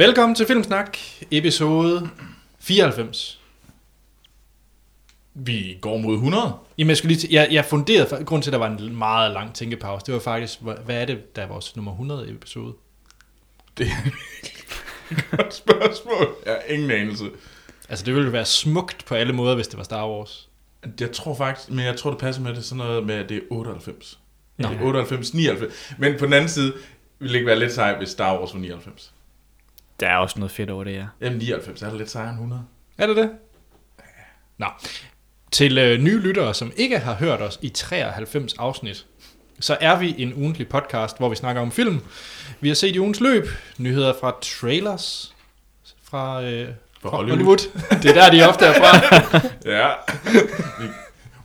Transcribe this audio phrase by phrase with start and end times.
[0.00, 0.98] Velkommen til Filmsnak,
[1.30, 2.10] episode
[2.60, 3.40] 94.
[5.34, 6.54] Vi går mod 100.
[6.78, 9.32] Jamen, jeg, skulle lige t- jeg, jeg funderede, grund til, at der var en meget
[9.32, 12.74] lang tænkepause, det var faktisk, hvad hvad er det, der er vores nummer 100 episode?
[13.78, 14.10] Det er
[15.10, 16.36] et godt spørgsmål.
[16.46, 17.24] Jeg har ingen anelse.
[17.88, 20.48] Altså, det ville være smukt på alle måder, hvis det var Star Wars.
[21.00, 23.36] Jeg tror faktisk, men jeg tror, det passer med det sådan noget med, at det
[23.36, 24.18] er 98.
[24.56, 24.68] Nå.
[24.68, 25.94] Det er 98, 99.
[25.98, 26.72] Men på den anden side,
[27.18, 29.14] ville det ikke være lidt sejt, hvis Star Wars var 99.
[30.00, 31.06] Der er også noget fedt over det, ja.
[31.20, 32.62] Jamen 99 er det lidt sejere end 100.
[32.98, 33.30] Er det det?
[34.58, 34.66] Nå.
[35.52, 39.06] Til øh, nye lyttere, som ikke har hørt os i 93 afsnit,
[39.60, 42.00] så er vi en ugentlig podcast, hvor vi snakker om film.
[42.60, 45.34] Vi har set i ugens løb nyheder fra trailers
[46.10, 46.68] fra, øh,
[47.02, 47.36] fra Hollywood.
[47.36, 47.58] Hollywood.
[48.02, 49.40] Det er der, de ofte er fra.
[49.72, 49.88] Ja.
[50.80, 50.88] We,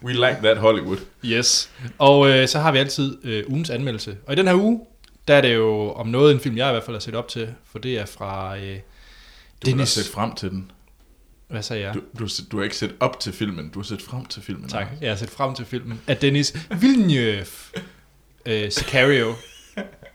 [0.04, 0.98] we like that Hollywood.
[1.26, 1.70] Yes.
[1.98, 4.18] Og øh, så har vi altid øh, ugens anmeldelse.
[4.28, 4.80] Og i den her uge,
[5.28, 7.28] der er det jo om noget en film, jeg i hvert fald har set op
[7.28, 8.80] til, for det er fra øh, Du har
[9.66, 9.90] Dennis...
[9.90, 10.72] set frem til den.
[11.50, 11.94] Hvad sagde jeg?
[11.94, 14.26] Du, du, har set- du har ikke set op til filmen, du har set frem
[14.26, 14.70] til filmen.
[14.70, 14.88] Tak.
[15.02, 16.02] Jeg har set frem til filmen.
[16.08, 17.46] Af Dennis Villeneuve.
[18.48, 19.34] Øh, Sicario.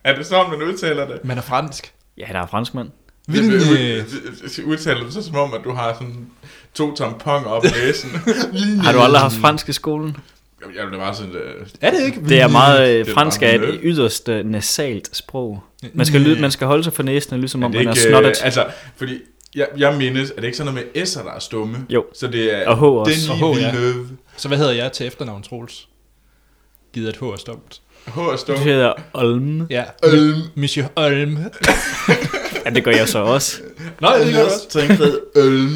[0.05, 1.25] Er det sådan, man udtaler det?
[1.25, 1.93] Man er fransk.
[2.19, 2.91] Ja, der er franskmand.
[3.29, 4.05] Villeneuve.
[4.73, 6.27] Udtaler du så som om, at du har sådan
[6.75, 8.11] to tamponer op i næsen?
[8.85, 10.17] Har du aldrig haft fransk i skolen?
[10.77, 11.31] Jeg blev bare sådan...
[11.33, 12.21] Uh, Er det ikke?
[12.29, 15.63] Det er meget, øh, Det er fransk er et yderst øh, nasalt sprog.
[15.95, 17.85] Man skal, lyde, man skal holde sig for næsen og lyde som om, det er
[17.85, 18.31] man er ikke, snottet.
[18.31, 18.67] øh, altså,
[18.97, 19.19] fordi
[19.55, 21.79] jeg, jeg mindes, at det ikke sådan noget med S'er, der er stumme.
[21.89, 22.05] Jo.
[22.15, 23.11] Så det er Og H også.
[23.13, 23.73] Denis Og H, ja.
[24.37, 25.89] Så hvad hedder jeg til efternavn, Troels?
[26.95, 27.81] Givet at H er stoppet.
[28.07, 28.65] H er Du stumme.
[28.65, 29.67] hedder Olm.
[29.71, 29.85] Ja.
[30.05, 30.37] Ølm.
[30.55, 31.39] Monsieur Olm.
[32.65, 33.61] Ja, det gør jeg så også.
[34.01, 34.69] Nå, det gør du også.
[34.69, 35.19] Tankred.
[35.37, 35.75] Ølm.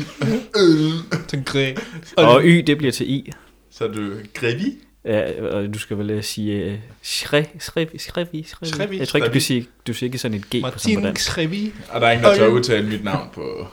[0.56, 0.92] Ølm.
[1.34, 1.80] Tangré.
[2.16, 3.32] Og Y, det bliver til I.
[3.78, 4.78] Så er du Grevi?
[5.04, 8.98] Ja, og du skal vel øh, sige uh, Schrevi, Schrevi, Schrevi.
[8.98, 11.26] Jeg tror ikke, du siger, du siger ikke sådan et G på sådan Martin dansk.
[11.26, 11.74] Trevi.
[11.88, 13.66] Og der er ingen, der tør udtale mit navn på...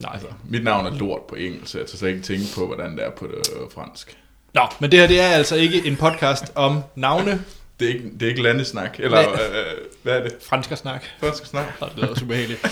[0.00, 0.10] Nej.
[0.12, 2.96] Altså, mit navn er lort på engelsk, så jeg tør slet ikke tænke på, hvordan
[2.96, 3.34] det er på det
[3.74, 4.16] fransk.
[4.54, 7.44] Nå, men det her det er altså ikke en podcast om navne.
[7.80, 9.32] Det er ikke, det er ikke landesnak, eller Nej.
[9.32, 10.36] øh, hvad er det?
[10.42, 11.04] Fransk-snak.
[11.20, 11.66] Fransk snak?
[11.80, 12.66] Og det er også ubehageligt.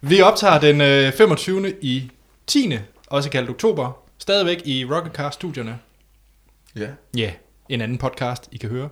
[0.00, 1.74] Vi optager den øh, 25.
[1.80, 2.10] i
[2.46, 2.72] 10.
[3.06, 3.98] Også kaldt oktober.
[4.18, 5.78] Stadigvæk i Rocketcar-studierne.
[6.76, 6.88] Ja.
[7.16, 7.32] Ja,
[7.68, 8.88] en anden podcast, I kan høre.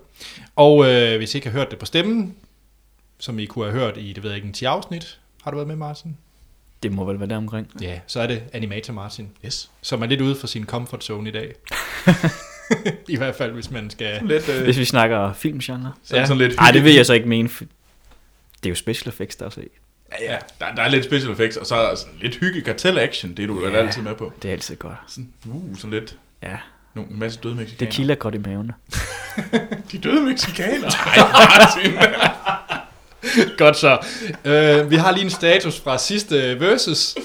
[0.56, 2.34] Og øh, hvis I ikke har hørt det på stemmen,
[3.18, 5.56] som I kunne have hørt i, det ved jeg ikke, en 10 afsnit, har du
[5.56, 6.16] været med, Martin?
[6.82, 7.70] Det må vel være der omkring.
[7.80, 9.70] Ja, så er det Animator Martin, Yes.
[9.82, 11.54] som er lidt ude for sin comfort zone i dag.
[13.08, 14.20] I hvert fald, hvis man skal...
[14.22, 15.92] Lidt, øh, Hvis vi snakker filmgenre.
[16.04, 16.26] sådan, Ja.
[16.26, 17.48] sådan lidt Nej, det vil jeg så ikke mene.
[17.48, 17.66] Det
[18.64, 19.64] er jo special effects, der er så i.
[20.20, 20.38] Ja, ja.
[20.60, 23.34] Der, der er lidt special effects, og så er der sådan lidt hygge kartel action,
[23.34, 23.78] det er du vel Ja.
[23.78, 24.32] altid med på.
[24.42, 24.94] Det er altid godt.
[25.08, 26.56] Sådan, uh, sådan lidt, Ja,
[26.94, 27.92] nogle, en masse døde det mexikanere.
[27.92, 28.72] kilder godt i maven.
[29.92, 30.80] De døde mexikanere?
[31.06, 31.18] Nej,
[31.58, 31.92] Martin.
[33.58, 33.98] Godt så.
[34.44, 37.16] Øh, vi har lige en status fra sidste versus.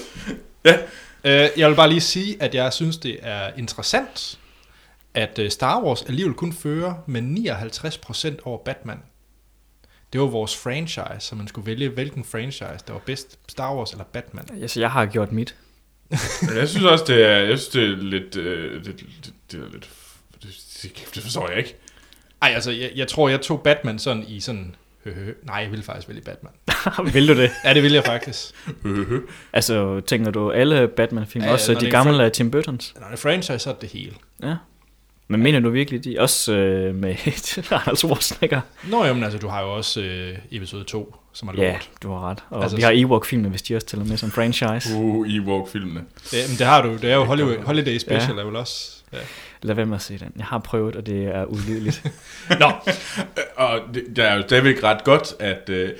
[0.64, 0.76] Ja.
[1.24, 4.38] Øh, jeg vil bare lige sige, at jeg synes, det er interessant,
[5.14, 7.22] at øh, Star Wars alligevel kun fører med
[8.34, 8.98] 59% over Batman.
[10.12, 13.90] Det var vores franchise, så man skulle vælge, hvilken franchise, der var bedst, Star Wars
[13.90, 14.44] eller Batman.
[14.62, 15.54] Altså, jeg har gjort mit.
[16.56, 19.68] Jeg synes også, det er, jeg synes, det er lidt, øh, det, det, det er
[19.72, 19.88] lidt,
[20.42, 21.76] det, det forstår jeg ikke.
[22.42, 24.74] Ej, altså, jeg, jeg tror, jeg tog Batman sådan i sådan...
[25.42, 26.52] Nej, jeg ville faktisk vælge Batman.
[27.14, 27.50] Vil du det?
[27.64, 28.54] Ja, det vil jeg faktisk.
[29.52, 31.42] Altså, tænker du alle Batman-film?
[31.42, 32.94] Ja, Ja, også de gamle af Tim Burtons?
[32.96, 34.12] Når det er franchise, så er det det hele.
[34.42, 34.54] Ja.
[35.28, 36.20] Men mener du virkelig de?
[36.20, 37.10] Også øh, med
[37.70, 38.60] Arnold Schwarzenegger?
[38.88, 41.62] Nå, jamen, altså, du har jo også øh, episode 2, som er lort.
[41.64, 42.44] Ja, du har ret.
[42.50, 44.94] Og Altså, vi har Ewok-filmene, hvis de også tæller med som franchise.
[44.96, 46.04] Uh, Ewok-filmene.
[46.32, 46.92] Ja, men det har du.
[46.96, 48.40] Det er jo Hollywood, Holiday Special, Ja.
[48.42, 48.92] er vel også.
[49.12, 49.18] Ja.
[49.62, 50.32] Lad være med at se den.
[50.36, 52.02] Jeg har prøvet, og det er ulideligt.
[52.60, 52.70] Nå,
[53.66, 55.90] Og det, der er jo stadigvæk ret godt, at øh,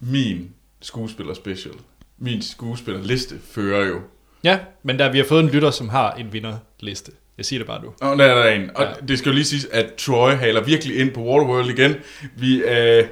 [0.00, 1.74] min skuespiller special,
[2.18, 4.00] min skuespillerliste fører jo.
[4.44, 7.12] ja, men der, vi har fået en lytter, som har en vinderliste.
[7.38, 7.88] Jeg siger det bare nu.
[8.00, 8.70] Og der er der en.
[8.74, 8.88] Og Ja.
[8.88, 8.94] ja.
[9.08, 11.94] det skal jo lige siges, at Troy haler virkelig ind på Waterworld igen.
[12.36, 13.04] Vi, øh,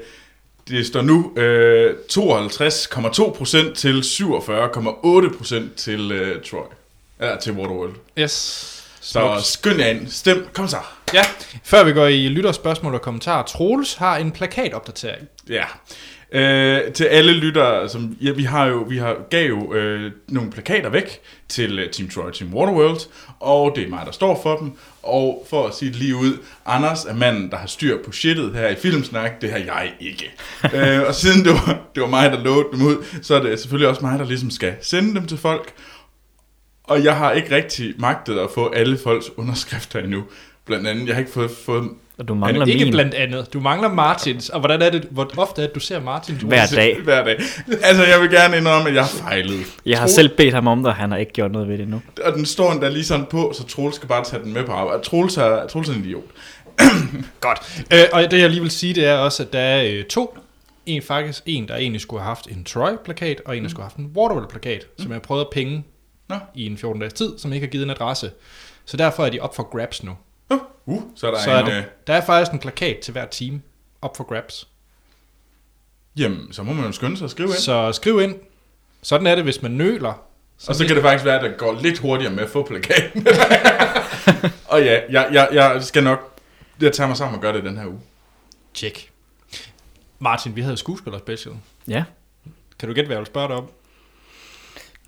[0.69, 6.67] det står nu øh, 52,2% til 47,8% til øh, Troy.
[7.21, 7.95] Ja, til Waterworld.
[8.19, 8.73] Yes.
[9.01, 10.09] Så skynd jer ind.
[10.09, 10.49] Stem.
[10.53, 10.77] Kom så.
[11.15, 11.23] Ja,
[11.65, 13.43] før vi går i lytterspørgsmål og kommentarer.
[13.43, 15.29] Troels har en plakatopdatering.
[15.49, 15.65] Ja.
[16.33, 20.51] Øh, til alle lyttere, som ja, vi har jo vi har gav jo øh, nogle
[20.51, 23.01] plakater væk til øh, Team Troy Team Waterworld,
[23.41, 24.73] og det er mig, der står for dem.
[25.07, 28.55] Og for at sige det lige ud, Anders er manden, der har styr på shitet
[28.55, 30.33] her i Filmsnak, det har jeg ikke.
[30.75, 33.61] øh, og siden det var, det var mig, der lovede dem ud, så er det
[33.61, 35.73] selvfølgelig også mig, der ligesom skal sende dem til folk.
[36.85, 40.25] Og jeg har ikke rigtig magtet at få alle folks underskrifter endnu.
[40.65, 43.53] Blandt andet, jeg har ikke fået, fået Og du mangler Ikke min blandt andet.
[43.53, 44.49] Du mangler Martins.
[44.49, 46.43] Og hvordan er det, hvor ofte er det, du ser Martins?
[46.43, 47.01] hver dag.
[47.05, 47.37] hver dag.
[47.83, 49.67] Altså, jeg vil gerne indrømme, at jeg har fejlet.
[49.87, 51.79] Jeg har Troels- selv bedt ham om det, og han har ikke gjort noget ved
[51.79, 52.03] det endnu.
[52.25, 54.73] Og den står endda lige sådan på, så Troels skal bare tage den med på
[54.73, 55.03] arbejde.
[55.03, 56.23] Troels er, Troels er en idiot.
[57.41, 57.85] Godt.
[57.93, 60.39] Øh, og det jeg lige vil sige, det er også, at der er øh, to.
[60.87, 63.91] En faktisk en, der egentlig skulle have haft en Troy-plakat, og en, der skulle have
[63.91, 65.85] haft en Waterwell-plakat, som jeg prøvede at penge
[66.29, 66.37] Nå.
[66.55, 68.31] i en 14 dages tid, som ikke har givet en adresse.
[68.85, 70.13] Så derfor er de op for grabs nu.
[70.87, 71.57] Uh, så er der Så en...
[71.57, 73.63] er øh, der, der er faktisk en plakat til hver team
[74.03, 74.69] op for grabs.
[76.17, 77.57] Jamen, så må man jo skynde sig at skrive ind.
[77.57, 78.37] Så skriv ind.
[79.03, 80.23] Sådan er det, hvis man nøler.
[80.69, 83.27] Og så kan det faktisk være, at det går lidt hurtigere med at få plakaten.
[84.73, 86.39] og ja, jeg, jeg, jeg skal nok...
[86.81, 88.01] Jeg tager mig sammen og gør det den her uge.
[88.75, 89.11] Tjek.
[90.19, 91.55] Martin, vi havde skuespiller special.
[91.89, 92.05] Ja.
[92.79, 93.69] Kan du gætte, hvad jeg vil spørge dig om?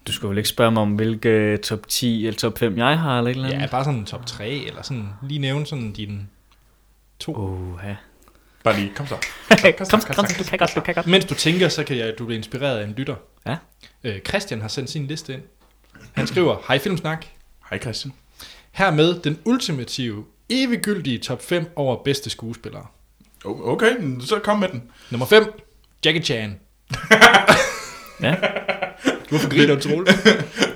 [0.08, 3.18] Du skulle vel ikke spørge mig om, hvilke top 10 eller top 5 jeg har,
[3.18, 3.60] eller et eller andet?
[3.60, 6.26] Ja, bare sådan en top 3, eller sådan lige nævne sådan dine
[7.18, 7.36] to.
[7.36, 7.96] Uh, ja.
[8.64, 9.14] Bare lige, kom så.
[9.78, 11.06] kom, kom, kom, du kan godt, du kan godt.
[11.06, 13.14] Mens du tænker, så kan jeg, du blive inspireret af en lytter.
[13.46, 13.56] Ja.
[14.04, 15.42] Øh, Christian har sendt sin liste ind.
[16.12, 17.26] Han skriver, hej Filmsnak.
[17.70, 18.14] Hej Christian.
[18.72, 22.86] Hermed den ultimative, eviggyldige top 5 over bedste skuespillere.
[23.44, 24.82] Okay, så kom med den.
[25.10, 25.60] Nummer 5,
[26.04, 26.60] Jackie Chan.
[28.22, 28.34] Ja.
[29.28, 30.06] Hvorfor griner du, Troel?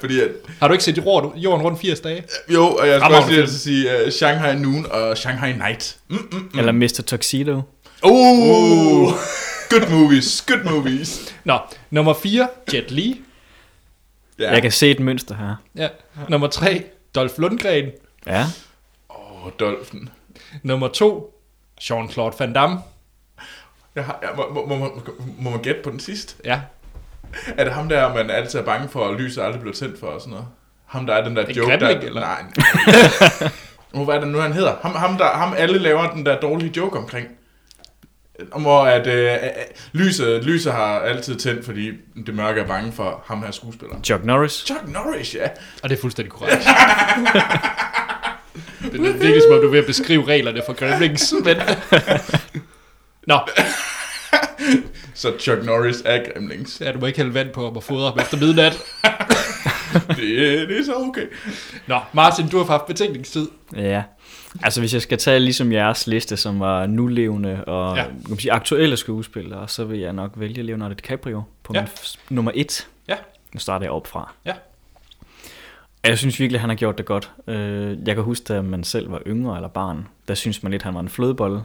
[0.00, 2.24] Fordi at, Har du ikke set jorden, jorden rundt 80 dage?
[2.48, 5.96] jo, og jeg skal også lige altså sige uh, Shanghai Noon og Shanghai Night.
[6.08, 6.58] Mm, mm, mm.
[6.58, 7.02] Eller Mr.
[7.06, 7.62] Tuxedo.
[8.04, 9.12] Uh,
[9.70, 11.34] good movies, good movies.
[11.44, 11.58] Nå,
[11.90, 13.20] nummer 4, Jet Li.
[14.38, 14.52] Ja.
[14.52, 15.54] Jeg kan se et mønster her.
[15.76, 15.88] Ja.
[16.28, 16.84] Nummer 3,
[17.14, 17.86] Dolph Lundgren.
[18.26, 18.46] Ja.
[19.10, 20.08] Åh, oh, Dolphin.
[20.62, 21.40] Nummer 2,
[21.80, 22.78] Jean-Claude Van Damme.
[23.94, 25.02] Jeg har, jeg, må, må, må, må,
[25.38, 26.34] må man gætte på den sidste?
[26.44, 26.60] Ja,
[27.58, 30.06] Er det ham der, man altid er bange for, at lyset aldrig bliver tændt for
[30.06, 30.46] og sådan noget?
[30.86, 32.06] Ham der er den der En joke, græmling, der...
[32.06, 32.20] eller?
[32.20, 32.42] Nej.
[33.94, 34.74] oh, hvad er det nu, han hedder?
[34.82, 37.28] Ham, ham, der, ham alle laver den der dårlige joke omkring.
[38.52, 39.38] Om hvor at øh, øh,
[39.92, 41.90] lyset, lyset har altid tændt, fordi
[42.26, 43.96] det mørke er bange for ham her skuespiller.
[44.04, 44.52] Chuck Norris.
[44.52, 45.48] Chuck Norris, ja.
[45.82, 46.56] og det er fuldstændig korrekt.
[48.92, 51.56] det er virkelig som om du er ved at beskrive reglerne for Gremlings, men...
[53.26, 53.38] Nå,
[55.14, 56.80] Så Chuck Norris er Gremlings.
[56.80, 58.78] ja, du må ikke hælde vand på ham og fodre ham efter midnat.
[60.08, 61.26] Det, det er så okay.
[61.86, 63.48] Nå, Martin, du har haft betænkningstid.
[63.76, 64.02] Ja.
[64.62, 68.02] Altså hvis jeg skal tage ligesom jeres liste, som var nulevende og Ja.
[68.04, 71.78] kan man sige, aktuelle skuespillere, så vil jeg nok vælge Leonardo DiCaprio på Ja.
[71.80, 71.84] ja.
[71.84, 72.88] min f- nummer et.
[73.08, 73.16] Ja.
[73.54, 74.32] Nu starter jeg op fra.
[74.44, 74.52] Ja.
[76.04, 77.30] Jeg synes virkelig, han har gjort det godt.
[77.46, 80.82] Øh, Jeg kan huske, da man selv var yngre eller barn, der synes man lidt,
[80.82, 81.62] han var en flødebolle.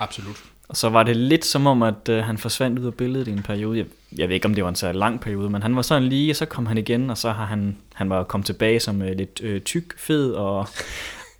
[0.00, 0.42] Absolut.
[0.70, 3.30] Og så var det lidt som om, at øh, han forsvandt ud af billedet i
[3.30, 3.78] en periode.
[3.78, 3.86] Jeg,
[4.18, 6.32] jeg ved ikke, om det var en så lang periode, men han var sådan lige,
[6.32, 9.16] og så kom han igen, og så har han, han var kommet tilbage som øh,
[9.16, 10.68] lidt øh, tyk, fed, og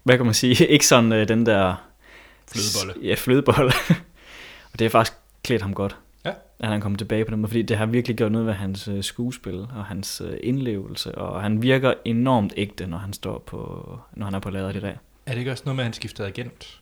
[0.02, 1.74] hvad kan man sige, ikke sådan øh, den der...
[2.52, 3.08] Flødebolle.
[3.08, 3.72] Ja, flødebolle.
[4.72, 6.32] og det er faktisk klædt ham godt, Ja.
[6.58, 8.88] at han kom tilbage på den måde, fordi det har virkelig gjort noget ved hans
[8.88, 13.88] øh, skuespil og hans øh, indlevelse, og han virker enormt ægte, når han står på,
[14.16, 14.98] når han er på ladet i dag.
[15.26, 16.79] Er det ikke også noget med, at han skiftede agent?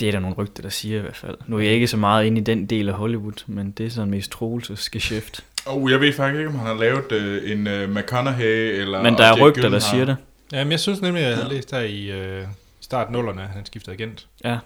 [0.00, 1.36] Det er der nogle rygter, der siger i hvert fald.
[1.46, 3.90] Nu er jeg ikke så meget inde i den del af Hollywood, men det er
[3.90, 5.44] sådan mest Troelses geschæft.
[5.66, 9.02] Og jeg ved faktisk ikke, om han har lavet øh, en øh, McConaughey eller...
[9.02, 9.80] Men der er rygter, der Gyllenhaal.
[9.80, 10.16] siger det.
[10.52, 12.44] Jamen, jeg synes nemlig, at jeg havde læst her i øh,
[12.80, 14.26] start nullerne, at han skiftede agent.
[14.44, 14.58] Ja.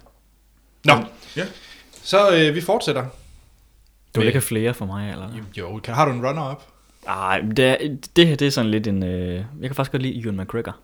[0.84, 0.92] Nå,
[1.36, 1.44] Ja.
[2.02, 3.06] så øh, vi fortsætter.
[4.14, 5.28] Du vil ikke have flere for mig, eller?
[5.58, 6.62] Jo, kan, har du en runner-up?
[7.06, 9.02] Nej, det, er- det her det er sådan lidt en...
[9.02, 10.76] Øh, jeg kan faktisk godt lide Ewan McGregor.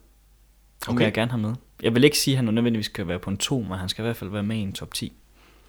[0.82, 0.94] Okay.
[0.94, 1.04] Okay.
[1.04, 1.54] jeg gerne have med.
[1.82, 4.02] Jeg vil ikke sige, at han nødvendigvis skal være på en 2, men han skal
[4.02, 5.12] i hvert fald være med i en top 10.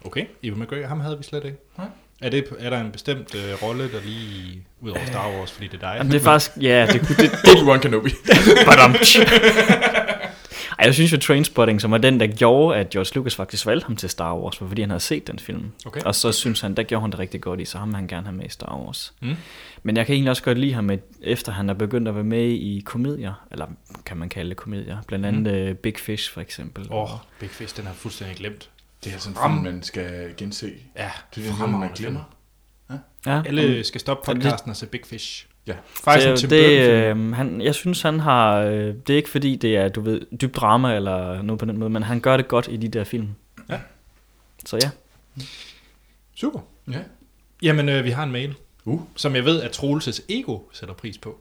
[0.04, 0.26] Okay.
[0.42, 1.58] Ewan McGregor, ham havde vi slet ikke.
[1.78, 1.86] Nej.
[2.20, 5.66] Er, det, er der en bestemt øh, rolle, der lige ud over Star Wars, fordi
[5.66, 5.94] det er dig?
[5.98, 6.50] Jamen, det er faktisk...
[6.60, 7.16] Ja, det kunne...
[7.16, 8.10] Det, det, Obi-Wan Kenobi.
[8.66, 8.94] badum.
[10.78, 13.86] Ej, jeg synes jo Trainspotting, som var den, der gjorde, at George Lucas faktisk valgte
[13.86, 15.72] ham til Star Wars, var fordi han havde set den film.
[15.86, 16.00] Okay.
[16.00, 18.06] Og så synes han, der gjorde han det rigtig godt i, så ham vil han
[18.06, 19.14] gerne have med i Star Wars.
[19.22, 19.36] Mm.
[19.82, 22.24] Men jeg kan egentlig også godt lide ham, med, efter han er begyndt at være
[22.24, 23.66] med i komedier, eller
[24.06, 25.76] kan man kalde det komedier, blandt andet mm.
[25.76, 26.86] Big Fish for eksempel.
[26.90, 28.70] Åh, oh, Big Fish, den har jeg fuldstændig glemt.
[29.04, 30.72] Det er sådan en film, man skal gense.
[30.96, 32.36] Ja, Det er sådan, man glemmer.
[33.26, 35.46] Ja, Alle skal stoppe podcasten og se Big Fish.
[35.66, 35.74] Ja.
[36.04, 38.58] Faktisk en så Tim det, øh, han, jeg synes, han har...
[38.60, 41.78] Øh, det er ikke fordi, det er, du ved, dybt drama eller noget på den
[41.78, 43.28] måde, men han gør det godt i de der film.
[43.70, 43.78] Ja.
[44.66, 44.90] Så ja.
[46.34, 46.60] Super.
[46.90, 46.98] Ja.
[47.62, 48.54] Jamen, øh, vi har en mail,
[48.84, 49.00] Uh.
[49.16, 51.38] som jeg ved, at Troelses ego sætter pris på.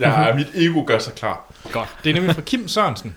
[0.00, 1.52] Ja, mit ego gør sig klar.
[1.72, 1.88] Godt.
[2.04, 3.16] Det er nemlig fra Kim Sørensen.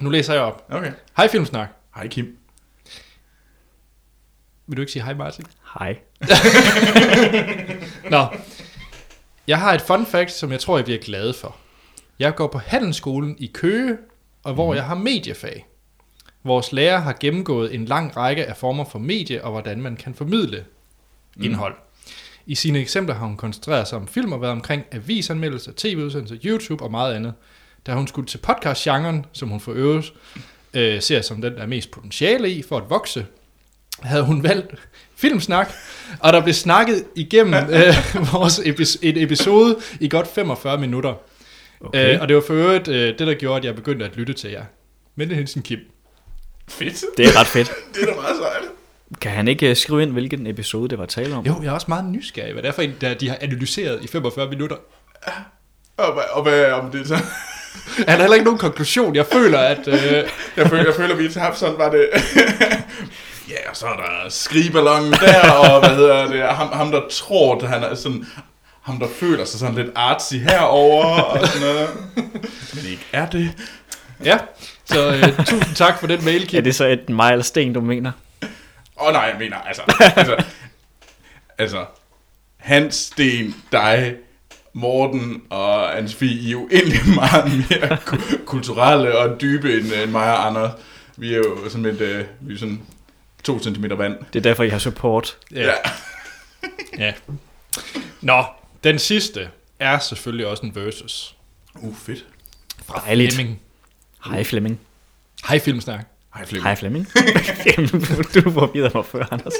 [0.00, 0.66] Nu læser jeg op.
[0.70, 0.92] Okay.
[1.16, 1.68] Hej Filmsnak.
[1.94, 2.36] Hej Kim.
[4.66, 5.44] Vil du ikke sige hej Martin?
[5.78, 5.98] Hej.
[8.10, 8.26] Nå.
[9.46, 11.56] Jeg har et fun fact, som jeg tror, jeg bliver glad for.
[12.18, 13.98] Jeg går på handelsskolen i Køge,
[14.42, 15.66] og hvor jeg har mediefag.
[16.44, 20.14] Vores lærer har gennemgået en lang række af former for medie og hvordan man kan
[20.14, 20.64] formidle
[21.36, 21.42] mm.
[21.42, 21.74] indhold.
[22.46, 26.84] I sine eksempler har hun koncentreret sig om film og været omkring avisanmeldelser, tv-udsendelser, YouTube
[26.84, 27.34] og meget andet.
[27.86, 30.12] Da hun skulle til podcast-genren, som hun for øvrigt
[30.74, 33.26] øh, ser som den, der er mest potentiale i for at vokse,
[34.02, 34.74] havde hun valgt
[35.16, 35.72] filmsnak,
[36.20, 37.94] og der blev snakket igennem øh,
[38.32, 41.14] vores epi- en episode i godt 45 minutter.
[41.80, 42.14] Okay.
[42.14, 44.32] Øh, og det var for øvrigt øh, det, der gjorde, at jeg begyndte at lytte
[44.32, 44.64] til jer.
[45.16, 45.78] Mette Hansen Kim.
[46.68, 47.04] Fedt.
[47.16, 47.72] Det er ret fedt.
[47.94, 48.62] Det er da meget sejt.
[49.20, 51.44] Kan han ikke øh, skrive ind, hvilken episode det var tale om?
[51.46, 54.04] Jo, jeg er også meget nysgerrig, hvad det er for en, der de har analyseret
[54.04, 54.76] i 45 minutter.
[55.96, 57.14] Og, hvad- og hvad om det så?
[58.06, 59.14] Er der heller ikke nogen konklusion?
[59.16, 59.88] Jeg føler, at...
[59.88, 59.96] Øh,
[60.56, 62.08] Jeg føler, jeg føler vi er tabt, sådan var det.
[63.48, 67.56] Ja, og så er der skrigeballongen der, og hvad hedder det, ham, ham der tror,
[67.62, 68.26] at han er sådan,
[68.82, 71.88] ham der føler sig sådan lidt artsy herover og sådan noget.
[72.74, 73.50] Men ikke er det.
[74.24, 74.38] ja,
[74.84, 76.64] så øh, tusind tak for den mail, Er Kim.
[76.64, 78.12] det så et mig eller sten, du mener?
[79.00, 79.82] Åh oh, nej, jeg mener, altså,
[80.16, 80.44] altså,
[81.58, 81.84] altså,
[82.56, 84.14] Hans, Sten, dig,
[84.72, 90.10] Morten og Ansvi, I er jo egentlig meget mere ku- kulturelle og dybe end, end
[90.10, 90.70] mig og Anders.
[91.16, 92.80] Vi er jo sådan et, øh, vi er sådan
[93.46, 94.18] to centimeter vand.
[94.32, 95.38] Det er derfor, I har support.
[95.54, 95.72] Ja.
[96.98, 97.12] ja.
[98.20, 98.44] Nå,
[98.84, 99.48] den sidste
[99.78, 101.36] er selvfølgelig også en versus.
[101.74, 102.24] Uh, fedt.
[102.86, 103.34] Fra Dejligt.
[103.34, 103.60] Flemming.
[104.24, 104.80] Hej Flemming.
[105.48, 106.00] Hej Filmsnak.
[106.34, 106.64] Hej, Flemming.
[106.64, 107.06] Hej Flemming.
[107.66, 107.90] Jamen,
[108.34, 109.52] du forvirrede mig før, Anders.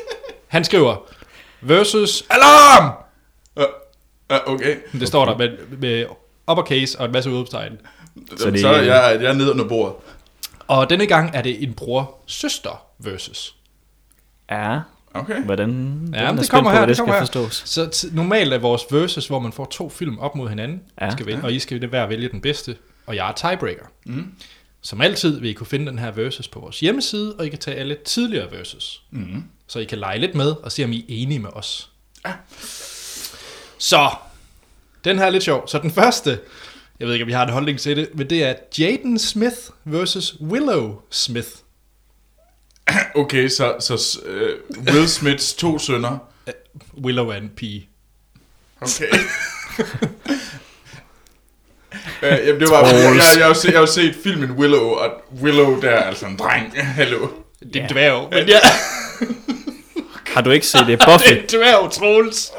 [0.46, 0.96] Han skriver,
[1.60, 2.92] versus alarm!
[3.56, 4.76] Uh, okay.
[4.92, 6.06] Det står der med, med
[6.50, 7.78] uppercase og en masse udopstegn.
[8.36, 8.86] Så, det, så jeg,
[9.20, 9.94] jeg er nede under bordet.
[10.68, 13.55] Og denne gang er det en bror-søster versus.
[14.50, 14.80] Ja,
[15.14, 15.42] Okay.
[15.44, 16.00] hvordan...
[16.14, 17.44] Ja, Ja, men det kommer på, her, det kommer skal her.
[17.44, 17.62] forstås.
[17.66, 21.04] Så t- normalt er vores versus, hvor man får to film op mod hinanden, Ja.
[21.04, 21.10] ja.
[21.10, 22.76] skal vælge, og I skal det hver vælge den bedste,
[23.06, 23.84] og jeg er tiebreaker.
[24.06, 24.32] Mm.
[24.82, 27.58] Som altid vil I kunne finde den her versus på vores hjemmeside, og I kan
[27.58, 29.02] tage alle tidligere versus.
[29.10, 29.44] Mm.
[29.66, 31.90] Så I kan lege lidt med og se, om I er enige med os.
[33.78, 34.10] Så,
[35.04, 35.68] den her er lidt sjov.
[35.68, 36.38] Så den første,
[37.00, 39.56] jeg ved ikke, om vi har en holdning til det, men det er Jaden Smith
[39.84, 41.48] versus Willow Smith.
[43.14, 46.18] Okay, så, så uh, Will Smiths to sønner.
[47.04, 47.88] Willow er en pige.
[48.80, 49.04] Okay.
[52.22, 54.88] Uh, jamen, det var, jeg, jeg, jeg, har jo set, jeg har set filmen Willow,
[54.88, 55.10] og
[55.42, 56.72] Willow der er altså en dreng.
[56.98, 57.28] Hallo.
[57.60, 58.58] Det er en dværg, men ja,
[60.26, 60.88] Har du ikke set det?
[61.00, 61.32] det Buffy?
[61.32, 62.52] er en dværg, Troels.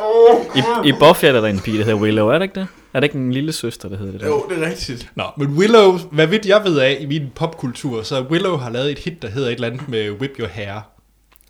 [0.56, 2.68] I, I Buffy er der en pige, der hedder Willow, er det ikke det?
[2.98, 4.28] Er det ikke en lille søster, der hedder det der?
[4.28, 5.12] Jo, det er rigtigt.
[5.16, 8.92] Nå, men Willow, hvad vidt jeg ved af i min popkultur, så Willow har lavet
[8.92, 10.74] et hit, der hedder et eller andet med Whip Your Hair.
[10.76, 10.82] Og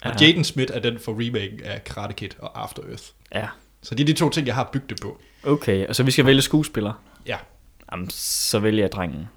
[0.06, 0.26] Ja.
[0.26, 3.04] Jaden Smith er den for remake af Karate Kid og After Earth.
[3.36, 3.48] Ja.
[3.84, 5.18] Så det er de to ting, jeg har bygget det på.
[5.44, 6.94] Okay, og så vi skal vælge skuespiller.
[7.28, 7.38] Ja.
[7.92, 9.28] Jamen, så vælger jeg drengen.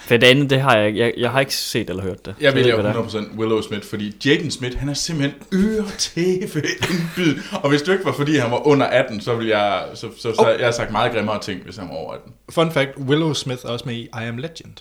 [0.00, 2.34] For det andet, det har jeg, jeg, jeg har ikke set eller hørt det.
[2.40, 3.30] Jeg vælger hvad det er.
[3.32, 7.38] 100% Willow Smith, fordi Jaden Smith, han er simpelthen øretæve indbyd.
[7.62, 10.22] Og hvis det ikke var, fordi han var under 18, så ville jeg, så, så,
[10.34, 10.58] så Oh.
[10.58, 12.32] jeg har sagt meget grimmere ting, hvis han var over 18.
[12.50, 14.76] Fun fact, Willow Smith er også med i I Am Legend.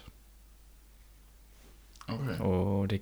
[2.07, 2.39] Okay.
[2.45, 3.01] Åh, det...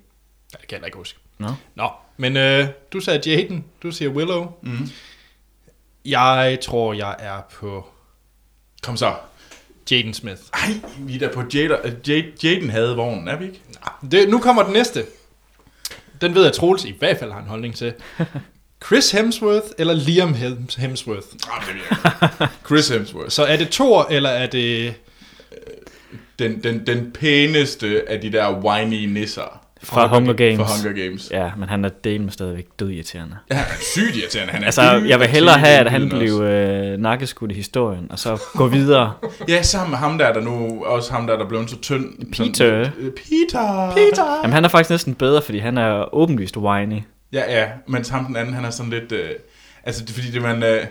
[0.52, 1.18] Ja, det kan jeg ikke huske.
[1.38, 1.48] Nå.
[1.74, 4.52] Nå, men øh, du sagde Jaden, du siger Willow.
[4.62, 4.88] Mm.
[6.04, 7.86] Jeg tror, jeg er på
[8.82, 9.14] Kom så.
[9.90, 10.40] Jaden Smith.
[10.52, 11.76] Ej, vi er da på Jada,
[12.08, 13.60] Jade, Jaden havde vognen, er vi ikke?
[14.10, 15.04] Det, nu kommer den næste.
[16.20, 17.92] Den ved jeg, Troels i hvert fald har en holdning til.
[18.86, 21.26] Chris Hemsworth eller Liam Hems- Hemsworth?
[21.52, 22.46] Ah, det ved.
[22.66, 23.28] Chris Hemsworth.
[23.30, 24.94] Så er det Thor, eller er det
[26.38, 30.56] Den, den, den pæneste af de der whiny nisser Fra Hunger Games.
[30.56, 31.30] for Hunger Games.
[31.30, 33.36] Ja, men han er delen stadigvæk død irriterende.
[33.50, 33.64] Ja,
[33.94, 34.52] sygt irriterende.
[34.52, 38.18] Han er Altså, jeg vil hellere have, at han blev øh, nakkeskudt i historien, og
[38.18, 39.12] så gå videre.
[39.48, 40.84] Ja, sammen med ham der, der nu...
[40.84, 42.32] Også ham der, der blev så tynd.
[42.32, 42.52] Peter.
[42.54, 43.92] Sådan, Peter.
[43.92, 44.40] Peter?
[44.42, 47.02] Jamen, han er faktisk næsten bedre, fordi han er åbenlyst whiny.
[47.32, 47.66] Ja, ja.
[47.88, 49.12] Mens ham den anden, han er sådan lidt...
[49.12, 49.30] Øh,
[49.84, 50.62] altså, fordi, det man...
[50.62, 50.84] Øh,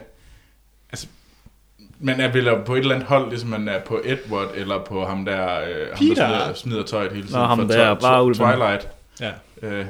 [2.06, 5.06] man er vel på et eller andet hold, ligesom man er på Edward, eller på
[5.06, 6.28] ham der, øh, ham Peter.
[6.28, 7.40] der smider, smider tøjet hele tiden.
[7.40, 8.34] Nå, ham der, bare.
[8.34, 8.88] Twilight.
[9.22, 9.32] Ja.
[9.62, 9.86] Øh,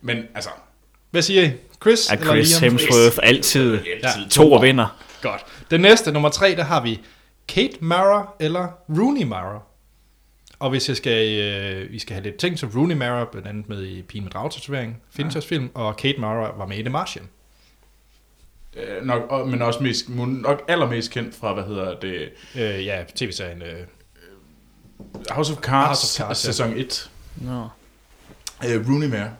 [0.00, 0.50] men altså...
[1.10, 1.50] Hvad siger I?
[1.82, 2.72] Chris Er eller Chris Liam?
[2.72, 4.08] Hemsworth altid Ja.
[4.30, 4.96] to og vinder.
[5.22, 5.44] Godt.
[5.70, 7.00] Den næste, nummer tre, der har vi
[7.48, 9.60] Kate Mara eller Rooney Mara.
[10.58, 13.68] Og hvis jeg skal, øh, vi skal have lidt ting, så Rooney Mara blandt andet
[13.68, 17.24] med i Pigen med dragtatovering, Finchers film, og Kate Mara var med i The Martian.
[18.78, 23.04] Øh, nok, og- men også mest, nok allermest kendt fra, hvad hedder det, Øh, ja,
[23.16, 23.62] tv-serien.
[23.62, 23.80] Øh,
[25.30, 26.48] House of Cards, House of Cards, ja.
[26.52, 27.10] sæson 1.
[27.36, 27.68] Nå.
[28.66, 29.30] Øh, Rooney Mara.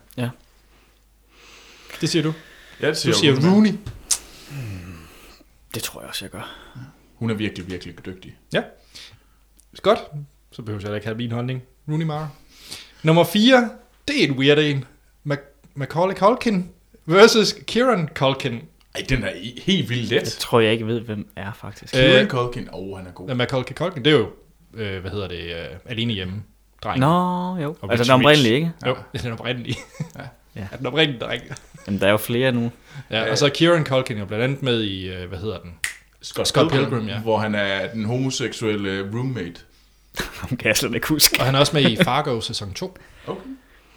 [2.01, 2.33] det siger du.
[2.81, 3.49] Ja, det Du siger, siger Rooney.
[3.55, 3.73] Rooney.
[5.75, 6.59] Det tror jeg også, jeg gør.
[7.15, 8.37] Hun er virkelig, virkelig dygtig.
[9.83, 9.99] Godt.
[10.53, 11.63] Så behøver jeg da ikke have min holdning.
[11.89, 12.29] Rooney Mara.
[13.03, 13.71] Nummer 4,
[14.09, 14.85] det er en weird en.
[15.25, 16.71] Mac- Macaulay Culkin
[17.07, 18.61] versus Kieran Culkin.
[18.99, 19.31] Ej, den er
[19.63, 20.37] helt vildt Jeg let.
[20.41, 21.95] tror, jeg ikke ved, hvem er faktisk.
[21.95, 23.29] Øh, Kieran Culkin, åh, oh, han er god.
[23.29, 24.29] Ja, Macaulay Culkin, det er jo,
[24.75, 26.43] øh, hvad hedder det, øh, alene hjemme.
[26.83, 27.01] Dreng.
[27.01, 27.77] Nå, jo.
[27.81, 28.73] Og Altså, den oprindelige, ikke?
[28.87, 29.77] Jo, det er den oprindelige.
[30.17, 30.23] Ja.
[30.57, 30.61] Ja.
[30.73, 30.77] ja.
[30.79, 31.43] den oprindelige dreng.
[31.87, 32.73] Jamen, der er jo flere nu.
[33.11, 35.75] Ja, og så er Kieran Culkin jo blandt andet med i, øh, hvad hedder den?
[36.23, 37.21] Scott, Scott Pilgrim, Pilgrim, ja.
[37.21, 39.61] hvor han er den homoseksuelle roommate.
[40.41, 41.37] Ham kan jeg slet ikke huske.
[41.41, 42.99] Og han er også med i Fargo sæson 2.
[43.27, 43.41] Okay.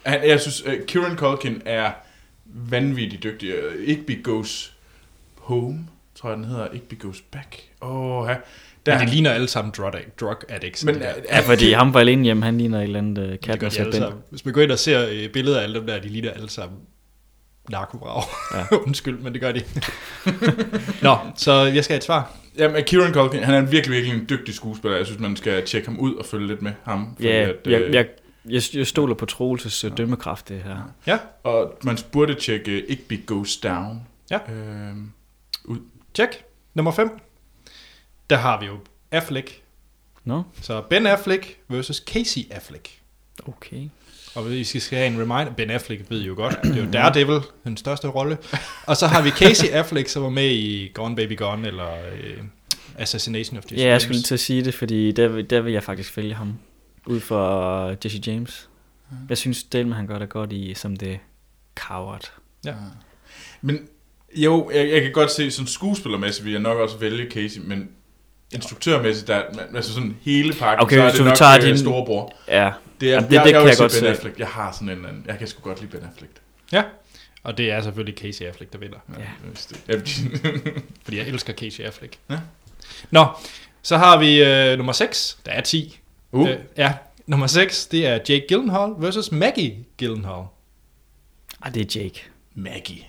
[0.02, 1.92] Han, jeg synes, uh, Kieran Culkin er
[2.44, 3.54] vanvittigt dygtig.
[3.54, 4.71] Uh, Igby Goes
[5.42, 5.78] Home,
[6.14, 6.66] tror jeg den hedder.
[6.72, 7.56] Igby Goes Back.
[7.82, 7.90] Åh,
[8.22, 8.36] oh, ja.
[8.86, 10.84] Der, Men de ligner alle sammen drug, drug addicts.
[10.84, 11.14] men, de der.
[11.16, 13.60] uh, Ja, fordi ham var alene hjemme, han ligner et eller andet uh, Det kat
[13.60, 14.12] gør med de.
[14.30, 16.50] Hvis man går ind og ser øh, billeder af alle dem der, de ligner alle
[16.50, 16.78] sammen
[17.70, 18.22] narkobrag.
[18.54, 18.58] Ja.
[18.58, 18.76] Ja.
[18.86, 19.62] Undskyld, men det gør de.
[21.02, 22.32] Nå, så jeg skal have et svar.
[22.58, 24.96] Jamen, Kieran Culkin, han er virkelig, virkelig en dygtig skuespiller.
[24.96, 27.12] Jeg synes, man skal tjekke ham ud og følge lidt med ham.
[27.16, 28.06] fordi Ja, at, jeg, øh, jeg,
[28.48, 30.76] jeg, jeg stoler på Troelses uh, dømmekraft, det her.
[31.06, 34.00] Ja, Og man burde tjekke Igby Goes Down.
[34.30, 34.38] Ja.
[35.68, 35.76] Øh,
[36.14, 36.44] tjek.
[36.74, 37.10] Nummer 5.
[38.30, 38.78] Der har vi jo
[39.10, 39.62] Affleck.
[40.24, 42.88] Nå, Så Ben Affleck versus Casey Affleck.
[43.46, 43.88] okay.
[44.34, 46.84] Og hvis I skal have en reminder, Ben Affleck ved I jo godt, det er
[46.84, 48.38] jo Daredevil, den største rolle.
[48.86, 52.38] Og så har vi Casey Affleck, som var med i Gone Baby Gone, eller øh,
[52.98, 54.02] Assassination of Jesse Ja, jeg James.
[54.02, 56.58] skulle lige til at sige det, fordi der, vil- der vil jeg faktisk vælge ham.
[57.06, 58.68] Ud for Jesse James.
[59.28, 61.18] Jeg synes, Delman han gør det godt i som det
[61.74, 62.32] coward.
[62.64, 62.74] Ja.
[63.60, 63.88] Men
[64.34, 67.88] jo, jeg, jeg kan godt se, sådan skuespillermæssigt vil jeg nok også vælge Casey, men
[68.54, 69.42] instruktørmæssigt, der,
[69.74, 71.66] altså sådan hele pakken, Okay, så er det nok tager din...
[71.68, 72.32] din- storebror.
[72.48, 72.70] Ja,
[73.00, 74.08] Det er, Jamen, det- jeg, det jeg, kan jeg sige godt Ben se.
[74.08, 74.38] Affleck.
[74.38, 76.32] Jeg har sådan en anden, jeg kan sgu godt lide Ben Affleck.
[76.72, 76.82] Ja,
[77.42, 78.98] og det er selvfølgelig Casey Affleck, der vinder.
[79.18, 79.24] Ja.
[79.88, 80.00] Ja,
[81.04, 82.18] Fordi jeg elsker Casey Affleck.
[82.30, 82.38] Ja.
[83.10, 83.26] Nå,
[83.82, 85.38] så har vi øh, nummer 6.
[85.46, 86.00] Der er 10.
[86.32, 86.92] uh, Øh, ja,
[87.26, 90.44] nummer 6, det er Jake Gyllenhaal versus Maggie Gyllenhaal.
[91.62, 92.22] ah, det er Jake.
[92.54, 93.02] Maggie.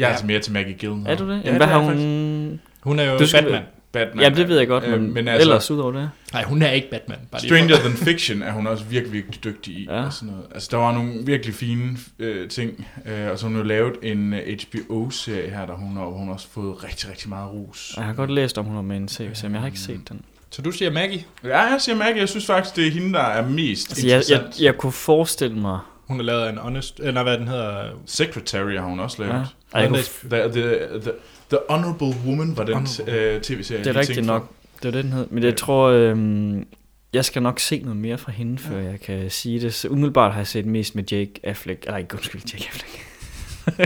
[0.00, 0.12] Jeg er Ja.
[0.12, 1.14] altså mere til Maggie Gyllenhaal.
[1.14, 1.30] Er du det?
[1.30, 2.60] Ja, Jamen, hvad det har er jeg hun...
[2.82, 3.62] Hun er jo Du skal- Batman.
[3.92, 4.24] Batman.
[4.24, 6.10] Ja, det ved jeg godt, Øh, men, men men altså- ellers udover det.
[6.32, 7.18] Nej, hun er ikke Batman.
[7.30, 9.86] Bare Stranger Than Fiction er hun også virkelig, virkelig dygtig i.
[9.90, 9.96] Ja.
[9.96, 10.04] Ja.
[10.06, 10.44] Og sådan noget.
[10.54, 12.86] Altså, der var nogle virkelig fine øh, ting.
[13.06, 16.26] Øh, og så har hun jo lavet en øh, HBO-serie her, der hun har, hun
[16.26, 17.92] har også fået rigtig, rigtig meget ros.
[17.96, 20.00] Jeg har godt læst om, hun var med en serie, men jeg har ikke set
[20.08, 20.20] den.
[20.50, 21.24] Så du siger Maggie.
[21.44, 24.10] Ja, jeg siger Maggie, jeg synes faktisk, det er hende, der er mest Altså, jeg,
[24.12, 24.60] jeg, interessant.
[24.64, 25.78] jeg kunne forestille mig...
[26.10, 27.00] Hun har lavet en honest...
[27.00, 27.84] Eller hvad den hedder...
[28.06, 29.34] Secretary har hun også lavet.
[29.34, 29.38] Ja,
[29.74, 29.78] Ja.
[29.78, 29.98] Ej, kunne,
[30.30, 31.12] The, the, the,
[31.50, 33.34] the Honorable Woman var den Honorable.
[33.34, 33.84] øh, tv-serie.
[33.84, 34.48] det er rigtigt nok.
[34.82, 35.26] Det var det, den hed.
[35.30, 36.66] Men jeg tror, øhm,
[37.12, 39.74] jeg skal nok se noget mere fra hende, før jeg kan sige det.
[39.74, 41.84] Så umiddelbart har jeg set mest med Jake Affleck.
[41.86, 43.06] Eller ikke, undskyld, Jake Affleck.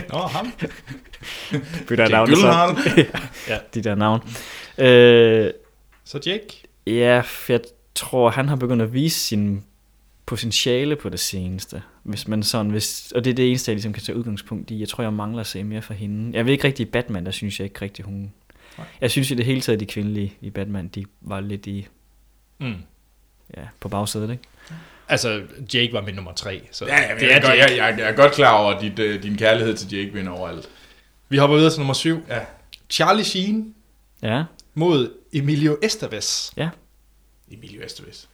[0.13, 0.53] Nå, ham.
[1.89, 2.77] Bytter Jake navn, Gyllenhaal.
[3.49, 4.21] ja, de der navn.
[4.79, 5.51] Øh,
[6.05, 6.63] Så Jake.
[6.87, 7.61] ja, for jeg
[7.95, 9.65] tror, han har begyndt at vise sin
[10.27, 11.83] potentiale på det seneste.
[12.05, 14.81] Hvis man sådan, hvis, og det er det eneste, jeg ligesom kan tage udgangspunkt i.
[14.81, 16.37] Jeg tror, jeg mangler at se mere fra hende.
[16.37, 18.33] Jeg ved ikke rigtig i Batman, der synes jeg ikke rigtig, hun...
[18.79, 18.87] Nej.
[19.01, 21.87] Jeg synes i det hele taget, de kvindelige i Batman, de var lidt i,
[22.59, 22.75] Mm.
[23.57, 24.43] ja, på bagsædet, ikke?
[25.09, 25.43] Altså,
[25.75, 26.63] Jake var min nummer 3.
[26.71, 28.83] Så Ja, ja, det jeg, er godt, jeg, jeg, jeg er godt klar over, at
[28.83, 30.69] dit, øh, din kærlighed til Jake vinder overalt.
[31.29, 32.21] Vi hopper videre til nummer 7.
[32.29, 32.41] Ja.
[32.91, 33.75] Charlie Sheen
[34.23, 36.53] Ja, mod Emilio Estevez.
[37.51, 38.25] Emilio Estevez.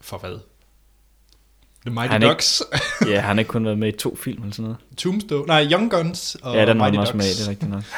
[0.00, 0.38] For hvad?
[1.86, 2.62] The Mighty Han er ikke- Ducks.
[3.12, 4.76] ja han har ikke kun været med i to film eller sådan noget.
[4.96, 5.46] Tombstone.
[5.46, 7.24] Nej, Young Guns og ja, den var han også Ducks.
[7.24, 7.82] med i, det er rigtigt nok.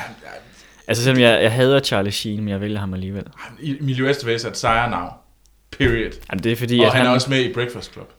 [0.88, 3.24] Altså selvom jeg, jeg hader Charlie Sheen, men jeg vælger ham alligevel.
[3.62, 5.12] Emilio Estevez er et sejrenavn.
[5.78, 6.10] Period.
[6.30, 8.12] Jamen, det er fordi, Og at han, han, er også med i Breakfast Club.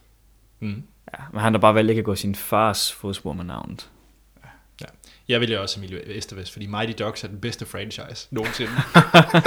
[0.59, 0.83] Mm.
[1.19, 3.89] ja, men han har bare valgt ikke at gå sin fars fodspor med navnet.
[5.27, 8.71] Jeg vælger også Emilio Estevez, fordi Mighty Ducks er den bedste franchise nogensinde.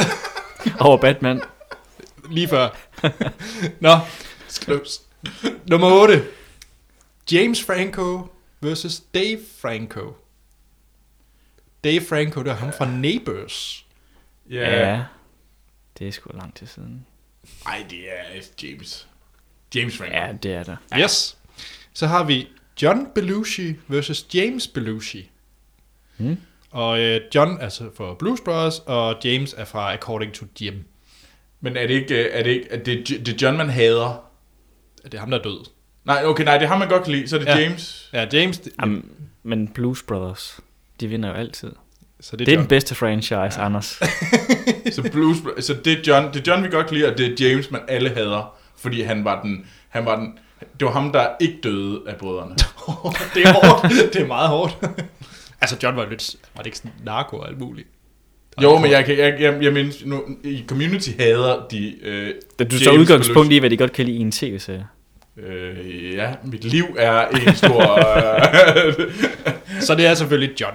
[0.80, 1.40] Over Batman.
[2.30, 2.68] Lige før.
[3.80, 3.90] Nå,
[4.50, 5.00] close.
[5.70, 6.24] Nummer 8.
[7.32, 8.28] James Franco
[8.60, 10.16] versus Dave Franco.
[11.84, 13.86] Dave Franco, det er ham fra Neighbors.
[14.50, 14.88] Ja.
[14.88, 15.04] ja.
[15.98, 17.06] Det er sgu lang tid siden.
[17.66, 19.08] Ej, det er James.
[19.74, 20.16] James Franco.
[20.16, 20.76] Ja, det er der.
[20.98, 21.38] Yes.
[21.92, 22.48] Så har vi
[22.82, 25.30] John Belushi versus James Belushi.
[26.16, 26.40] Hmm?
[26.70, 30.84] Og øh, John er så for Blues Brothers, og James er fra According to Jim.
[31.60, 34.27] Men er det ikke, øh, er det, ikke er det, det John, man hader?
[35.04, 35.64] Det er ham, der er død.
[36.04, 37.28] Nej, okay, nej, det er ham, man godt kan lide.
[37.28, 37.56] Så er det Ja.
[37.56, 37.62] ja.
[37.62, 38.08] James.
[38.12, 39.10] Ja, James, det, Jamen,
[39.42, 40.60] men Blues Brothers,
[41.00, 41.72] de vinder jo altid.
[42.20, 43.64] så Det det er, er, den bedste franchise, ja.
[43.64, 43.86] Anders.
[44.92, 47.40] Så, Blues, så det, er John, det er John, vi godt kan lide, og det
[47.42, 48.54] er James, man alle hader.
[48.76, 49.66] Fordi han var den...
[49.88, 52.54] Han var den det var ham, der ikke døde af brødrene.
[53.34, 54.12] det er hårdt.
[54.12, 54.78] det er meget hårdt.
[55.60, 56.36] altså, John var lidt...
[56.54, 57.88] Var det ikke sådan narko og alt muligt?
[58.62, 61.94] Jo, men jeg, kan, jeg, jeg, jeg mindes, nu, i Community hader de...
[62.02, 63.56] Øh, du tager udgangspunkt Belushi.
[63.56, 64.86] i, hvad de godt kan lide i en tv-serie.
[65.36, 67.98] Øh, ja, mit liv er en stor...
[68.86, 68.94] øh,
[69.86, 70.74] Så det er selvfølgelig John.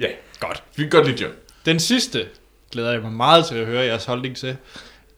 [0.00, 0.06] ja,
[0.40, 0.62] Godt.
[0.76, 1.32] vi kan godt lide John.
[1.66, 2.26] Den sidste
[2.72, 4.56] glæder jeg mig meget til at høre jeres holdning til.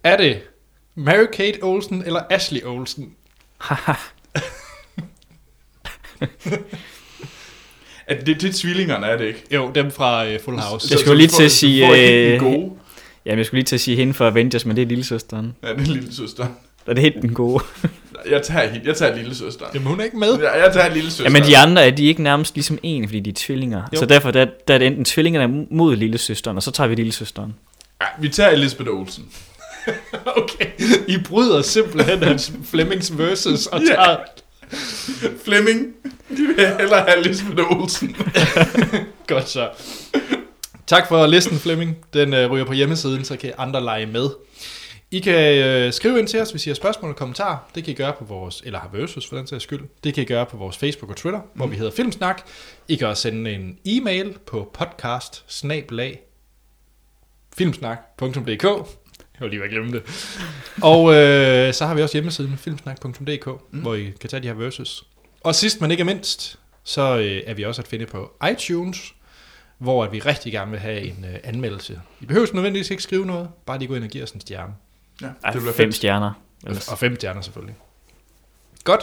[0.05, 0.41] Er det
[0.99, 3.15] Mary-Kate Olsen eller Ashley Olsen?
[8.07, 9.43] Er det, det er tvillingerne, er det ikke?
[9.55, 10.89] Jo, dem fra uh, Full House.
[10.91, 12.71] Jeg skulle lige til at sige, øh, gode.
[13.27, 15.55] Jamen, jeg skulle lige til at sige hende for Avengers, men det er lillesøsteren.
[15.63, 16.47] Ja, det er lille søster.
[16.87, 17.65] Er det helt den gode?
[18.31, 19.67] Jeg tager, hende- jeg tager lille søster.
[19.75, 20.39] Jamen, hun er ikke med.
[20.43, 21.25] Jeg tager lille søster.
[21.25, 23.83] Jamen, de andre er de ikke nærmest ligesom en, fordi de er tvillinger.
[23.95, 23.99] Jo.
[23.99, 27.55] Så derfor der, der er det enten tvillingerne mod lillesøsteren, og så tager vi lillesøsteren.
[28.01, 29.25] Ja, vi tager Elisabeth Olsen.
[30.37, 30.67] Okay.
[31.09, 34.17] I bryder simpelthen hans Flemings versus og tager...
[35.45, 35.95] Flemming.
[36.29, 38.17] De vil hellere have Elisabeth Olsen.
[39.27, 39.71] Godt så.
[40.87, 41.97] Tak for listen, Flemming.
[42.13, 44.29] Den øh, ryger på hjemmesiden, så kan andre lege med.
[45.11, 47.57] I kan øh, skrive ind til os, hvis I har spørgsmål og kommentarer.
[47.75, 49.81] Det kan I gøre på vores, eller har versus for den sags skyld.
[50.05, 51.49] Det kan I gøre på vores Facebook og Twitter, mm.
[51.55, 52.43] hvor vi hedder Filmsnak.
[52.89, 55.45] I kan også sende en e-mail på podcast
[57.59, 58.67] filmsnak.dk.
[59.41, 60.03] Jeg var lige ved at glemme det.
[60.83, 63.81] Og øh, så har vi også hjemmesiden filmsnak.dk, mm.
[63.81, 65.05] hvor I kan tage de her versus.
[65.41, 69.15] Og sidst men ikke mindst, så øh, er vi også at finde på iTunes,
[69.79, 72.01] hvor at vi rigtig gerne vil have en øh, anmeldelse.
[72.21, 74.75] I behøver nødvendigvis ikke skrive noget, bare lige gå ind og give os en stjerne.
[75.23, 75.95] Ja, Ej, det bliver fem fedt.
[75.95, 76.33] stjerner.
[76.67, 77.77] Og, og fem stjerner selvfølgelig.
[78.85, 79.01] Godt.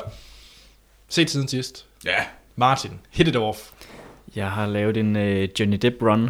[1.10, 1.86] Set siden sidst.
[2.06, 3.60] Ja, Martin, hit it off.
[4.36, 6.30] Jeg har lavet en øh, Johnny Depp run.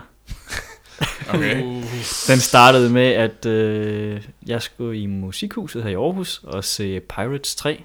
[1.34, 1.62] Okay.
[1.63, 1.84] Uh,
[2.28, 7.56] Den startede med, at øh, jeg skulle i musikhuset her i Aarhus og se Pirates
[7.56, 7.84] 3,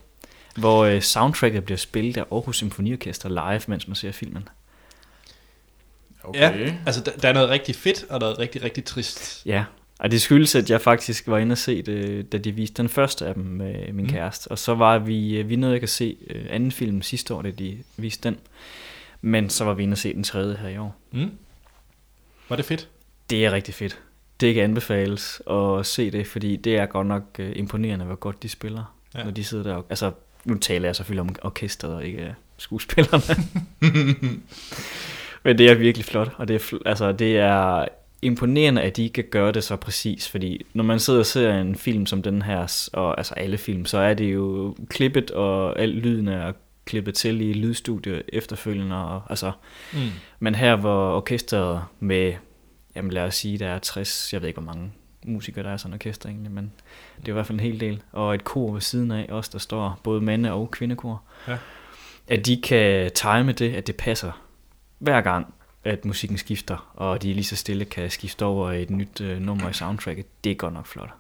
[0.57, 4.49] hvor øh, soundtracket bliver spillet af Aarhus Symfoniorkester live, mens man ser filmen.
[6.25, 6.41] okay.
[6.67, 9.43] Ja, altså der, der er noget rigtig fedt, og noget rigtig, rigtig trist.
[9.47, 9.65] Ja,
[9.99, 12.89] og det skyldes, at jeg faktisk var inde og se det, da de viste den
[12.89, 14.01] første af dem med min Mm.
[14.03, 14.09] mm.
[14.09, 14.49] kæreste.
[14.49, 17.43] Og så var vi, øh, vi nåede ikke at se øh, anden film sidste år,
[17.43, 18.39] da de viste den.
[19.21, 20.97] Men så var vi inde og se den tredje her i år.
[21.13, 21.31] Mm.
[22.49, 22.89] Var det fedt?
[23.31, 23.99] Det er rigtig fedt.
[24.41, 28.43] Det kan anbefales at se det, fordi det er godt nok øh, imponerende, hvor godt
[28.43, 29.25] de spiller, Ja.
[29.25, 29.75] når de sidder der.
[29.75, 30.13] og- Altså,
[30.45, 33.23] nu taler jeg selvfølgelig om orkestret og ikke øh, skuespillerne.
[35.45, 37.85] Men det er virkelig flot, og det er, altså, det er
[38.23, 41.75] imponerende, at de kan gøre det så præcis, fordi når man sidder og ser en
[41.77, 45.89] film som den her, og altså alle film, så er det jo klippet, og al
[45.89, 46.53] lyden er
[46.85, 49.53] klippet til i lydstudiet efterfølgende, og, altså,
[49.93, 49.99] Mm.
[50.41, 52.35] men her hvor orkestret med,
[52.99, 54.93] jamen lad os sige, der er 60, jeg ved ikke hvor mange
[55.27, 56.73] musikere der er sådan et orkester egentlig, men
[57.21, 58.03] det er i hvert fald en hel del.
[58.13, 61.23] Og et kor ved siden af også, der står både mande- og kvindekor.
[61.49, 61.59] Ja.
[62.29, 64.43] At de kan time det, at det passer
[64.99, 68.91] hver gang, at musikken skifter, og de lige så stille kan skifte over i et
[68.91, 70.27] nyt øh, nummer i soundtracket.
[70.45, 71.11] Det er godt nok flot.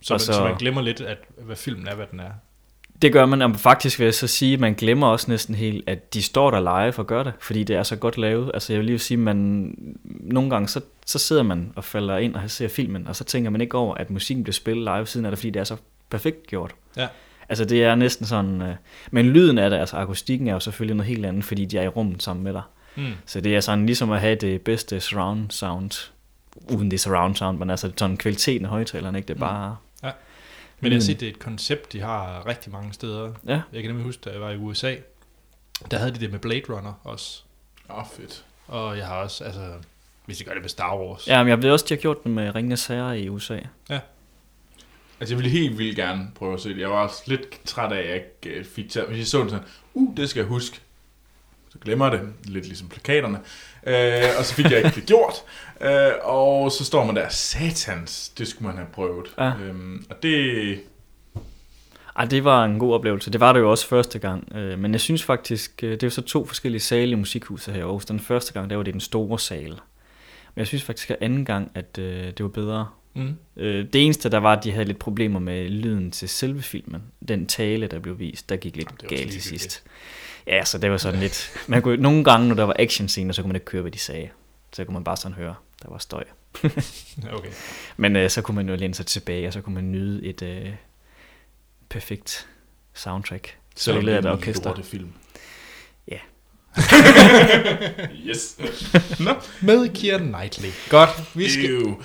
[0.00, 2.30] Så, Og man, så- så man glemmer lidt, at, hvad filmen er, hvad den er.
[3.02, 5.84] Det gør man, og faktisk vil jeg så sige, at man glemmer også næsten helt,
[5.88, 8.50] at de står der live og gør det, fordi det er så godt lavet.
[8.54, 12.34] Altså jeg vil lige sige, man nogle gange, så, så sidder man og falder ind
[12.34, 15.26] og ser filmen, og så tænker man ikke over, at musikken bliver spillet live siden
[15.26, 15.76] af det, fordi det er så
[16.10, 16.74] perfekt gjort.
[16.96, 17.06] Ja.
[17.48, 18.74] Altså det er næsten sådan, øh,
[19.10, 21.82] men lyden af det, altså akustikken er jo selvfølgelig noget helt andet, fordi de er
[21.82, 22.62] i rummet sammen med dig.
[22.96, 23.04] Mm.
[23.26, 26.10] Så det er sådan ligesom at have det bedste surround sound,
[26.72, 29.28] uden det surround sound, men altså sådan kvaliteten af højtalerne, ikke?
[29.28, 29.40] Det er Mm.
[29.40, 29.76] bare...
[30.80, 31.00] Men jeg har Mm.
[31.00, 33.32] set, det er et koncept, de har rigtig mange steder.
[33.46, 34.94] Ja, Jeg kan nemlig huske, da jeg var i USA,
[35.90, 37.42] der havde de det med Blade Runner også.
[37.90, 38.44] Åh, oh, fedt.
[38.66, 39.72] Og jeg har også, altså,
[40.24, 41.28] hvis de gør det med Star Wars.
[41.28, 43.58] ja men jeg ved også, de har gjort det med Ringenes Herre i USA.
[45.20, 46.78] Altså, jeg ville helt vildt gerne prøve at se det.
[46.78, 49.08] Jeg var også lidt træt af, at jeg ikke øh, fik taget.
[49.08, 50.80] Hvis jeg så den sådan, uh, det skal jeg huske.
[51.76, 53.38] Så glemmer jeg det, lidt ligesom plakaterne.
[53.86, 55.34] Øh, og så fik jeg ikke det gjort.
[55.80, 59.26] Øh, og så står man der, satans, det skulle man have prøvet.
[59.38, 59.52] Ja.
[59.62, 60.80] Øhm, og det,
[62.16, 63.30] Ej, det var en god oplevelse.
[63.30, 64.56] Det var det jo også første gang.
[64.56, 67.74] Øh, Men jeg synes faktisk, øh, det er jo så to forskellige sale i musikhuset
[67.74, 68.04] her i Aarhus.
[68.04, 69.68] Den første gang, der var det den store sal.
[70.54, 72.88] Men jeg synes faktisk, at anden gang, at øh, det var bedre.
[73.14, 73.36] Mm.
[73.56, 77.02] Øh, Det eneste, der var, at de havde lidt problemer med lyden til selve filmen.
[77.28, 79.82] Den tale, der blev vist, der gik lidt Jamen, galt til sidst.
[80.46, 81.52] Ja, så det var sådan lidt...
[81.66, 83.92] Man kunne, nogle gange, når der var action scener, så kunne man ikke høre, hvad
[83.92, 84.28] de sagde.
[84.72, 86.24] Så kunne man bare sådan høre, der var støj.
[87.32, 87.48] Okay.
[87.96, 90.42] Men øh, så kunne man jo læne sig tilbage, og så kunne man nyde et
[90.42, 90.70] øh,
[91.88, 92.46] perfekt
[92.94, 93.56] soundtrack.
[93.86, 94.82] af det et er en orkester.
[94.82, 95.12] film.
[96.08, 96.18] Ja.
[98.28, 98.56] yes.
[99.62, 100.70] Med Keira Knightley.
[100.88, 101.70] Godt, vi skal...
[101.70, 102.02] Ew.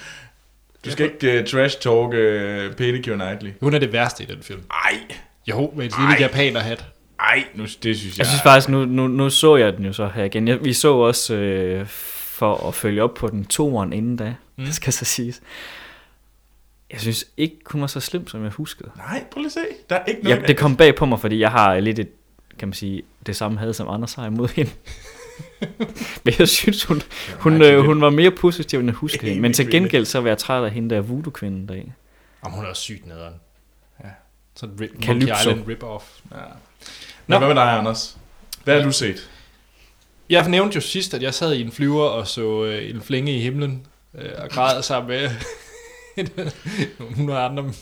[0.85, 3.51] Du skal ikke uh, trash talk uh, Pedicure Nightly.
[3.59, 4.63] Hun er det værste i den film.
[4.71, 4.99] Ej,
[5.47, 6.85] Jo, med et lille japanerhat.
[7.21, 8.19] Ej, nu, det synes jeg...
[8.19, 10.47] Jeg synes faktisk, nu, nu, nu så jeg den jo så her igen.
[10.47, 14.63] Jeg, vi så også øh, for at følge op på den toeren inden da, Mm.
[14.63, 14.71] mm.
[14.81, 15.41] skal så siges.
[16.91, 18.91] Jeg synes ikke, hun var så slem, som jeg huskede.
[18.97, 19.59] Nej, prøv lige at se.
[19.89, 20.47] Der er ikke Ja, noget...
[20.47, 22.09] det kom bag på mig, fordi jeg har lidt et,
[22.59, 24.71] kan man sige, det samme had som Anders har imod hende.
[26.25, 27.01] Men jeg synes, hun,
[27.39, 29.41] hun, øh, hun var mere positiv, end jeg husker hende.
[29.41, 31.93] Men til gengæld så var jeg træt af hende der voodoo-kvinden dag.
[32.43, 33.33] Jamen, hun er også sygt nederen.
[34.03, 34.09] Ja.
[34.55, 35.33] Sådan en rip, Calypso.
[35.49, 36.03] Island rip-off.
[36.31, 36.37] Ja.
[37.31, 37.39] Nå.
[37.39, 38.17] Men hvad med dig, Anders?
[38.63, 39.29] Hvad har du set?
[40.29, 43.35] Jeg nævnte jo sidst, at jeg sad i en flyver og så øh, en flænge
[43.37, 45.29] i himlen øh, og græd sammen med
[46.99, 47.73] nogle hundrede andre.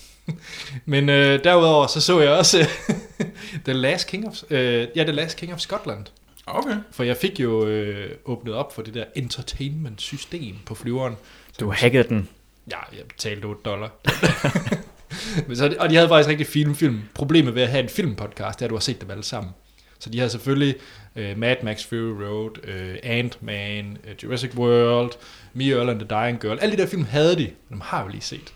[0.85, 3.25] Men øh, derudover så så jeg også øh,
[3.65, 6.05] The Last King of, øh, ja, The Last King of Scotland.
[6.45, 6.75] Okay.
[6.91, 11.15] For jeg fik jo øh, åbnet op for det der entertainment-system på flyveren.
[11.59, 12.29] Du hackede den.
[12.71, 13.89] Ja, jeg betalte 8 dollar.
[15.47, 17.01] Men så, og de havde faktisk rigtig fine film.
[17.15, 19.51] Problemet ved at have en filmpodcast, er, at du har set dem alle sammen.
[19.99, 20.75] Så de havde selvfølgelig
[21.15, 25.11] uh, Mad Max Fury Road, uh, Ant-Man, uh, Jurassic World,
[25.53, 26.59] Me, Earl and the Dying Girl.
[26.61, 28.53] Alle de der film havde de, men dem har jeg jo lige set.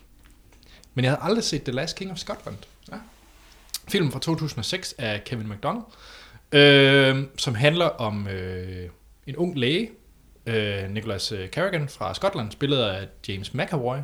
[0.94, 2.58] Men jeg havde aldrig set The Last King of Scotland.
[2.92, 2.98] Ja.
[3.88, 5.84] Filmen fra 2006 af Kevin McDonald,
[6.52, 8.90] øh, som handler om øh,
[9.28, 9.90] en ung læge,
[10.46, 13.98] øh, Nicholas øh, Carrigan fra Skotland, spillet af James McAvoy.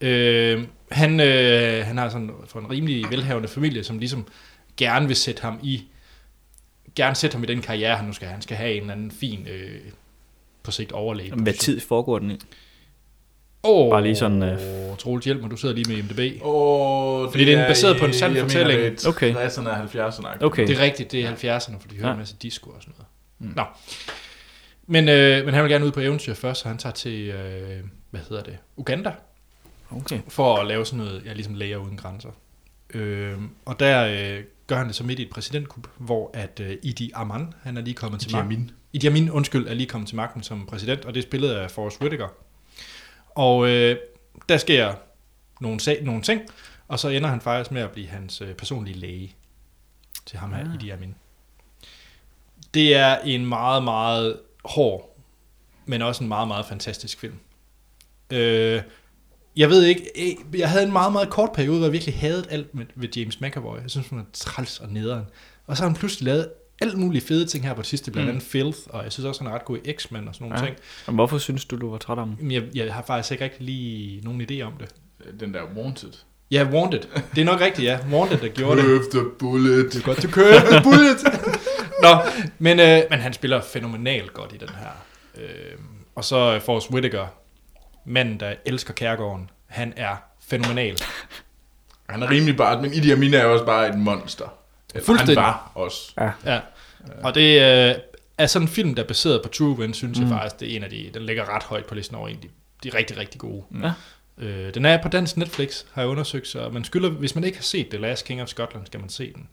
[0.00, 4.26] Øh, han, øh, han har sådan for en rimelig velhavende familie, som ligesom
[4.76, 5.82] gerne vil sætte ham i
[6.94, 8.32] gerne sætte ham i den karriere, han nu skal have.
[8.32, 9.80] Han skal have en eller anden fin, øh,
[10.62, 11.34] på sigt overlæge.
[11.34, 12.38] Hvad tid foregår den i?
[13.62, 14.58] Oh, Bare lige sådan, øh,
[14.98, 16.42] Troels, hjælp mig, du sidder lige med IMDb.
[16.44, 18.80] Oh, Fordi den er baseret på en sand fortælling.
[18.80, 19.26] Jeg Okay.
[19.26, 20.44] mener, det er 60'erne og 70'erne.
[20.44, 20.66] Okay.
[20.66, 22.12] Det er rigtigt, det er 70'erne, for de hører Ja.
[22.12, 23.08] en masse disco og sådan noget.
[23.38, 23.56] Mm.
[23.56, 23.64] Nå.
[24.86, 27.84] Men, øh, men han vil gerne ud på eventyr først, så han tager til, øh,
[28.10, 29.12] hvad hedder det, Uganda,
[29.90, 30.20] Okay.
[30.28, 32.30] for at lave sådan noget, ja, ligesom læger uden grænser.
[32.94, 36.76] Øh, og der øh, gør han det så midt i et præsidentkup, hvor at øh,
[36.82, 38.70] Idi Aman, han er lige kommet til magten.
[38.92, 41.70] Idi Amin, undskyld, er lige kommet til magten som præsident, og det er spillet af
[41.70, 42.28] Forrest Whitaker.
[43.34, 43.96] Og øh,
[44.48, 44.94] der sker
[45.60, 46.42] nogle, sag, nogle ting,
[46.88, 49.34] og så ender han faktisk med at blive hans øh, personlige læge
[50.26, 50.74] til ham her, Ah.
[50.74, 51.14] Idi Amin.
[52.74, 55.16] Det er en meget, meget hård,
[55.86, 57.38] men også en meget, meget fantastisk film.
[58.30, 58.82] Øh,
[59.56, 60.02] jeg ved ikke,
[60.52, 63.08] øh, jeg havde en meget, meget kort periode, hvor jeg virkelig havde alt med, ved
[63.16, 63.76] James McAvoy.
[63.82, 65.24] Jeg synes, hun er træls og nederen.
[65.66, 66.48] Og så har han pludselig lavet
[66.80, 68.30] alt mulige fede ting her på det sidste, blandt Mm.
[68.36, 70.60] andet Filth, og jeg synes også, han er ret god i X-Men og sådan nogle
[70.60, 70.66] Ja.
[70.66, 70.76] ting.
[71.06, 72.36] Og hvorfor synes du, du var træt af ham?
[72.40, 74.88] Men jeg, jeg har faktisk ikke rigtig lige nogen idé om det.
[75.40, 76.12] Den der Wanted.
[76.50, 77.00] Ja, Wanted.
[77.34, 77.98] Det er nok rigtigt, ja.
[78.12, 78.84] Wanted, der gjorde det.
[78.84, 79.92] Curve the bullet.
[79.92, 81.16] Det er godt, du kører med bullet.
[82.04, 82.16] Nå,
[82.58, 85.04] men, øh, men han spiller fænomenalt godt i den her.
[85.42, 85.78] Øh,
[86.14, 87.26] og så Forrest Whitaker,
[88.08, 90.16] manden, der elsker kærgården, han er
[90.48, 90.98] fænomenal.
[92.08, 94.54] Han er rimelig bare, men Idi Amin er også bare et monster.
[95.02, 95.36] Fuldstændig.
[95.36, 96.12] Han var også.
[96.46, 96.60] Ja.
[97.22, 97.94] Og det øh,
[98.38, 100.24] er sådan en film, der er baseret på True Events, synes mm.
[100.24, 100.30] Mm.
[100.30, 102.36] jeg faktisk, det er en af de, den ligger ret højt på listen over en
[102.36, 102.48] af de,
[102.82, 103.64] de er rigtig, rigtig gode.
[103.82, 103.92] Ja.
[104.38, 107.58] Øh, den er på dansk Netflix, har jeg undersøgt, så man skylder, hvis man ikke
[107.58, 109.48] har set The Last King of Scotland, skal man se den.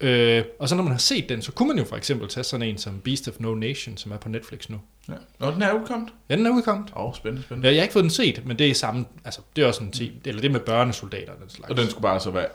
[0.00, 2.44] Øh, og så når man har set den, så kunne man jo for eksempel tage
[2.44, 4.80] sådan en som Beast of No Nation, som er på Netflix nu.
[5.08, 5.12] Ja.
[5.40, 6.08] Nå, den er udkommet.
[6.30, 6.90] Ja, den er udkommet.
[6.96, 7.68] Åh, oh, spændende, spændende.
[7.68, 9.84] Ja, jeg har ikke fået den set, men det er samme, altså det er også
[9.84, 11.70] en team, eller det med børnesoldater og den slags.
[11.70, 12.46] Og den skulle bare så være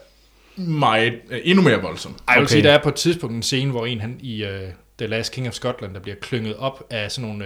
[0.58, 2.12] meget, øh, endnu mere voldsom.
[2.12, 2.52] Ej, jeg vil Okay.
[2.52, 4.50] sige, der er på et tidspunkt en scene, hvor en han i uh,
[4.98, 7.46] The Last King of Scotland, der bliver klynget op af sådan nogle,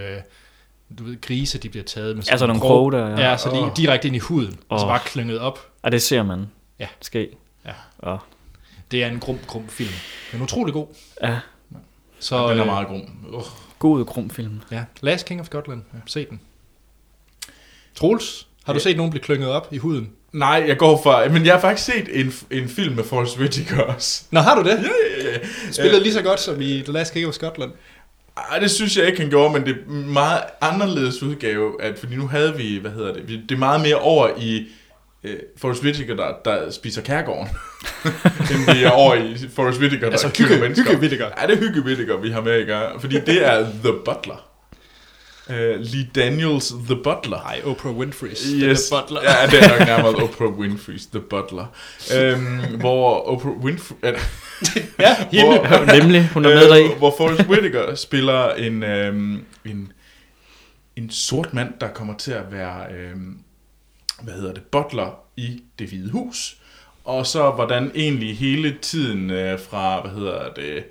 [0.90, 2.92] uh, du ved, grise, de bliver taget med Ja, sådan nogle krog.
[2.92, 3.30] der, ja.
[3.30, 3.70] Ja, så lige Åh.
[3.76, 5.58] direkte ind i huden, og så bare klynget op.
[5.82, 6.46] Og det ser man.
[6.78, 6.88] Ja.
[7.00, 7.28] Ske.
[7.66, 7.72] Ja.
[7.98, 8.18] Og,
[8.90, 9.90] Det er en grum, grum film.
[10.32, 10.86] Er utrolig god.
[11.22, 11.38] ja.
[12.18, 13.02] Så, den er øh, meget grum.
[13.32, 13.42] Uh.
[13.78, 14.60] God krumfilm.
[14.70, 15.82] Ja, Last King of Scotland.
[15.94, 16.40] Ja, se den.
[17.94, 18.82] Troels, har du Ja.
[18.82, 20.10] set nogen blive klynget op i huden?
[20.32, 21.28] Nej, jeg går for...
[21.28, 24.24] Men jeg har faktisk set en, en film med Forrest Whitaker også.
[24.30, 24.76] Nå, har du det?
[24.76, 25.38] Ja, ja, ja.
[25.72, 27.72] Spillet lige så godt som i The Last King of Scotland.
[28.36, 32.16] Ej, det synes jeg ikke, han gjorde, men det er meget anderledes udgave, at, fordi
[32.16, 34.66] nu havde vi, hvad hedder det, det er meget mere over i
[35.24, 37.48] øh, Forrest Whitaker, der, der spiser kærgården,
[38.50, 40.84] end vi er over i Forrest Whitaker, der Altså hygge, mennesker.
[40.90, 41.28] hygge Whittaker.
[41.40, 44.50] Ja, det er hygge Whittaker, vi har med i gang, fordi det er The Butler.
[45.48, 47.42] Uh, Lee Daniels The Butler.
[47.44, 48.88] Nej, Oprah Winfrey's Yes.
[48.88, 49.20] The Butler.
[49.22, 51.66] Ja, det er nok nærmere Oprah Winfrey's The Butler.
[52.16, 53.96] Øhm, hvor Oprah Winfrey...
[54.02, 54.12] Øh,
[55.00, 55.58] Ja, hende.
[55.58, 56.82] hvor, Nemlig, hun er med deri.
[56.84, 59.92] øh, hvor Forrest Whitaker spiller en, øhm, en,
[60.96, 63.38] en sort mand, der kommer til at være, øhm,
[64.22, 66.56] hvad hedder det, butler i det hvide hus.
[67.04, 70.84] Og så hvordan egentlig hele tiden øh, fra, hvad hedder det,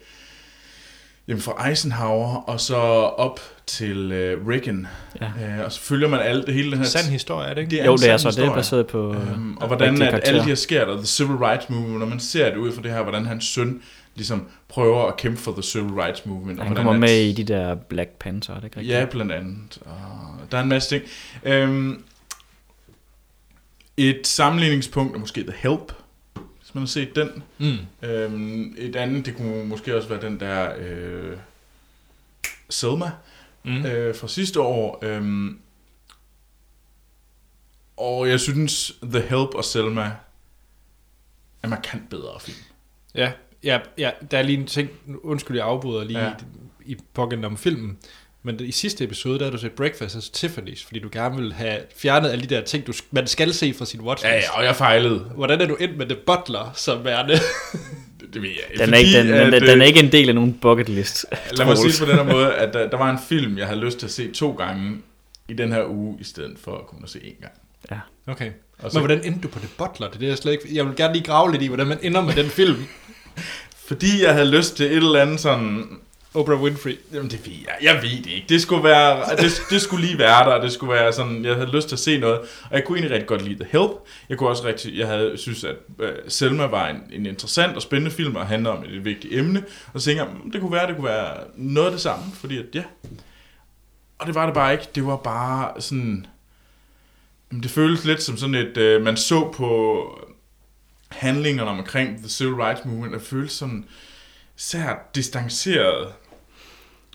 [1.27, 4.87] jamen fra Eisenhower og så op til øh, Reagan.
[5.21, 5.25] Ja.
[5.25, 7.77] Øh, og så følger man alt det hele den her Sand historie, er det ikke?
[7.77, 8.29] Det Jo, en det er så.
[8.29, 8.55] Det er historie.
[8.59, 9.13] baseret på...
[9.13, 12.19] Øhm, og hvordan at alle de her sker der, The Civil Rights Movement, når man
[12.19, 13.81] ser det ud fra det her, hvordan hans søn
[14.15, 16.59] ligesom prøver at kæmpe for The Civil Rights Movement.
[16.59, 18.97] og Han hvordan kommer at- med i de der Black Panther, er det ikke rigtigt?
[18.97, 19.77] Ja, blandt andet.
[19.85, 21.03] Og der er en masse ting.
[21.43, 22.03] Øhm,
[23.97, 25.91] Et sammenligningspunkt er måske The Help,
[26.33, 27.43] hvis man har set den.
[27.57, 28.07] Mm.
[28.09, 31.37] Øhm, et andet, det kunne måske også være den der øh,
[32.69, 33.11] Selma
[33.65, 33.85] Mm.
[33.85, 34.99] øh, fra sidste år.
[35.01, 35.59] Øhm,
[37.97, 40.15] og jeg synes, The Help og Selma
[41.63, 42.57] er markant bedre film.
[43.15, 43.31] Ja,
[43.63, 44.89] ja, ja, der er lige en ting,
[45.23, 46.33] undskyld jeg afbryder lige Ja.
[46.85, 47.97] i, i pågældende om filmen,
[48.45, 51.53] men i sidste episode, der har du set Breakfast at Tiffany's, fordi du gerne vil
[51.53, 54.33] have fjernet alle de der ting, du, man skal se fra sin watchlist.
[54.33, 55.19] Ja, ja, og jeg fejlede.
[55.19, 57.33] Hvordan er du endt med The Butler som værende?
[57.33, 57.41] Det,
[58.33, 58.85] det ved jeg.
[58.85, 60.89] Den er, ikke, den, den, den, øh, den er ikke en del af nogen bucket
[60.89, 61.25] list.
[61.57, 63.67] Lad mig sige det på den her måde, at der, der var en film, jeg
[63.67, 64.97] havde lyst til at se to gange
[65.47, 67.53] i den her uge, i stedet for at kunne se en gang.
[67.91, 68.31] Ja.
[68.31, 68.47] Okay.
[68.47, 70.07] Og Men så, hvordan endte du på The Butler?
[70.07, 70.65] Det er det, jeg slet ikke...
[70.71, 72.85] Jeg vil gerne lige grave lidt i, hvordan man ender med den film.
[73.87, 75.85] fordi jeg havde lyst til et eller andet sådan...
[76.35, 76.99] Oprah Winfrey.
[77.13, 77.77] Jamen det ved jeg.
[77.81, 78.45] Jeg ved det ikke.
[78.49, 80.61] Det skulle, være, det, det skulle lige være der.
[80.61, 82.39] Det skulle være sådan, jeg havde lyst til at se noget.
[82.39, 83.91] Og jeg kunne egentlig rigtig godt lide The Help.
[84.29, 87.81] Jeg kunne også rigtig, jeg havde synes, at uh, Selma var en, en interessant og
[87.81, 89.63] spændende film, og handler om et, et vigtigt emne.
[89.93, 92.25] Og så tænkte jeg, mm, det kunne være, det kunne være noget af det samme,
[92.33, 92.83] fordi at, ja.
[94.19, 94.87] Og det var det bare ikke.
[94.95, 96.25] Det var bare sådan...
[97.63, 100.03] Det føles lidt som sådan et, uh, man så på
[101.09, 103.85] handlingerne omkring The Civil Rights Movement, og føles sådan
[104.55, 106.07] sært distanceret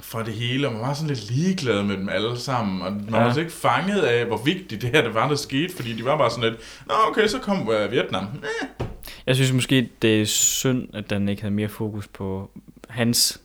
[0.03, 3.09] fra det hele, og man var sådan lidt ligeglad med dem alle sammen, og man
[3.11, 3.23] ja.
[3.23, 6.05] Var så ikke fanget af, hvor vigtigt det her det var, der skete, fordi de
[6.05, 8.25] var bare sådan lidt, nå okay, så kom uh, Vietnam.
[8.25, 8.87] Eh.
[9.27, 12.51] Jeg synes måske, det er synd, at den ikke havde mere fokus på
[12.89, 13.41] hans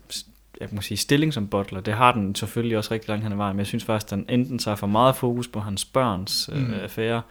[0.62, 1.82] jeg må sige, stilling som butler.
[1.82, 4.18] Det har den selvfølgelig også rigtig langt hen ad vejen, men jeg synes faktisk, at
[4.18, 6.60] den enten tager for meget fokus på hans børns mm.
[6.60, 6.74] Mm.
[6.74, 7.22] øh, affære,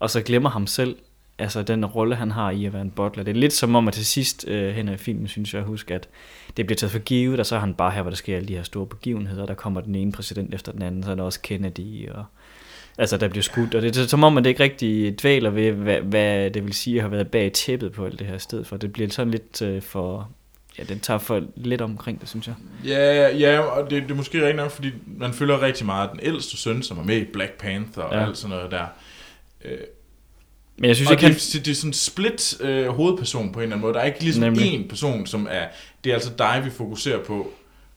[0.00, 0.96] og så glemmer ham selv,
[1.42, 3.24] altså den rolle, han har i at være en butler.
[3.24, 5.66] Det er lidt som om, at til sidst øh, hen ad filmen, synes jeg at
[5.66, 6.08] huske, at
[6.56, 8.48] det bliver taget for givet, og så er han bare her, hvor der sker alle
[8.48, 9.46] de her store begivenheder.
[9.46, 12.24] Der kommer den ene præsident efter den anden, så er der også Kennedy, og
[12.98, 15.72] altså der bliver skudt, og det er som om, man det ikke rigtig dvæler ved,
[15.72, 18.64] hvad, hvad det vil sige at have været bag tæppet på alt det her sted,
[18.64, 20.30] for det bliver sådan lidt øh, for,
[20.78, 22.54] ja, den tager for lidt omkring det, synes jeg.
[22.86, 26.20] Ja, ja, og det, det er måske rigtigt nok, fordi man følger rigtig meget den
[26.22, 28.26] ældste søn, som er med i Black Panther og ja.
[28.26, 28.86] alt sådan noget der.
[29.64, 29.78] Øh,
[30.78, 33.52] Men jeg synes og ikke, han, det, det, det er sådan en split øh, hovedperson
[33.52, 33.94] på en eller anden måde.
[33.94, 34.80] Der er ikke ligesom Nemlig.
[34.80, 35.64] én person, som er...
[36.04, 37.50] Det er altså dig, vi fokuserer på.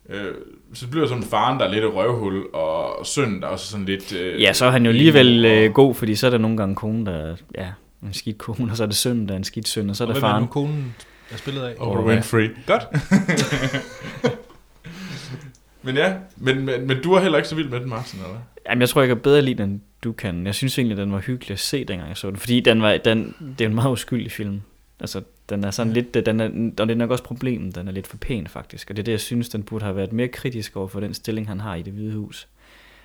[0.10, 0.34] Øh,
[0.74, 3.68] så det bliver sådan faren, der er lidt et røvhul, og sønnen, der er også
[3.68, 4.14] sådan lidt...
[4.14, 6.58] Øh, ja, så er han jo alligevel og- øh, god, fordi så er der nogle
[6.58, 7.68] gange kone, der er, ja,
[8.04, 10.04] en skidt kone, og så er det sønnen, der er en skidt søn, og så
[10.04, 10.44] er Og der hvem er faren.
[10.44, 10.96] nu konen,
[11.32, 11.74] der spillet af?
[11.80, 12.50] Oprah Winfrey.
[12.68, 12.84] Godt.
[15.84, 18.38] Men ja, men, men, men du er heller ikke så vild med den, Martin, eller?
[18.70, 20.46] Jamen, jeg tror, jeg kan bedre lide den, du kan.
[20.46, 22.38] Jeg synes egentlig, den var hyggelig at se, dengang jeg så den.
[22.38, 24.62] Fordi den var, den, det er en meget uskyldig film.
[25.00, 26.46] Altså, den er sådan lidt, den er,
[26.80, 28.90] og det er nok også problemet, den er lidt for pæn faktisk.
[28.90, 31.14] Og det er det, jeg synes, den burde have været mere kritisk over for den
[31.14, 32.48] stilling, han har i det hvide hus.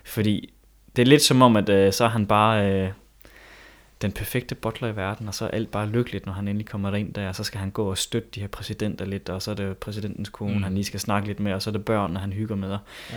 [0.04, 0.52] Fordi
[0.96, 2.90] det er lidt som om, at øh, så er han bare øh,
[4.02, 6.94] den perfekte butler i verden, og så er alt bare lykkeligt, når han endelig kommer
[6.94, 9.50] ind der, og så skal han gå og støtte de her præsidenter lidt, og så
[9.50, 10.56] er det præsidentens kone, Mm.
[10.56, 10.62] mm.
[10.62, 12.70] han lige skal snakke lidt med, og så er det børn, han hygger med.
[13.12, 13.16] Ja.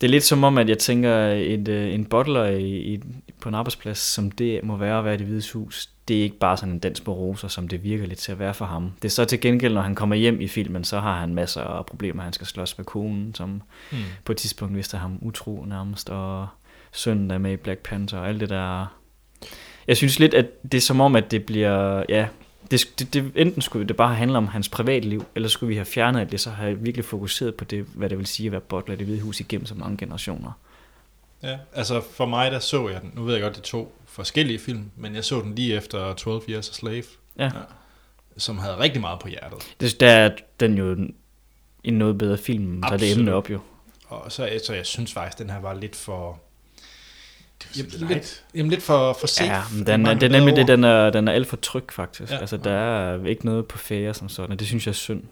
[0.00, 3.00] Det er lidt som om, at jeg tænker, et, øh, en butler i, i,
[3.40, 6.22] på en arbejdsplads, som det må være at være i det hvide hus, det er
[6.22, 8.64] ikke bare sådan en dans på roser, som det virker lidt til at være for
[8.64, 8.92] ham.
[9.02, 11.60] Det er så til gengæld, når han kommer hjem i filmen, så har han masser
[11.60, 12.22] af problemer.
[12.22, 14.00] Han skal slås med konen, som Hmm.
[14.24, 16.48] på et tidspunkt vidste ham utro nærmest, og
[16.92, 18.86] sønnen er med i Black Panther, og alt det der.
[19.88, 22.26] Jeg synes lidt, at det er som om, at det bliver, ja,
[22.70, 25.84] det, det, det, enten skulle det bare handle om hans privatliv, eller skulle vi have
[25.84, 28.52] fjernet alt det, så har jeg virkelig fokuseret på det, hvad det vil sige at
[28.52, 30.52] være butler i det hvide hus igennem så mange generationer.
[31.42, 33.12] Ja, altså for mig, der så jeg den.
[33.14, 36.14] Nu ved jeg godt, det er to forskellige film, men jeg så den lige efter
[36.14, 37.02] 12 Years a Slave,
[37.38, 37.50] Ja.
[38.36, 39.74] som havde rigtig meget på hjertet.
[39.80, 40.30] Det, der er
[40.60, 41.14] den jo en,
[41.84, 43.18] en noget bedre film, der er det Absolut.
[43.18, 43.60] emne op jo.
[44.08, 46.40] Og så, så jeg synes faktisk, den her var lidt for...
[47.62, 49.50] Det er Jamen, lidt, jamen, lidt for, for safe.
[49.52, 51.56] Ja, men den, er, mange det er nemlig det, den er, den er alt for
[51.56, 52.30] tryg faktisk.
[52.30, 52.34] Ja.
[52.36, 52.40] Ja.
[52.40, 55.22] Altså, der er ikke noget på fære som sådan, og det synes jeg er synd.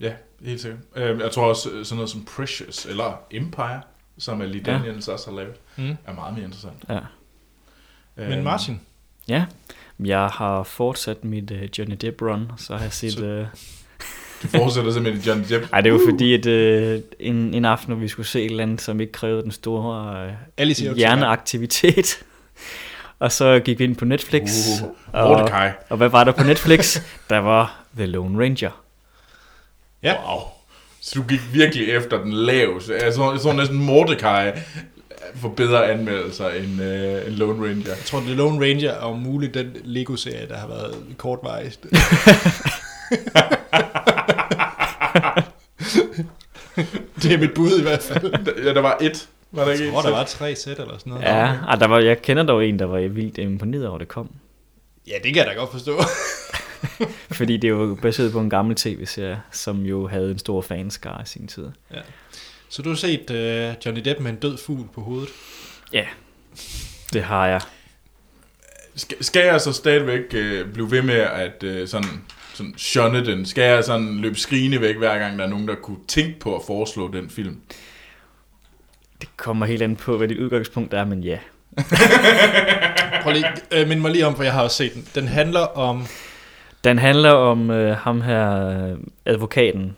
[0.00, 0.12] Ja,
[0.42, 0.80] helt sikkert.
[0.96, 3.80] Øh, jeg tror også, øh, sådan noget som Precious, eller Empire,
[4.18, 4.72] som er Lee Ja.
[4.72, 5.96] Daniels også har lavet, Mm.
[6.06, 6.84] er meget mere interessant.
[6.88, 6.98] Ja.
[8.16, 8.80] Øh, Men Martin,
[9.28, 9.44] Ja,
[10.04, 13.12] jeg har fortsat mit uh, Johnny Depp run, så har jeg set...
[13.12, 13.46] Så- Uh,
[14.44, 15.72] Du fortsætter simpelthen i Johnny Depp.
[15.72, 18.62] ej, det var fordi, at uh, en, en aften, hvor vi skulle se et eller
[18.62, 20.26] andet, som ikke krævede den store
[20.60, 22.18] uh, hjerneaktivitet.
[23.18, 24.42] og så gik vi ind på Netflix.
[24.82, 25.70] Uh, og, Mordecai.
[25.88, 27.00] og hvad var der på Netflix?
[27.30, 28.82] der var The Lone Ranger.
[30.02, 30.14] Ja.
[30.28, 30.40] Wow.
[31.00, 32.94] Så du gik virkelig efter den laveste.
[33.04, 34.52] Jeg tror, jeg tror næsten Mordecai
[35.34, 37.88] får bedre anmeldelser end, øh, end Lone Ranger.
[37.88, 41.86] jeg tror, The Lone Ranger er om muligt den Lego-serie, der har været kortvejst.
[47.22, 48.32] det er mit bud i hvert fald.
[48.64, 49.28] Ja, der var et.
[49.50, 50.16] Var der ikke Jeg tror, der sæt?
[50.16, 51.24] var tre sæt eller sådan noget.
[51.24, 54.30] Ja, ah, der var, jeg kender dog en, der var vildt imponeret over, det kom.
[55.06, 56.00] ja, det kan jeg da godt forstå.
[57.38, 61.22] Fordi det er jo baseret på en gammel tv-serie, som jo havde en stor fanskare
[61.22, 61.66] i sin tid.
[62.68, 65.28] Så du har set uh, Johnny Depp med en død fugl på hovedet?
[65.92, 66.04] Ja,
[67.12, 67.60] det har jeg.
[68.96, 72.08] Skal, skal jeg så stadigvæk øh, blive ved med at øh, sådan,
[72.56, 73.46] sådan shunne den?
[73.46, 76.56] Skal jeg sådan løbe skrigende væk, hver gang der er nogen, der kunne tænke på
[76.56, 77.60] at foreslå den film?
[79.20, 81.38] Det kommer helt an på, hvad dit udgangspunkt er, men ja.
[83.22, 85.08] Prøv lige, øh, mind mig lige om, for jeg har også set den.
[85.14, 86.06] Den handler om...
[86.84, 89.96] Den handler om øh, ham her, øh, advokaten,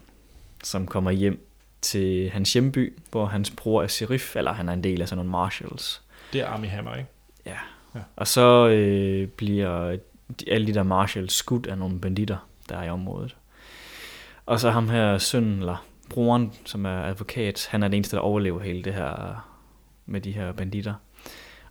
[0.64, 1.46] som kommer hjem
[1.82, 5.16] til hans hjemby, hvor hans bror er sheriff, eller han er en del af sådan
[5.16, 6.02] nogle marshals.
[6.32, 7.09] Det er Armie Hammer, ikke?
[7.46, 7.57] Ja.
[7.94, 8.00] Ja.
[8.16, 9.96] Og så øh, bliver
[10.41, 13.37] de, alle de der marshals skudt af nogle banditter, der er i området.
[14.47, 18.22] Og så ham her søn, eller broren, som er advokat, han er den eneste, der
[18.22, 19.47] overlever hele det her
[20.07, 20.95] med de her banditter.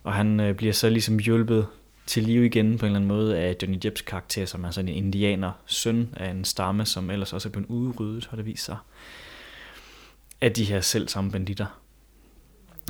[0.02, 1.66] Og han øh, bliver så ligesom hjulpet
[2.06, 4.88] til liv igen på en eller anden måde af Johnny Depps karakter, som er sådan
[4.88, 8.64] en indianer, søn af en stamme, som ellers også er blevet udryddet, har det vist
[8.64, 8.76] sig,
[10.40, 11.66] af de her selv samme banditter.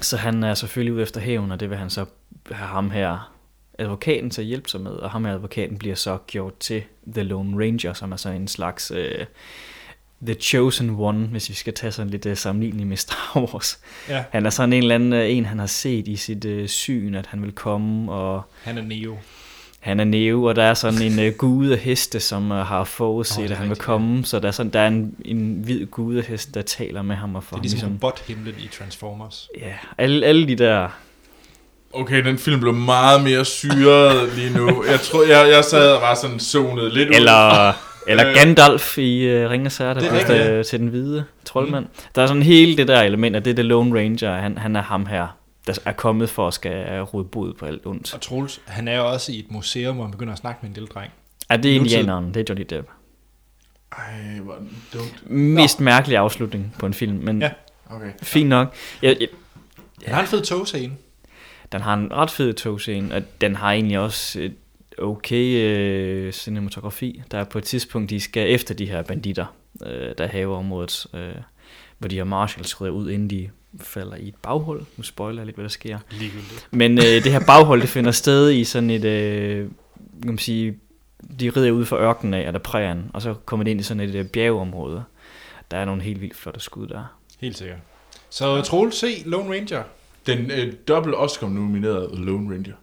[0.03, 2.07] Så han er selvfølgelig ude efter hævn, og det vil han så
[2.51, 3.36] have ham her
[3.79, 7.23] advokaten til at hjælpe sig med, og ham her advokaten bliver så gjort til The
[7.23, 8.99] Lone Ranger, som er sådan en slags uh,
[10.27, 13.79] The Chosen One, hvis vi skal tage sådan lidt uh, sammenligning med Star Wars.
[14.09, 14.25] Ja.
[14.31, 17.15] Han er sådan en eller anden uh, en, han har set i sit uh, syn,
[17.15, 19.17] at han vil komme, og Han er Neo.
[19.81, 22.85] han er Neo, og der er sådan en uh, gude af heste, som uh, har
[22.85, 25.61] forudset, oh, at han vil rigtigt, komme, så der er, sådan, der er en, en
[25.65, 28.09] hvid gude af hest, der taler med ham og får Det er ligesom, ligesom...
[28.09, 29.49] robothimlen i Transformers.
[29.61, 30.89] Ja, alle, alle de der
[31.93, 34.85] Okay, den film blev meget mere syret lige nu.
[34.85, 37.15] Jeg tror, jeg, jeg sad og var sådan zonet lidt ud.
[37.15, 37.73] Eller,
[38.11, 38.35] eller Øh.
[38.35, 41.85] Gandalf i uh, Ringens Herre, der Det er det rigtigt, til, den hvide troldmand.
[41.85, 41.91] Mm.
[42.15, 44.77] Der er sådan hele det der element, at det er The Lone Ranger, han, han
[44.77, 45.27] er ham her,
[45.67, 48.15] der er kommet for at skal rode bod på alt ondt.
[48.15, 50.71] Og Troels, han er jo også i et museum, hvor han begynder at snakke med
[50.71, 51.13] en lille dreng.
[51.49, 51.81] Er det Nutid.
[51.97, 52.35] indianeren?
[52.35, 52.89] Det er Johnny Depp.
[53.93, 54.59] Ej, hvor er
[54.95, 55.31] dumt.
[55.31, 57.51] Mest mærkelig afslutning på en film, men Ja.
[57.91, 57.97] ja.
[57.97, 58.11] Okay.
[58.23, 58.75] fint nok.
[59.03, 59.29] Jeg, jeg,
[60.05, 60.93] Han har en fed togscene.
[61.73, 64.55] Den har en ret fed togscene, og den har egentlig også et
[64.99, 67.23] okay øh, cinematografi.
[67.31, 69.47] Der er på et tidspunkt, de skal efter de her banditter,
[69.87, 71.35] øh, der haver området, øh,
[71.99, 73.51] hvor de her marshals rydder ud, inden de
[73.81, 74.85] falder i et baghul.
[74.97, 75.99] Nu spoiler jeg lidt, hvad der sker.
[76.11, 76.69] Ligegyldigt.
[76.71, 79.69] Men øh, det her baghold, det finder sted i sådan et, øh,
[80.23, 80.79] kan man sige,
[81.41, 84.01] de rider ud fra ørkenen af, eller prærien, og så kommer det ind i sådan
[84.01, 85.05] et øh, bjergeområde.
[85.71, 87.05] Der er nogle helt vildt flotte skud der.
[87.41, 87.79] Helt sikkert.
[88.31, 89.83] Så Troels, se Lone Ranger.
[90.27, 92.75] Den øh, dobbelt Oscar nominerede Lone Ranger.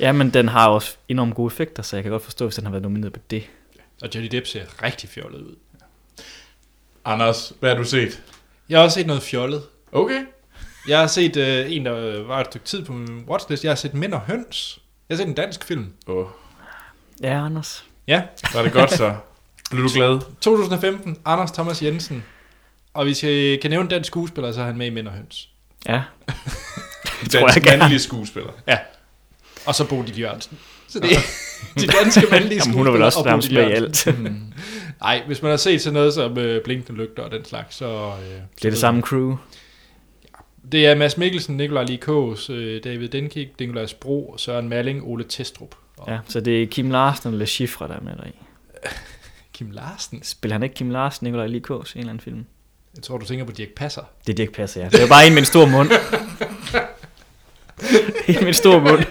[0.00, 2.64] Ja, men den har også enormt gode effekter, så jeg kan godt forstå, hvis den
[2.64, 3.44] har været nomineret på det.
[4.02, 5.56] Og Johnny Depp ser rigtig fjollet ud.
[7.04, 8.22] Anders, hvad har du set?
[8.68, 9.62] Jeg har også set noget fjollet.
[9.92, 10.24] Okay.
[10.88, 13.64] Jeg har set øh, en, der var et stykke tid på min watchlist.
[13.64, 14.78] Jeg har set Mænd og Høns.
[15.08, 15.92] Jeg har set en dansk film.
[16.06, 16.26] Oh,
[17.22, 17.84] Ja, Anders.
[18.06, 18.22] Ja,
[18.54, 19.16] var det godt så?
[19.70, 20.20] Blev du glad?
[20.40, 21.18] 2015.
[21.24, 22.24] Anders Thomas Jensen.
[22.94, 25.14] Og hvis jeg kan nævne en dansk skuespiller, så er han med i Mænd og
[25.14, 25.48] Høns.
[25.88, 26.02] Ja.
[27.22, 27.78] Det tror jeg gerne.
[27.78, 28.50] mandlige skuespiller.
[29.66, 30.58] Og så Bodil Jørgensen.
[30.88, 31.20] Så det er
[31.80, 34.08] de danske mandlige Jamen, hun er vel også og nærmest med i alt.
[35.00, 37.86] Nej, hvis man har set sådan noget som øh, Blinkende Lygter og den slags, så...
[37.86, 39.36] Øh, Det er det samme crew.
[40.72, 45.74] Det er Mads Mikkelsen, Nikolaj Likås, øh, David Denkik, Nikolaj Bro, Søren Malling, Ole Testrup
[45.96, 48.38] og Ja, så det er Kim Larsen eller Schifre, der er med dig i.
[49.52, 50.22] Kim Larsen.
[50.22, 52.46] Spiller han ikke Kim Larsen, Nikolaj Likås i en eller anden film?
[52.96, 54.02] Jeg tror, du tænker på Dirk Passer.
[54.26, 54.88] Det er Dirk Passer, ja.
[54.88, 55.90] Det er bare en med en stor mund.
[58.28, 59.04] en med en stor mund.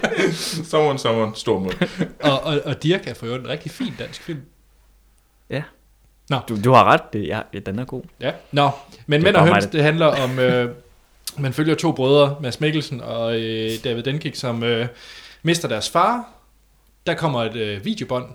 [0.64, 1.74] Someone, someone, stor mund.
[2.22, 4.40] og, og, og Dirk er for øvrigt en rigtig fin dansk film.
[6.48, 8.02] Du, du har ret, det, ja, den er god.
[8.20, 8.32] Ja.
[8.52, 8.70] Nå,
[9.06, 10.38] men Mænd og Høns, det handler om...
[10.38, 10.70] Øh,
[11.38, 14.86] man følger to brødre, Mads Mikkelsen og øh, David Denkik, som øh,
[15.42, 16.28] mister deres far.
[17.06, 18.26] Der kommer et øh, videobånd,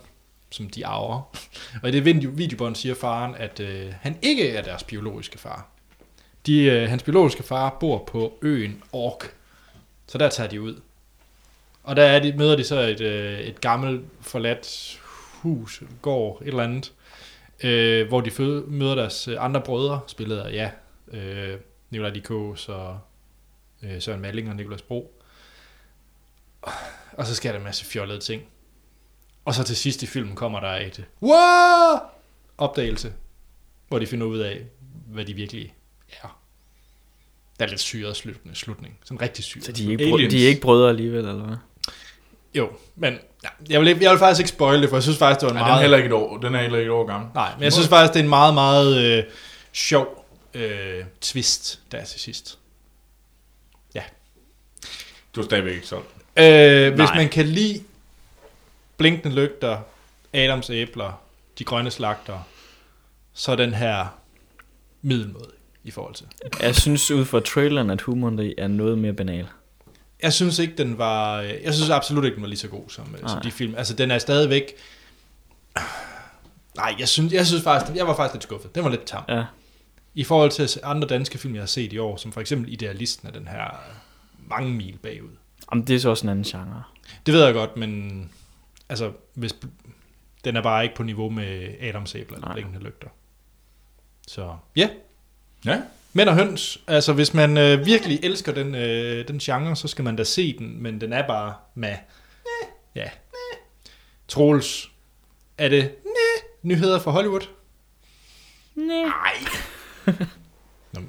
[0.53, 1.21] som de arver.
[1.83, 5.67] Og i det videobånd siger faren, at øh, han ikke er deres biologiske far.
[6.45, 9.35] De, øh, hans biologiske far bor på øen Ork.
[10.07, 10.81] Så der tager de ud.
[11.83, 14.99] Og der er de, møder de så et, øh, et gammelt forladt
[15.31, 16.93] hus, gård, et eller andet,
[17.63, 20.71] øh, hvor de føde, møder deres øh, andre brødre, spillet af, ja,
[21.17, 22.99] øh, Nikolaj Likås og
[23.83, 25.19] øh, Søren Malling og Nikolas Bro.
[27.11, 28.43] Og så sker der en masse fjollede ting.
[29.45, 31.99] Og så til sidst i filmen kommer der et wow!
[32.57, 33.13] opdagelse,
[33.87, 34.61] hvor de finder ud af,
[35.07, 35.73] hvad de virkelig
[36.23, 36.39] er.
[37.59, 38.57] Der er lidt syret slutning.
[38.57, 38.97] slutning.
[39.03, 39.65] Sådan rigtig syret.
[39.65, 40.33] Så de er ikke, brød, Aliens.
[40.33, 41.57] de er ikke brødre alligevel, eller hvad?
[42.55, 45.39] Jo, men ja, jeg, vil, jeg vil faktisk ikke spoil det, for jeg synes faktisk,
[45.39, 45.81] det var en Nej, den, er meget...
[45.81, 47.29] heller ikke et år, den er heller ikke et år gammel.
[47.33, 49.23] Nej, men jeg synes faktisk, det er en meget, meget øh,
[49.73, 52.59] sjov øh, twist, der er til sidst.
[55.35, 56.07] Du er stadigvæk ikke solgt.
[56.37, 57.15] Øh, hvis Nej.
[57.15, 57.83] man kan lide
[59.03, 59.77] blinkende lygter,
[60.33, 61.21] Adams æbler,
[61.59, 62.39] de grønne slagter,
[63.33, 64.05] så den her
[65.01, 65.51] middelmåde
[65.83, 66.25] i forhold til.
[66.61, 69.47] Jeg synes ud fra traileren, at humoren deri er noget mere banal.
[70.21, 71.41] Jeg synes ikke, den var...
[71.41, 73.75] Jeg synes absolut ikke, den var lige så god som, øh, som de film.
[73.75, 74.73] Altså, den er stadigvæk...
[76.77, 78.75] Nej, jeg synes, jeg synes faktisk, jeg var faktisk lidt skuffet.
[78.75, 79.23] Den var lidt tam.
[79.29, 79.45] Ja.
[80.13, 83.27] I forhold til andre danske film, jeg har set i år, som for eksempel Idealisten
[83.27, 85.35] af den her øh, mange mil bagud.
[85.71, 86.83] Jamen, det er så også en anden genre.
[87.25, 88.29] Det ved jeg godt, men
[88.89, 89.55] altså, hvis,
[90.43, 93.07] den er bare ikke på niveau med Adams æbler eller blinkende lygter.
[94.27, 94.89] Så ja,
[95.65, 95.81] Ja.
[96.13, 96.81] Mænd og høns.
[96.87, 100.57] Altså, hvis man øh, virkelig elsker den, øh, den genre, så skal man da se
[100.57, 101.95] den, men den er bare med.
[102.95, 103.09] Ja.
[104.27, 104.91] Troels,
[105.57, 105.95] er det
[106.61, 107.47] nyheder fra Hollywood?
[108.75, 109.33] Nej.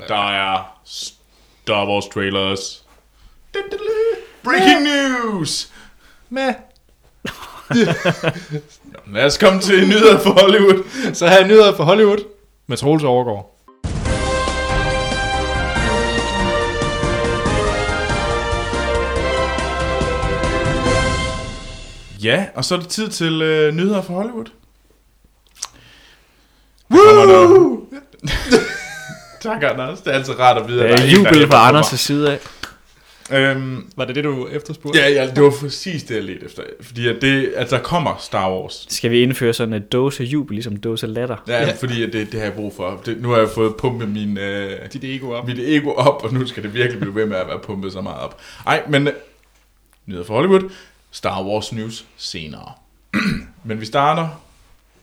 [0.09, 2.87] Der er Star Wars trailers.
[4.45, 5.72] Breaking news!
[6.29, 6.55] med.
[9.15, 10.83] Lad os komme til nyheder for Hollywood.
[11.15, 12.19] Så har jeg nyheder fra Hollywood
[12.67, 13.55] med Troels overgår.
[22.23, 24.45] Ja, og så er det tid til øh, nyheder fra Hollywood.
[26.91, 27.81] Woo!
[29.43, 30.01] tak, Anders.
[30.01, 31.81] Det er altid rart at vide, at Der er jubel fra.
[31.81, 32.39] Anders' side af.
[33.33, 34.99] Øhm, Var det det, du efterspurgte?
[35.01, 36.62] ja, ja, det var præcis det, jeg ledte efter.
[36.81, 38.87] Fordi at, det, at der kommer Star Wars.
[38.89, 41.37] Skal vi indføre sådan en dåse jubel, ligesom dose latter?
[41.49, 41.66] Ja, Ja.
[41.66, 41.72] ja.
[41.72, 43.03] fordi at det, det har jeg brug for.
[43.07, 45.47] Det, nu har jeg fået pumpet min, øh, Dit ego op.
[45.47, 48.01] mit ego op, og nu skal det virkelig blive ved med at være pumpet så
[48.01, 48.41] meget op.
[48.66, 49.12] Ej, men øh,
[50.07, 50.70] nyheder fra Hollywood.
[51.11, 52.72] Star Wars news senere.
[53.64, 54.29] men vi starter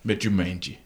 [0.04, 0.80] med Jumanji.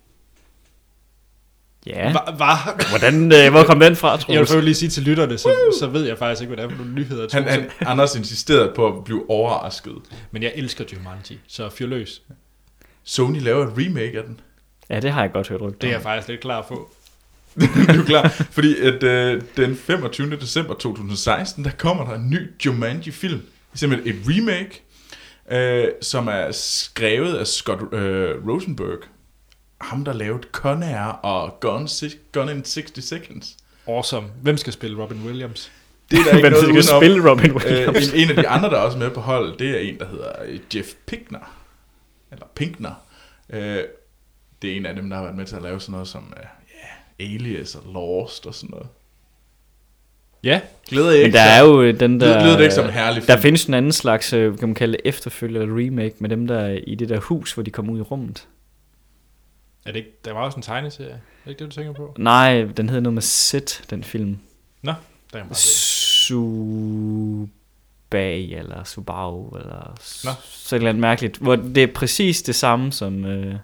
[1.85, 2.13] Ja.
[2.13, 4.65] Var, var, Hvordan, øh, hvor kom den fra, jeg vil Troels?
[4.65, 6.99] lige sige til lytterne, så, så ved jeg faktisk ikke, hvad det er for nogle
[7.01, 7.27] nyheder.
[7.33, 7.55] Han, Troels.
[7.79, 9.95] han, Anders insisterede på at blive overrasket.
[10.31, 12.21] Men jeg elsker Jumanji, så fyr løs.
[13.03, 14.39] Sony laver et remake af den.
[14.89, 16.89] Ja, det har jeg godt hørt rygter Det er jeg faktisk lidt klar på.
[17.95, 18.27] du er klar?
[18.27, 20.35] Fordi at, øh, den 25.
[20.35, 23.41] december 2016, der kommer der en ny Jumanji-film.
[23.73, 24.81] Simpelthen et remake,
[25.51, 28.99] øh, som er skrevet af Scott øh, Rosenberg.
[29.81, 33.57] Ham, der lavede Con Air og Gone, Si- Gone in 60 Seconds.
[33.87, 34.27] Awesome.
[34.41, 35.71] Hvem skal spille Robin Williams?
[36.11, 38.07] Det er der ikke Hvem noget skal spille Robin Williams?
[38.13, 39.99] Øh, en, en af de andre, der er også med på holdet, det er en,
[39.99, 40.31] der hedder
[40.75, 41.55] Jeff Pinkner.
[42.31, 42.91] Eller Pinkner.
[43.49, 43.79] Øh,
[44.61, 46.33] det er en af dem, der har været med til at lave sådan noget som
[46.37, 46.43] øh,
[47.23, 48.87] yeah, Alias og Lost og sådan noget.
[50.43, 52.43] Ja, Glæder jeg Men ikke der så- er jo den der...
[52.43, 53.35] Lyder det ikke som en herlig film?
[53.35, 56.47] Der findes en anden slags, øh, kan man kalde det efterfølger eller remake, med dem
[56.47, 58.47] der er i det der hus, hvor de kommer ud i rummet.
[59.85, 61.09] Er det ikke, der var også en tegneserie.
[61.09, 62.15] Er det ikke det, du tænker på?
[62.17, 64.39] Nej, den hedder noget med Set, den film.
[64.81, 64.93] Nå,
[65.33, 65.67] der bare se.
[66.27, 67.39] Subay
[68.57, 70.31] eller Subaru eller Nå.
[70.43, 71.37] så et eller andet mærkeligt.
[71.37, 73.25] Hvor det er præcis det samme som...
[73.25, 73.55] Øh,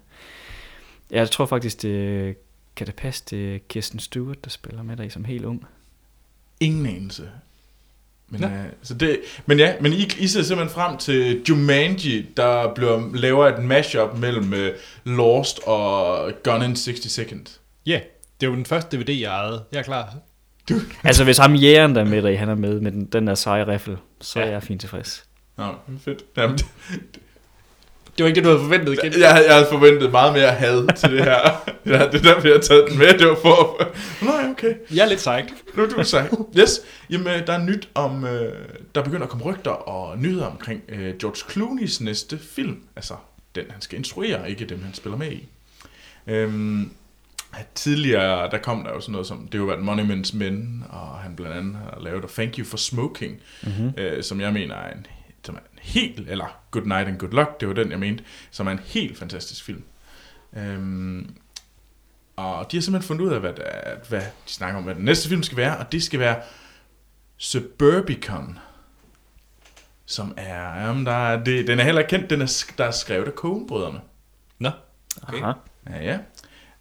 [1.12, 2.38] jeg tror faktisk, det
[2.76, 5.66] kan det passe, det er Kirsten Stewart, der spiller med i som helt ung.
[6.60, 7.30] Ingen anelse.
[8.32, 8.48] Men, Nå.
[8.48, 8.54] øh,
[8.84, 13.48] så det, men ja, men I, I ser simpelthen frem til Jumanji, der bliver, laver
[13.48, 14.74] et mashup mellem øh,
[15.06, 17.62] Lost og Gone in 60 Seconds.
[17.86, 18.02] Ja, yeah,
[18.42, 19.64] det er jo den første DVD, jeg ejede.
[19.72, 20.16] Jeg er klar.
[21.04, 23.28] Altså hvis ham jægeren, der er med der i, han er med med den, den
[23.28, 24.46] der seje riffel, så ja.
[24.46, 24.54] er Ja.
[24.54, 25.24] jeg fint tilfreds.
[25.58, 25.66] Nå,
[26.00, 26.24] fedt.
[26.38, 26.58] Jamen,
[27.14, 27.21] det,
[28.18, 29.14] Det var ikke det, du havde forventet igen.
[29.14, 31.64] jeg, jeg havde forventet meget mere had til det her.
[31.86, 33.20] ja, det er derfor, jeg har taget den med.
[33.20, 33.82] Det var for...
[34.26, 34.74] Nå, ja, okay.
[34.96, 35.54] Jeg er lidt sejt.
[35.78, 36.34] Nu er du sagt.
[36.60, 36.82] Yes.
[37.10, 38.26] Jamen, øh, der er nyt om...
[38.26, 38.54] Øh,
[38.96, 42.78] der begynder at komme rygter og nyheder omkring øh, George Clooney's næste film.
[42.96, 43.14] Altså,
[43.56, 45.48] den han skal instruere, ikke dem han spiller med i.
[46.28, 46.92] Øhm,
[47.76, 51.18] tidligere, der kom der jo sådan noget som, det har jo været Monuments Men, og
[51.20, 53.94] han blandt andet har lavet Thank You for Smoking, Mm-hmm.
[53.98, 55.06] øh, som jeg mener er en,
[55.46, 58.24] som er en helt, eller Good Night and Good Luck, det var den, jeg mente,
[58.52, 59.84] som er en helt fantastisk film.
[60.58, 61.36] Øhm,
[62.36, 63.54] og de har simpelthen fundet ud af, hvad,
[64.10, 66.42] hvad de snakker om, hvad den næste film skal være, og det skal være
[67.38, 68.60] Suburbicon,
[70.06, 73.28] som er, jamen, der er det, den er heller kendt, den er, der er skrevet
[73.28, 74.02] af Coen-brødrene.
[74.60, 74.70] Nå,
[75.28, 75.42] okay.
[75.42, 75.52] Aha.
[75.90, 76.20] Ja, ja.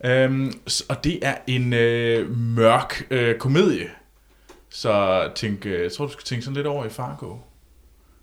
[0.04, 0.52] Øhm,
[0.88, 3.90] og det er en øh, mørk øh, komedie.
[4.68, 7.36] Så tænk, øh, jeg tror, du skal tænke sådan lidt over i Fargo.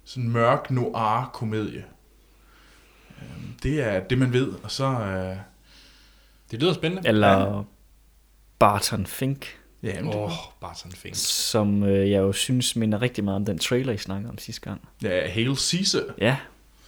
[0.07, 1.85] Sådan en mørk noir-komedie.
[3.21, 4.47] Øhm, det er det, man ved.
[4.63, 4.85] Og så...
[4.85, 5.37] Øh,
[6.51, 7.07] Det lyder spændende.
[7.09, 7.63] Eller
[8.59, 10.15] Barton Fink, ja, Åh,
[10.61, 10.73] oh.
[10.75, 11.17] sådan fint.
[11.17, 14.61] som øh, jeg jo synes minder rigtig meget om den trailer, I snakkede om sidste
[14.61, 14.81] gang.
[15.03, 16.03] ja, Hail Caesar.
[16.17, 16.37] Ja,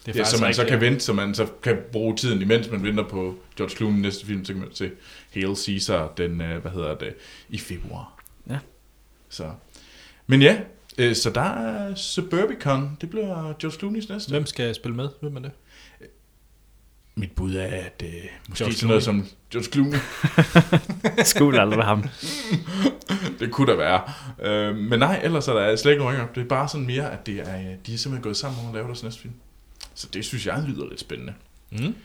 [0.05, 0.85] Det Ja, så man så kan ja.
[0.85, 4.45] vente, så man så kan bruge tiden, imens man venter på George Clooney næste film,
[4.45, 4.91] så kan man se
[5.33, 7.15] Hail Caesar den, øh, hvad hedder det,
[7.49, 8.23] i februar.
[8.49, 8.59] Ja.
[9.29, 9.51] Så.
[10.27, 10.57] Men ja,
[10.99, 12.97] Øh, så der er Suburbicon.
[13.01, 14.29] Det bliver George Clooney's næste.
[14.29, 15.09] Hvem skal spille med?
[15.21, 15.51] Hvem er det?
[17.15, 18.11] Mit bud er, at øh,
[18.49, 19.97] måske George sådan noget som George Clooney.
[21.33, 22.03] Skulle aldrig ham.
[23.39, 24.01] det kunne der være.
[24.41, 26.19] Øh, men nej, ellers er der slet ikke nogen.
[26.35, 28.67] Det er bare sådan mere, at det er, øh, de er simpelthen gået sammen om
[28.67, 29.33] at lave deres næste film.
[29.93, 31.33] Så det synes jeg lyder lidt spændende.
[31.71, 31.95] Mm.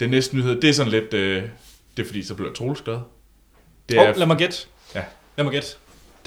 [0.00, 1.14] Den næste nyhed, det er sådan lidt...
[1.14, 1.42] Øh,
[1.96, 2.98] det er fordi, så bliver Troels glad.
[3.88, 4.10] Det er.
[4.10, 4.56] Oh, lad mig gætte.
[4.94, 5.04] Ja.
[5.36, 5.68] Lad mig gætte.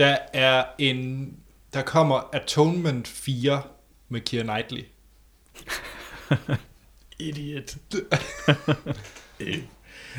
[0.01, 1.33] Der er en...
[1.73, 3.61] Der kommer Atonement 4
[4.09, 4.83] med Keira Knightley.
[7.19, 7.75] Idiot.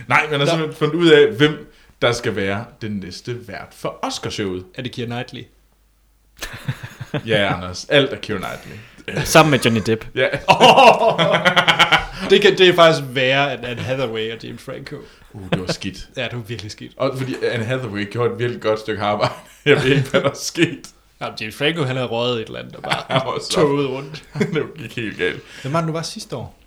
[0.08, 1.72] Nej, man har simpelthen fundet ud af, hvem
[2.02, 4.66] der skal være den næste vært for Oscarshowet.
[4.74, 5.44] Er det Keira Knightley?
[7.26, 7.84] Ja, Anders.
[7.84, 9.24] Alt er Keira Knightley.
[9.24, 10.06] Sammen med Johnny Depp.
[10.14, 10.28] Ja.
[12.30, 14.96] Det, kan, det er faktisk værre end Anne Hathaway og James Franco.
[15.32, 16.08] Uh, det var skidt.
[16.16, 16.92] Ja, det var virkelig skidt.
[16.96, 19.32] Og fordi Anne Hathaway gjorde et virkelig godt stykke arbejde.
[19.64, 20.82] Jeg ved ikke, hvad der skete.
[21.20, 23.50] Ja, James Franco, han havde røget et eller andet, og bare var så...
[23.52, 24.24] toget rundt.
[24.54, 25.42] det gik helt galt.
[25.62, 26.58] Hvem var det, du var sidste år?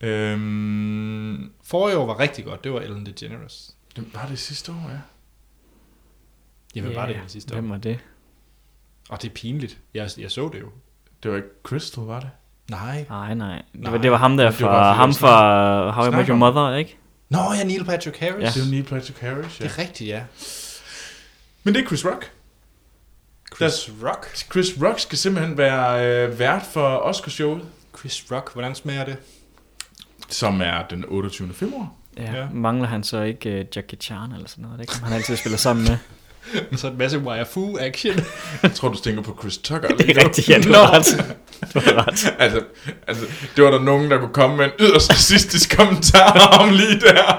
[0.00, 2.64] Øhm, Forrige år var rigtig godt.
[2.64, 3.74] Det var Ellen DeGeneres.
[3.96, 4.98] det var det sidste år, ja.
[6.74, 7.60] Jamen, yeah, var det egentlig sidste år?
[7.60, 7.98] Hvem var det?
[9.08, 9.78] Og det er pinligt.
[9.94, 10.68] Jeg, jeg så det jo.
[11.22, 12.30] Det var ikke Crystal, var det?
[12.70, 13.06] Nej.
[13.08, 13.62] Nej, nej.
[13.72, 16.16] Det var, Nej, det var ham der var fra, fordi ham jeg fra How I
[16.16, 16.98] Met Your Mother, ikke?
[17.28, 18.42] Nå, ja, Neil Patrick Harris.
[18.42, 18.50] Ja.
[18.50, 19.64] Det var Neil Patrick Harris, ja.
[19.64, 20.24] Det er rigtigt, ja.
[21.62, 22.32] Men det er Chris Rock.
[23.54, 24.36] Chris Rock.
[24.36, 27.62] Chris Rock skal simpelthen være øh, vært for Oscarshowet,
[27.98, 29.16] Chris Rock, hvordan smager det?
[30.28, 31.48] som er den 28.
[31.54, 31.88] februar.
[32.16, 32.22] Ja.
[32.22, 32.46] Ja.
[32.52, 34.78] Mangler han så ikke uh, Jackie Chan eller sådan noget?
[34.78, 35.96] Det kan han altid spiller sammen med.
[36.70, 38.14] Med så en masse wire fu action.
[38.62, 39.88] Jeg tror, du tænker på Chris Tucker.
[39.96, 40.28] Det lige er nu.
[40.28, 40.74] rigtigt, ja, du Nå.
[40.74, 41.36] har ret.
[41.74, 42.34] Du har ret.
[42.44, 42.60] altså,
[43.06, 43.24] altså,
[43.56, 47.32] det var der nogen, der kunne komme med en yderst racistisk kommentar om lige der.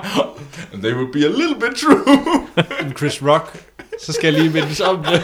[0.73, 2.47] And they would be a little bit true.
[2.83, 3.57] Men Chris Rock,
[4.05, 5.23] så skal jeg lige mindes om det.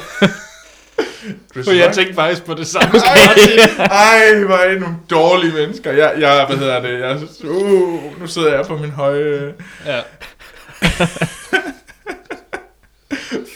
[1.52, 3.00] Chris For jeg tænkte faktisk på det samme.
[3.00, 5.92] Ej, ej, hvor er I nogle dårlige mennesker.
[5.92, 7.20] Jeg, jeg hvad hedder det, jeg,
[7.52, 9.54] uh, nu sidder jeg på min høje
[9.86, 10.02] ja.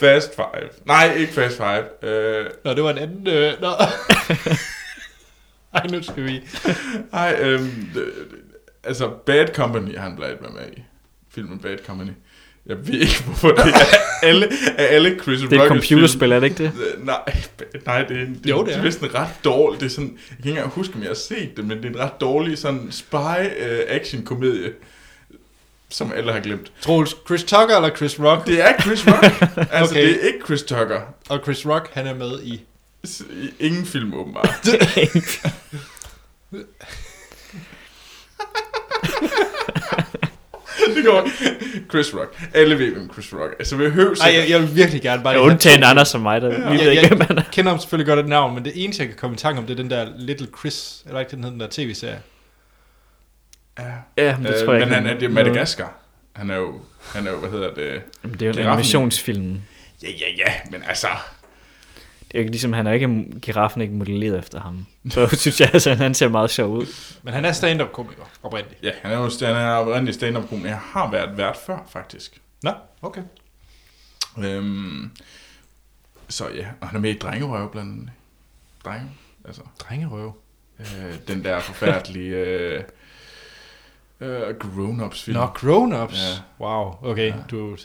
[0.00, 0.68] fast five.
[0.84, 1.84] Nej, ikke fast five.
[2.02, 3.26] Uh, Nå, det var en anden...
[3.26, 3.68] Øh, nå.
[5.74, 6.40] Ej, nu skal vi...
[7.12, 7.90] ej, øhm,
[8.84, 10.82] altså Bad Company har han blandt med med i.
[11.34, 12.10] Filmen Bad Company.
[12.68, 14.48] Jeg ved ikke, hvorfor det er alle,
[14.78, 16.72] er alle Chris Det er et computerspil, er det ikke det?
[16.96, 17.20] Øh, Nej,
[17.86, 18.78] nej, det er, en, det, Jo, det det er.
[18.78, 21.08] er vist en ret dårlig, det er sådan, jeg kan ikke engang huske, om jeg
[21.08, 23.38] har set det, men det er en ret dårlig sådan spy uh,
[23.88, 24.72] action komedie,
[25.88, 26.72] som alle har glemt.
[26.80, 28.46] Troels, Chris Tucker eller Chris Rock?
[28.46, 29.24] Det er Chris Rock,
[29.72, 30.06] altså Okay.
[30.06, 31.00] det er ikke Chris Tucker.
[31.28, 32.62] Og Chris Rock, han er med i...
[33.30, 34.66] I Ingen film åbenbart.
[40.96, 41.28] det går
[41.90, 42.42] Chris Rock.
[42.54, 43.64] Alle ved, hvem Chris Rock er.
[43.64, 45.32] Så vi høvs Ej, jeg, jeg vil virkelig gerne bare...
[45.32, 47.42] Jeg undtagen Anders som mig, der vi ved ikke, hvem han er.
[47.42, 49.58] jeg kender ham selvfølgelig godt et navn, men det eneste, jeg kan komme i tanke
[49.60, 52.18] om, det er den der Little Chris, eller ikke den hedder den der tv-serie.
[53.78, 53.84] Ja.
[54.24, 54.94] Ja, men det Øh, tror jeg men ikke.
[54.94, 55.98] han er, det er Madagaskar.
[56.36, 56.80] Han er jo,
[57.14, 58.02] han er jo, hvad hedder det?
[58.24, 59.60] Jamen, Det er jo en animationsfilm.
[60.02, 61.06] Ja, ja, ja, men altså...
[62.28, 64.86] Det er ikke ligesom, han er ikke giraffen ikke modelleret efter ham.
[65.10, 66.86] Så synes jeg, altså, han ser meget sjov ud.
[67.22, 68.82] Men han er stand-up-komiker, oprindeligt.
[68.82, 70.68] Ja, han er jo han er oprindelig stand-up komiker.
[70.68, 72.40] Jeg har været vært før, faktisk.
[72.62, 72.70] Nå,
[73.02, 73.22] okay.
[74.38, 75.10] Øhm,
[76.28, 78.10] så ja, og han er med i Drengerøv blandt andet.
[78.84, 79.10] Drenge,
[79.44, 79.62] altså.
[79.78, 80.32] Drengerøv.
[80.80, 82.82] Øh, den der forfærdelige øh,
[84.20, 85.36] øh, grown-ups film.
[85.36, 86.16] Nå, grown-ups.
[86.60, 86.64] Ja.
[86.66, 87.26] Wow, okay.
[87.28, 87.34] Ja.
[87.50, 87.76] Du,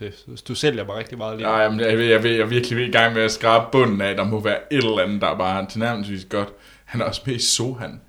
[0.47, 1.47] du sælger mig rigtig meget lige.
[1.47, 4.15] Nej, men jeg, jeg, ved, jeg er virkelig i gang med at skrabe bunden af,
[4.15, 6.49] der må være et eller andet, der er bare tilnærmelsesvis godt.
[6.85, 8.01] Han er også med i Sohan.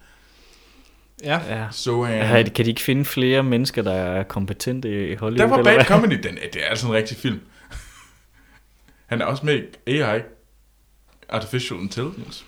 [1.25, 1.41] Ja.
[1.49, 1.66] Ja.
[1.70, 2.18] Sohan.
[2.18, 5.49] Ja, kan de ikke finde flere mennesker, der er kompetente i Hollywood?
[5.51, 5.85] Der var Bad?
[5.85, 7.41] Comedy, den, det er altså en rigtig film.
[9.07, 10.20] Han er også med i AI,
[11.29, 12.45] Artificial Intelligence.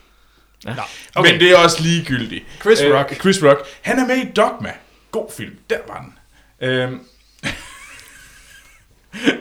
[0.67, 0.75] Ja.
[1.15, 1.31] Okay.
[1.33, 2.45] Men det er også ligegyldigt.
[2.61, 3.15] Chris Øh, Rock.
[3.21, 3.61] Chris Rock.
[3.83, 4.73] Han er med i Dogma.
[5.17, 5.57] God film.
[5.71, 6.19] Der var den.
[6.69, 7.01] Øhm.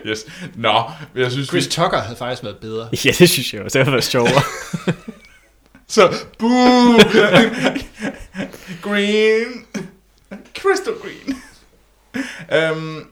[0.08, 0.26] yes.
[0.56, 0.84] Nå,
[1.16, 1.48] jeg synes...
[1.48, 2.90] Chris vi- Tucker havde faktisk været bedre.
[3.06, 3.80] Ja, det synes jeg også.
[3.80, 4.42] Det var været sjovere.
[5.88, 6.98] Så, boo!
[8.82, 9.66] green.
[10.58, 11.42] Crystal green.
[12.54, 13.08] Øhm.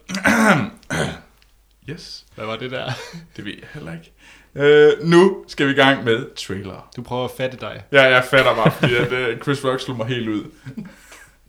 [1.90, 2.26] yes.
[2.36, 2.92] Hvad var det der?
[3.38, 4.12] Det ved jeg heller ikke.
[4.56, 6.90] Øh, nu skal vi i gang med trailer.
[6.96, 7.84] Du prøver at fatte dig.
[7.92, 10.44] Ja, jeg fatter bare, fordi at, uh, Chris Rock slog mig helt ud.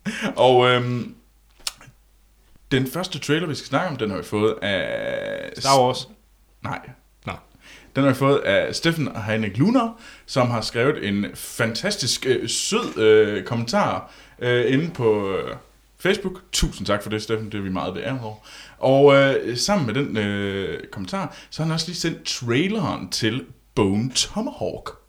[0.37, 1.15] Og øhm,
[2.73, 5.53] den første trailer, vi skal snakke om, den har vi fået af...
[5.59, 6.09] Star Wars.
[6.63, 6.91] Nej.
[7.27, 7.33] Nå.
[7.97, 12.99] Den har vi fået af Steffen Heinek Lunar, som har skrevet en fantastisk øh, sød
[12.99, 15.57] øh, kommentar øh, inde på øh,
[15.99, 16.41] Facebook.
[16.53, 17.47] Tusind tak for det, Steffen.
[17.47, 18.37] Det er vi meget beæret over.
[18.79, 23.45] Og øh, sammen med den øh, kommentar, så har han også lige sendt traileren til
[23.75, 25.04] Bone Tomahawk.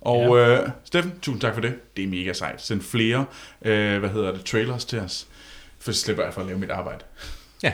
[0.00, 0.62] Og ja.
[0.62, 1.96] øh, Steffen, tusind tak for det.
[1.96, 2.62] Det er mega sejt.
[2.62, 3.24] Send flere,
[3.62, 5.26] øh, hvad hedder det, trailers til os.
[5.80, 7.04] For så slipper jeg for at lave mit arbejde.
[7.62, 7.72] Ja.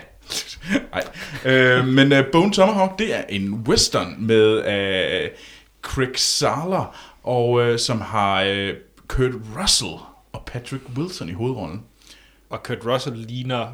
[0.92, 1.04] Nej.
[1.52, 5.30] Øh, men øh, Bone Tomahawk, det er en western med øh,
[5.82, 8.74] Craig Saller, og øh, som har øh,
[9.08, 9.92] Kurt Russell
[10.32, 11.82] og Patrick Wilson i hovedrollen.
[12.50, 13.66] Og Kurt Russell ligner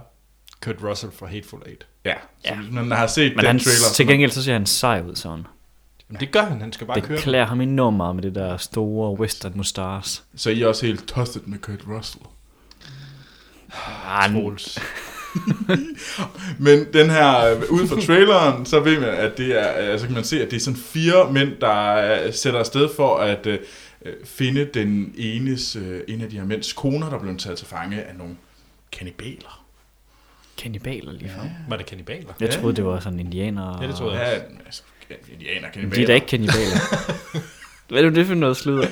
[0.65, 1.87] Kurt Russell fra Hateful Eight.
[2.05, 2.57] Ja, så Ja.
[2.57, 3.95] hvis man har set Men den han, trailer...
[3.95, 5.47] til gengæld så ser han sej ud sådan.
[6.11, 7.19] Men det gør han, han skal bare Det køre.
[7.19, 10.23] klæder ham enormt meget med det der store western mustache.
[10.37, 12.25] Så I er også helt tosset med Kurt Russell.
[14.07, 14.31] Ah.
[16.59, 20.15] Men den her, øh, ud fra traileren, så ved man, at det er, altså kan
[20.15, 21.97] man se, at det er sådan fire mænd, der
[22.27, 23.59] øh, sætter afsted for at øh,
[24.25, 28.03] finde den enes, øh, en af de her mænds koner, der blev taget til fange
[28.03, 28.37] af nogle
[28.93, 29.65] kannibaler.
[30.59, 31.47] Kannibaler lige for.
[31.69, 32.33] Var det kannibaler?
[32.41, 32.61] Jeg Ja.
[32.61, 33.79] troede, det var sådan indianer.
[33.83, 34.25] Ja, det troede Ja,
[34.67, 34.83] altså,
[35.33, 35.97] indianer, Men kannibaler.
[35.97, 36.81] de er da ikke kannibaler.
[37.89, 38.89] Hvad er det for noget sludder?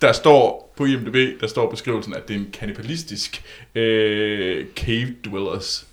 [0.00, 3.42] Der står på IMDb, der står beskrivelsen, at det er en kannibalistisk
[3.74, 5.86] øh, cave dwellers.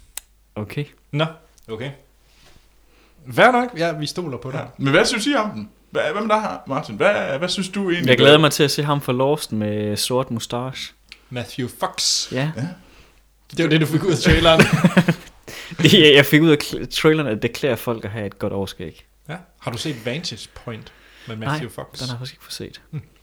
[0.55, 0.85] Okay.
[1.11, 1.25] Nå,
[1.67, 1.91] okay.
[3.33, 4.57] Fair nok, ja, vi stoler på det.
[4.57, 4.63] Ja.
[4.77, 5.69] Men hvad synes I om den?
[5.91, 6.95] Hvad, hvad med dig Martin?
[6.95, 8.09] Hvad, hvad synes du egentlig?
[8.09, 10.93] Jeg glæder mig til at se ham for Lost med sort mustache.
[11.29, 12.31] Matthew Fox.
[12.31, 12.51] Ja.
[13.57, 14.61] Det var det, du fik ud af traileren.
[15.93, 16.57] Jeg jeg fik ud af
[16.91, 19.05] traileren, at det klæder folk at have et godt overskæg.
[19.29, 19.35] ja.
[19.59, 20.93] Har du set Vantage Point
[21.27, 21.99] med Matthew Nej, Fox?
[21.99, 22.81] Den har jeg faktisk ikke fået set.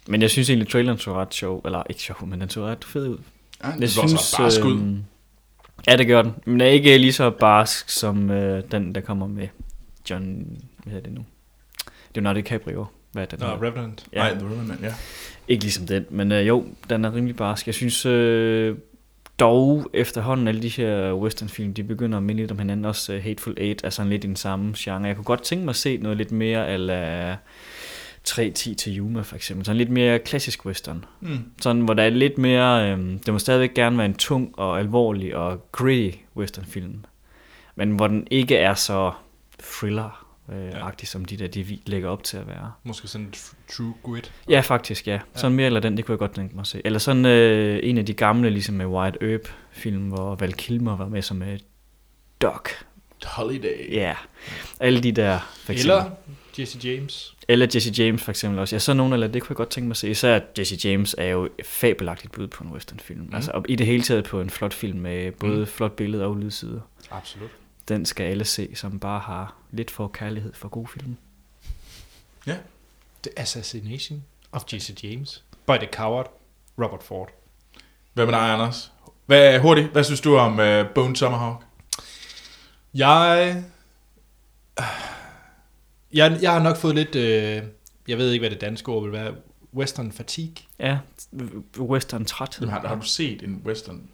[0.09, 1.62] Men jeg synes egentlig, traileren så ret sjov.
[1.64, 3.18] Eller ikke sjov, men den så ret fed ud.
[3.64, 4.72] Ja, det Jeg synes, bare skud.
[4.72, 5.05] øhm,
[5.86, 6.32] Ja, det gør den.
[6.44, 9.49] Men er ikke lige så barsk som øh, den, der kommer med
[10.11, 10.46] John...
[10.82, 11.24] Hvad hedder det nu?
[12.14, 12.86] Leonardo DiCaprio.
[13.12, 13.40] Hvad er det?
[13.40, 13.66] Nå, den hedder?
[13.70, 14.05] Revenant.
[14.12, 14.94] Ja, Nej, The Revenant, ja.
[15.49, 17.66] ikke ligesom den, men øh, jo, den er rimelig barsk.
[17.66, 18.76] Jeg synes øh,
[19.41, 22.84] dog efterhånden, alle de her westernfilm, de begynder at minde lidt om hinanden.
[22.84, 25.07] Også uh, Hateful Eight er sådan lidt i den samme genre.
[25.07, 27.36] Jeg kunne godt tænke mig at se noget lidt mere ala
[28.28, 29.66] 3.10 til Yuma for eksempel.
[29.66, 31.05] Sådan lidt mere klassisk western.
[31.20, 31.39] Mm.
[31.61, 32.91] Sådan, hvor der er lidt mere...
[32.93, 37.05] Øh, det må stadigvæk gerne være en tung og alvorlig og gritty westernfilm.
[37.76, 39.12] Men hvor den ikke er så
[39.62, 40.91] thriller øh, Ja.
[41.05, 42.72] som de der, de lægger op til at være.
[42.84, 43.32] Måske sådan
[43.77, 44.33] True Grit.
[44.49, 45.21] Ja, faktisk, ja.
[45.35, 46.81] Sådan mere eller den, det kunne jeg godt tænke mig at se.
[46.85, 50.97] Eller sådan øh, en af de gamle, ligesom med White Earp film, hvor Val Kilmer
[50.97, 51.59] var med som øh,
[52.43, 52.69] Doc.
[53.25, 53.93] Holiday.
[53.93, 54.14] Ja,
[54.81, 55.97] alle de der, for eksempel.
[55.97, 56.11] Eller
[56.59, 57.37] Jesse James.
[57.49, 58.75] eller Jesse James for eksempel også.
[58.77, 60.11] Ja, sådan nogle, eller det kunne jeg godt tænke mig at se.
[60.11, 63.21] Især at Jesse James er jo et fabelagtigt bud på en westernfilm.
[63.21, 63.35] Mm.
[63.35, 65.66] Altså i det hele taget på en flot film med både Mm.
[65.66, 66.81] flot billede og lydsider.
[67.11, 67.51] Absolut.
[67.89, 71.16] Den skal alle se, som bare har lidt for kærlighed for gode film.
[73.23, 75.45] The Assassination of Jesse James.
[75.66, 76.27] By the Coward.
[76.79, 77.29] Robert Ford.
[78.14, 78.93] Hvad med dig, Anders?
[79.27, 81.64] Hvad, hurtigt, hvad synes du om uh, Bone Tomahawk?
[82.95, 83.64] Jeg...
[86.12, 87.14] Jeg, jeg har nok fået lidt...
[87.14, 87.62] Øh,
[88.09, 89.35] jeg ved ikke, hvad det danske ord vil være.
[89.75, 90.57] Western fatigue.
[90.79, 90.99] Ja,
[91.79, 92.66] western træthed.
[92.66, 94.09] Jamen, har, har du set en western?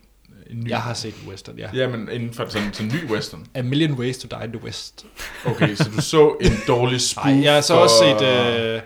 [0.51, 0.69] En ny?
[0.69, 1.69] Jeg har set western, ja.
[1.75, 3.47] Ja, men inden for sådan en ny western.
[3.55, 5.07] A Million Ways to Die in the West.
[5.45, 8.75] Okay, så du så en dårlig spoof Nej, jeg har så for- også set...
[8.77, 8.81] Øh,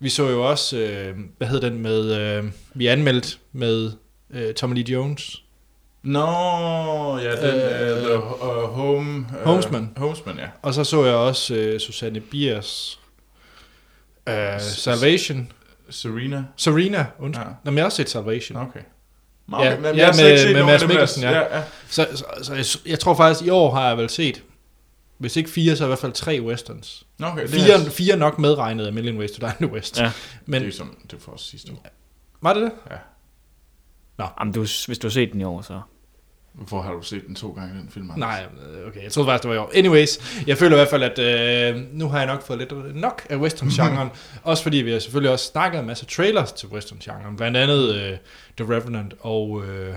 [0.00, 0.76] vi så jo også...
[0.78, 2.14] Øh, hvad hed den med...
[2.20, 2.44] Øh,
[2.74, 3.92] vi anmeldt med
[4.30, 5.42] øh, Tommy Lee Jones.
[6.02, 6.26] Nå,
[7.18, 9.26] ja, den Øh, uh, The uh, Home...
[9.40, 9.92] Uh, Homesman.
[9.96, 10.46] Homesman, ja.
[10.62, 13.00] Og så så jeg også øh, Susanne Biers...
[14.28, 15.52] Øh, Salvation.
[15.90, 16.44] Serena.
[16.56, 17.46] Serena, undskyld.
[17.46, 17.52] Ja.
[17.64, 18.56] Nå, men jeg har også set Salvation.
[18.58, 18.80] Okay.
[19.58, 21.30] Ja, men ja, slet med- ikke set med Mads Mikkelsen, ja.
[21.30, 21.62] ja, ja.
[21.88, 24.42] Så, så, så jeg, jeg tror faktisk, i år har jeg vel set,
[25.18, 27.06] hvis ikke fire, så i hvert fald tre westerns.
[27.18, 29.74] Nå, Okay, det Fire, er, fire nok medregnet af Million Ways to Die in the
[29.74, 29.98] West.
[30.00, 30.04] Ja.
[30.04, 30.12] det
[30.46, 31.86] Men er jo som, det var for os sidste år.
[32.42, 32.72] var det det?
[34.40, 35.80] Jamen, du, hvis du har set den i år, så...
[36.60, 38.10] Hvorfor har du set den to gange, den film?
[38.10, 38.18] Anders?
[38.18, 38.46] Nej,
[38.80, 39.70] øh, okay, jeg troede faktisk, det var i år.
[39.74, 43.26] Anyways, jeg føler i hvert fald, at øh, nu har jeg nok fået lidt nok
[43.30, 44.08] af western-genren.
[44.42, 47.36] også fordi vi har selvfølgelig også snakket en masse trailers til western-genren.
[47.36, 48.16] Blandt andet øh,
[48.56, 49.94] The Revenant og øh,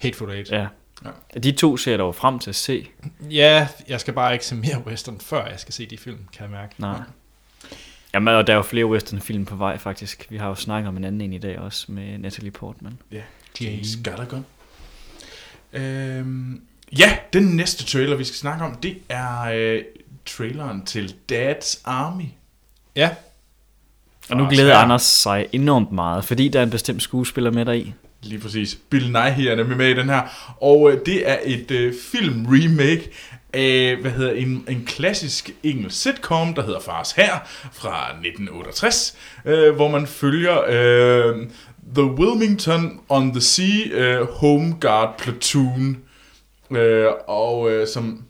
[0.00, 0.50] Hateful Eight.
[0.50, 0.66] Ja.
[1.04, 1.10] Ja.
[1.34, 1.40] ja.
[1.40, 2.88] De to ser jeg dog frem til at se.
[3.30, 6.42] Ja, jeg skal bare ikke se mere western, før jeg skal se de film, kan
[6.42, 6.74] jeg mærke.
[6.78, 7.00] Nej.
[8.14, 10.26] Jamen, og der er jo flere westernfilm på vej, faktisk.
[10.30, 12.98] Vi har jo snakket om en anden en i dag også, med Natalie Portman.
[13.12, 13.20] Ja,
[13.60, 13.72] Jane.
[13.72, 14.42] James Gallagher.
[15.72, 16.60] Øhm,
[16.98, 19.82] ja, den næste trailer, vi skal snakke om, det er øh,
[20.26, 22.24] traileren til Dad's Army.
[22.96, 23.10] Ja,
[24.30, 24.76] Og nu glæder.
[24.76, 27.92] Anders sig enormt meget, fordi der er en bestemt skuespiller med deri.
[28.22, 28.78] Lige præcis.
[28.90, 30.54] Bill Nighy er nemlig med i den her.
[30.60, 33.10] Og øh, det er et øh, film-remake
[33.52, 37.38] af, hvad hedder en, en klassisk engelsk sitcom, der hedder Fars Her
[37.72, 41.46] fra 1968, øh, hvor man følger øh,
[41.94, 45.96] The Wilmington on the Sea øh, Home Guard Platoon,
[46.70, 48.24] øh, og øh, som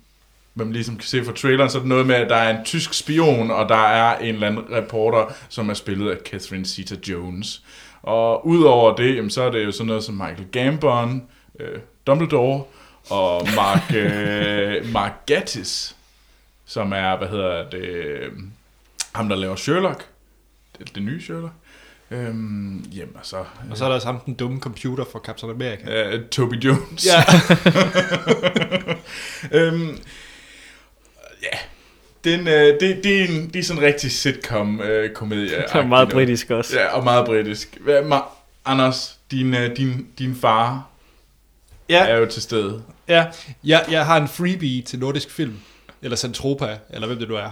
[0.55, 2.65] man ligesom kan se fra traileren, så er det noget med, at der er en
[2.65, 7.63] tysk spion, og der er en eller anden reporter, som er spillet af Catherine Zeta-Jones.
[8.03, 11.23] Og udover det, jamen, så er det jo sådan noget som Michael Gambon,
[11.61, 12.65] øh, Dumbledore,
[13.11, 15.97] og Mark, øh, Mark Gatiss,
[16.67, 18.33] som er, hvad hedder det, øh,
[19.15, 20.07] ham der laver Sherlock,
[20.79, 21.53] det, det nye Sherlock.
[22.11, 23.45] Øhm, jamen, og så...
[23.71, 25.91] Og så er der også ham den dumme computer fra Captain America.
[25.91, 27.07] Øh, Toby Jones.
[27.07, 27.23] Ja.
[29.59, 29.99] øhm,
[31.43, 31.59] ja,
[32.25, 35.57] den, øh, det, det, er en, det er sådan en rigtig sitcom-komedie.
[35.73, 36.81] Det er meget britisk også.
[36.81, 37.79] Ja, og meget britisk.
[37.81, 38.29] Hvad, Ma-
[38.65, 40.89] Anders, din, øh, din, din far
[41.89, 42.07] ja.
[42.07, 42.83] er jo til stede.
[43.09, 43.27] Ja,
[43.65, 45.55] jeg, jeg har en freebie til nordisk film,
[46.03, 47.51] eller Centropa, eller hvem det nu er.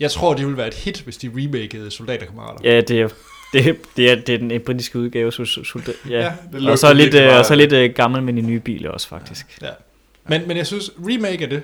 [0.00, 2.70] Jeg tror, det ville være et hit, hvis de remakede Soldaterkammerater.
[2.70, 3.08] Ja, det er,
[3.54, 5.32] det, er, det, er, det er den britiske udgave.
[5.32, 6.18] Så, så, så, ja.
[6.20, 8.60] Ja, det og så lidt, virkelig øh, og så lidt øh, gammel med de nye
[8.60, 9.46] biler også, faktisk.
[9.62, 9.68] Ja.
[10.28, 11.62] Men, men jeg synes, remake af det.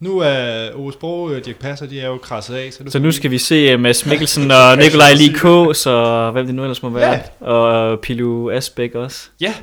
[0.00, 2.72] Nu er Ove Sprog og Dirk Passer, de er jo krasset af.
[2.72, 6.46] Så nu, Så nu skal vi se uh, Mads Mikkelsen og Nikolaj Likås og hvem
[6.46, 7.20] det nu ellers må være.
[7.40, 7.46] Ja.
[7.46, 9.28] Og Pilu Asbæk også.
[9.40, 9.54] Ja,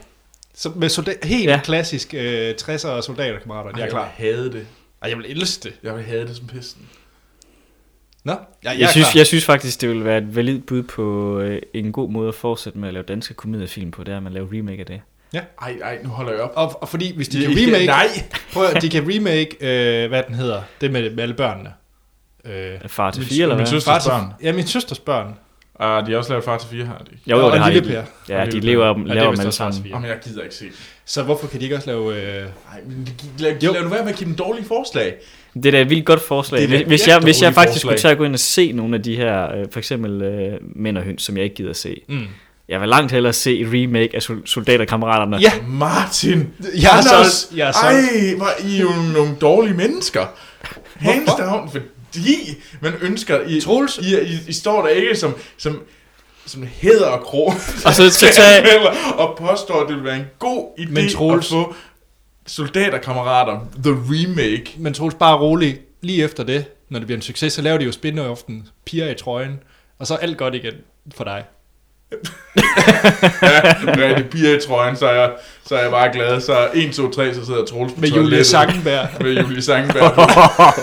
[0.56, 1.52] så med soldat, helt Ja.
[1.52, 1.60] ja.
[1.64, 4.14] klassisk øh, 60'er soldaterkammerater, jeg er klar.
[4.20, 4.68] Jeg vil have det.
[5.02, 5.74] Ej, jeg vil elske det.
[5.84, 6.82] Jeg vil have det som pesten.
[8.24, 9.20] Nå, ja, jeg, Jeg er synes, klar.
[9.20, 12.36] jeg synes faktisk, det vil være et validt bud på øh, en god måde at
[12.36, 15.02] fortsætte med at lave danske komediefilm på, det er at man laver remake af det.
[15.62, 16.52] Ej, ej, nu holder jeg op.
[16.56, 18.08] Og, og fordi hvis de Ja, kan remake, Nej!
[18.54, 19.56] prøv at, de kan remake,
[20.04, 21.74] øh, hvad den hedder, det med, med alle børnene.
[22.46, 23.72] Øh, Far til Min- fire, eller min hvad?
[23.72, 24.34] søster- far til, børn.
[24.44, 25.36] ja, min søsters børn.
[25.80, 27.18] Ah, de har også lavet far til fire, har de.
[27.32, 27.94] Jo, jo, og det har Lille de.
[27.94, 28.04] Per.
[28.36, 29.86] Ja, Og de lever, Ja, er laver dem vist alle sammen.
[29.90, 30.66] Jamen, jeg gider ikke se.
[31.06, 32.16] Så hvorfor kan de ikke også lave...
[32.22, 33.08] Øh, Nej, men
[33.40, 33.72] lad, Jo.
[33.74, 35.16] lad nu være med at give dem dårlige forslag.
[35.54, 36.62] Det er da et vildt godt forslag.
[36.70, 38.00] Det er Hvis, jeg, hvis jeg faktisk forslag.
[38.00, 40.54] skulle tage at gå ind og se nogle af de her, øh, for eksempel øh,
[40.76, 42.02] Mænd og Høns, som jeg ikke gider at se.
[42.10, 42.20] mm.
[42.70, 45.38] Jeg vil langt hellere se et remake af Sol- Soldaterkammeraterne.
[45.38, 46.48] Ja, Martin!
[46.82, 47.32] jeg er Anders!
[47.32, 47.58] solgt.
[47.58, 47.98] Jeg er solgt.
[47.98, 50.26] Ej, hvor I er jo nogle dårlige mennesker.
[50.96, 52.38] Hands down, fordi
[52.82, 53.40] man ønsker...
[53.48, 53.98] I, Troels?
[53.98, 55.80] I, I, I står der ikke som, som,
[56.46, 57.54] som hæder og krog.
[57.86, 58.80] Og så så tage,
[59.18, 61.76] og påstår, at det vil være en god idé Men Troels- at få
[62.56, 64.76] soldaterkammerater, The Remake.
[64.78, 65.80] Men Troels, bare rolig.
[66.02, 69.16] Lige efter det, når det bliver en succes, så laver de jo spin-offen Piger i
[69.16, 69.60] trøjen.
[70.00, 70.74] Og så er alt godt igen
[71.16, 71.44] for dig.
[73.42, 75.32] Ja, når jeg bliver i trøjen, så er, jeg,
[75.66, 76.42] så er jeg bare glad.
[76.42, 78.44] Så 1, 2, 3, så sidder Troels på Med Julie.
[78.44, 79.08] Sangenberg.
[79.24, 80.12] Med Julie Sangenberg.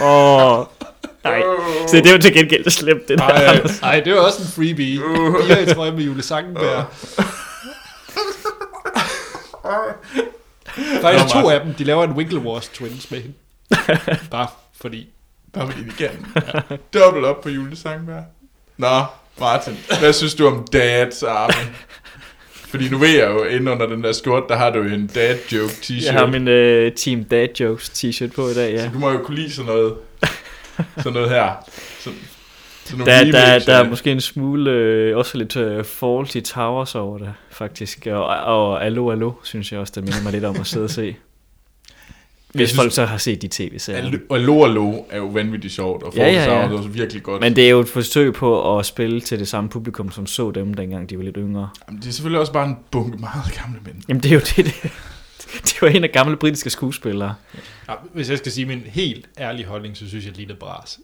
[0.04, 0.66] Åh,
[1.24, 1.42] nej.
[1.88, 3.24] Så det er jo til gengæld det slemt, det der.
[3.24, 5.00] Ej, Nej, det var også en freebie.
[5.42, 6.84] Piger i trøjen med Julie Sangenberg.
[11.00, 13.34] Faktisk Nå, to af dem, de laver en Winklevoss Twins med hende.
[14.30, 14.46] Bare
[14.80, 15.08] fordi.
[15.52, 16.26] Bare fordi de kan.
[16.94, 18.24] Dobbelt op på Julie Sangenberg.
[18.76, 19.04] Nå,
[19.40, 21.72] Martin, hvad synes du om Dads Army?
[22.52, 25.38] Fordi nu ved jeg jo, inde under den der skjort, der har du en dad
[25.52, 26.04] joke t-shirt.
[26.04, 28.84] Jeg har min uh, Team Dad Jokes t-shirt på i dag, ja.
[28.84, 29.94] Så du må jo kunne lide sådan noget,
[30.96, 31.52] sådan noget her.
[32.00, 32.18] Sådan,
[32.97, 33.91] Der, der, der er det.
[33.91, 38.07] måske en smule, øh, også lidt øh, Faulty Towers over det, faktisk.
[38.07, 40.91] Og, og Allo Allo, synes jeg også, det minder mig lidt om at sidde og
[40.91, 41.16] se.
[42.53, 44.03] Hvis synes- folk så har set de tv-serier.
[44.11, 46.66] Allo- Og Lo og Lo er jo vanvittigt sjovt, og Ja, ja, Forza ja.
[46.66, 47.41] er også virkelig godt.
[47.41, 50.51] Men det er jo et forsøg på at spille til det samme publikum, som så
[50.51, 51.68] dem, dengang de var lidt yngre.
[51.89, 53.97] Jamen, det er selvfølgelig også bare en bunke meget gamle mænd.
[54.09, 54.91] Jamen det er jo det, det,
[55.64, 57.34] det var en af gamle britiske skuespillere.
[57.89, 60.99] Ja, hvis jeg skal sige min helt ærlige holdning, så synes jeg, at Lille Bras.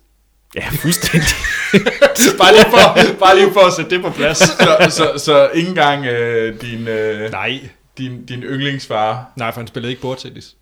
[0.57, 1.28] Ja, fuldstændig.
[2.40, 4.38] bare, lige for, bare lige for at sætte det på plads.
[4.38, 7.60] Så, så, så ikke engang øh, din, øh, Nej.
[7.98, 9.32] din, din yndlingsfar.
[9.36, 10.56] Nej, for han spillede ikke bordtennis.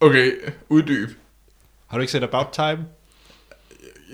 [0.00, 0.30] Okay,
[0.68, 1.08] uddyb.
[1.86, 2.78] Har du ikke set About Time?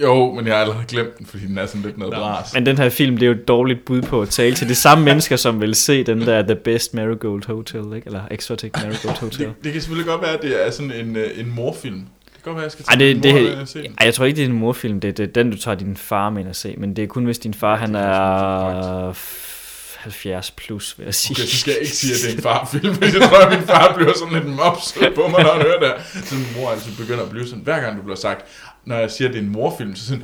[0.02, 2.54] Jo, men jeg har allerede glemt den, fordi den er sådan lidt noget bras.
[2.54, 4.74] Men den her film, det er jo et dårligt bud på at tale til de
[4.74, 8.06] samme mennesker, som vil se den der The Best Marigold Hotel, ikke?
[8.06, 9.46] Eller Exotic Marigold Hotel.
[9.46, 12.06] Det, det kan selvfølgelig godt være, at det er sådan en, øh, en morfilm.
[12.49, 13.84] Det godt være, jeg skal Ej, tage det, min mor det, og den.
[13.99, 15.01] ej, jeg tror ikke, det er en morfilm.
[15.01, 16.74] Det, det er den, du tager din far med at se.
[16.78, 21.05] Men det er kun, hvis din far han det er er f- 70 plus, vil
[21.05, 21.34] jeg sige.
[21.34, 23.59] Okay, så skal jeg ikke sige, at det er en farfilm, fordi jeg tror, at
[23.59, 26.24] min far bliver sådan lidt mopset på mig, når han hører det.
[26.24, 28.44] Så min mor altid begynder at blive sådan, hver gang du bliver sagt,
[28.84, 30.22] når jeg siger, at det er en morfilm, så sådan,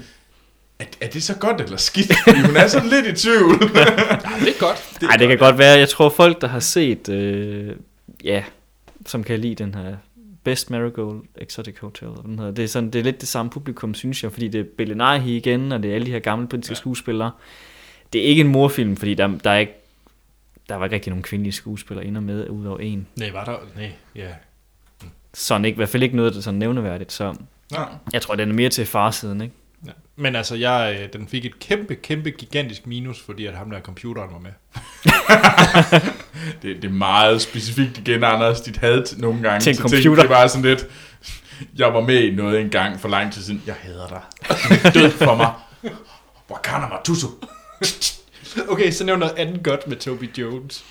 [0.78, 2.12] er, er det så godt eller skidt?
[2.24, 3.52] Fordi hun er sådan lidt i tvivl.
[3.74, 3.84] Ja,
[4.40, 4.84] det er godt.
[5.00, 5.78] Det Ej, det kan godt være.
[5.78, 7.70] Jeg tror, folk, der har set, øh,
[8.24, 8.42] ja,
[9.06, 9.96] som kan lide den her
[10.44, 12.52] Best Marigold Exotic Hotel, eller den hedder.
[12.52, 14.96] Det er, sådan, det er lidt det samme publikum, synes jeg, fordi det er Bill
[14.96, 16.74] Nighy igen, og det er alle de her gamle britiske ja.
[16.74, 17.30] skuespillere.
[18.12, 19.74] Det er ikke en morfilm, fordi der, der er ikke
[20.68, 23.06] der var ikke rigtig nogen kvindelige skuespillere inde og med, udover en.
[23.18, 23.56] Nej, var der?
[23.76, 24.28] Nej, ja.
[25.34, 27.34] Sådan ikke, i hvert fald ikke noget, der er sådan nævneværdigt, så
[27.72, 27.88] Nej.
[28.12, 29.54] jeg tror, den er mere til farsiden, ikke?
[30.16, 33.80] Men altså, jeg, øh, den fik et kæmpe, kæmpe, gigantisk minus, fordi at ham der
[33.80, 34.50] computeren var med.
[36.62, 40.22] Det, det er meget specifikt igen, Anders, dit had til nogle gange Til en computer.
[40.22, 40.86] Det var sådan lidt,
[41.76, 43.62] jeg var med i noget engang for lang tid siden.
[43.66, 44.20] Jeg hader dig.
[44.48, 45.52] Du er død for mig.
[46.50, 47.28] Wakana Matusu.
[48.68, 50.84] Okay, så nævn noget andet godt med Toby Jones.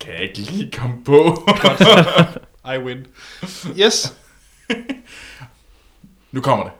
[0.00, 1.48] Kan jeg ikke lige komme på.
[2.74, 3.06] I win.
[3.78, 4.14] Yes.
[6.32, 6.72] nu kommer det.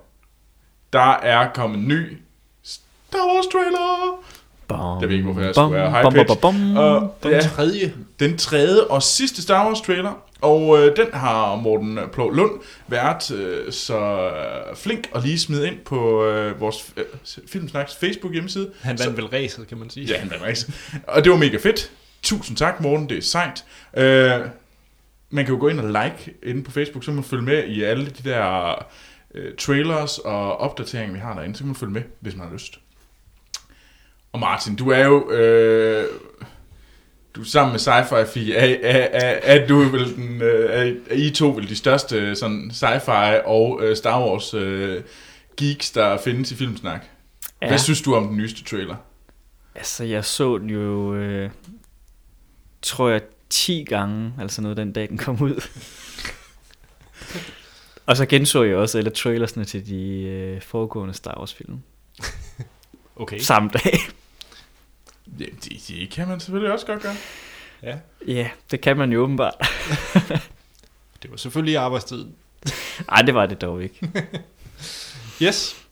[0.95, 2.19] Der er kommet en ny
[2.63, 4.21] Star Wars trailer.
[4.69, 6.27] Bom, Jeg ved ikke, hvorfor jeg skulle være bom, high-pitched.
[6.27, 6.77] bom, bom, bom.
[6.77, 7.95] Og Den ja, tredje.
[8.21, 12.51] den tredje og sidste Star Wars trailer, og øh, den har Morten Plå Lund
[12.89, 13.99] været øh, så
[14.31, 17.05] øh, flink at lige smide ind på øh, vores øh,
[17.49, 18.71] Filmsnaks Facebook hjemmeside.
[18.83, 20.07] Han Så- vandt vel racet, kan man sige.
[20.07, 20.73] Ja, han vandt race.
[21.09, 21.91] Og det var mega fedt.
[22.23, 23.09] Tusind tak, Morten.
[23.09, 23.65] Det er sejt.
[23.97, 24.41] Øh,
[25.31, 27.83] man kan jo gå ind og like inde på Facebook, så man følge med i
[27.83, 28.75] alle de der
[29.35, 31.57] øh, trailers og opdateringer, vi har derinde.
[31.57, 32.81] Så kan man følge med, hvis man har lyst.
[34.33, 35.31] Og Martin, du er jo...
[35.31, 36.09] Øh,
[37.35, 40.95] du er sammen med Sci-Fi Fi, er, er, er, er du vel den, øh, er,
[41.11, 45.03] er I to vel de største sådan sci-fi og øh, Star Wars øh,
[45.57, 47.05] geeks, der findes i Filmsnak?
[47.63, 47.69] Ja.
[47.69, 48.97] Hvad synes du om den nyeste trailer?
[49.75, 51.51] Altså, jeg så den jo, øh,
[52.83, 55.65] tror jeg, 10 gange, altså noget den dag, den kom ud.
[58.07, 61.79] og så genså jeg også alle trailersne til de øh, foregående Star Wars film.
[63.17, 63.39] Okay.
[63.39, 63.99] Samme dag.
[65.41, 67.15] Ja, det, det kan man selvfølgelig også godt gøre.
[67.83, 67.99] Ja.
[68.27, 69.55] Ja, det kan man jo åbenbart.
[71.23, 72.27] Det var selvfølgelig arbejdstid.
[73.11, 74.11] Nej, det var det dog ikke.
[75.43, 75.87] Yes.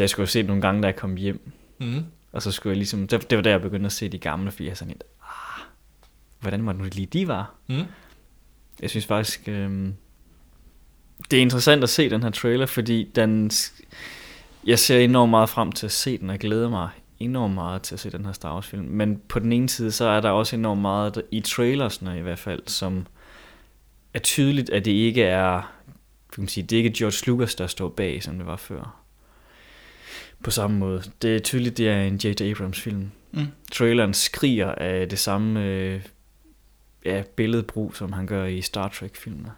[0.00, 1.50] Jeg skulle jo se det nogle gange, da jeg kom hjem.
[1.78, 2.04] Mm.
[2.32, 4.50] Og så skulle jeg ligesom, det, det var der, jeg begyndte at se de gamle,
[4.50, 5.62] fordi jeg sådan lidt, ah,
[6.40, 7.54] hvordan var det nu lige de var?
[7.66, 7.84] Mm.
[8.80, 9.88] Jeg synes faktisk, øh,
[11.30, 13.50] det er interessant at se den her trailer, fordi den,
[14.66, 16.90] jeg ser enormt meget frem til at se den, og glæder mig
[17.20, 18.84] enormt meget til at se den her Star Wars film.
[18.84, 22.38] Men på den ene side, så er der også enormt meget i trailersne i hvert
[22.38, 23.06] fald, som
[24.14, 25.72] er tydeligt, at det ikke er,
[26.32, 29.02] kan man sige, det er ikke George Lucas, der står bag, som det var før.
[30.44, 31.02] På samme måde.
[31.22, 32.42] Det er tydeligt, det er en J.J.
[32.42, 33.10] Abrams film.
[33.32, 33.46] Mm.
[33.72, 36.02] Traileren skriger af det samme øh,
[37.04, 39.52] ja, billedbrug, som han gør i Star Trek-filmene.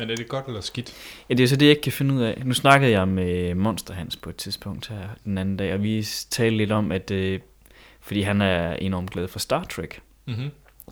[0.00, 0.94] Men er det godt eller skidt?
[1.28, 2.42] Ja, det er så det, jeg ikke kan finde ud af.
[2.44, 6.06] Nu snakkede jeg med Monster Hans på et tidspunkt her den anden dag, og vi
[6.30, 7.40] talte lidt om, at øh,
[8.00, 10.50] fordi han er enormt glad for Star Trek, Mm-hmm.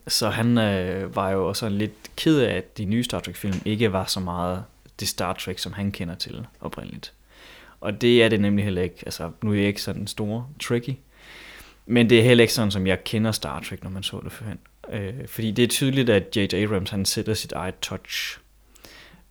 [0.09, 3.92] så han øh, var jo også lidt ked af, at de nye Star Trek-film ikke
[3.92, 4.64] var så meget
[5.00, 7.12] det Star Trek, som han kender til oprindeligt.
[7.80, 8.96] Og det er det nemlig heller ikke.
[9.06, 10.96] Altså, nu er jeg ikke sådan stor Trekkie,
[11.86, 14.32] men det er heller ikke sådan, som jeg kender Star Trek, når man så det
[14.32, 14.59] førhen.
[14.92, 16.54] Øh, fordi det er tydeligt, at J.J.
[16.54, 18.38] Abrams han sætter sit eget touch.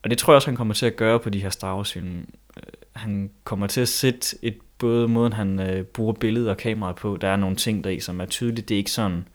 [0.08, 2.28] Og det tror jeg også, han kommer til at gøre på de her Star Wars-film.
[2.58, 6.95] Øh, Han kommer til at sætte et, både måden, han øh, bruger billedet og kameraet
[6.95, 8.70] på, der er nogle ting deri, som er tydeligt.
[8.70, 9.28] Det er ikke sådan,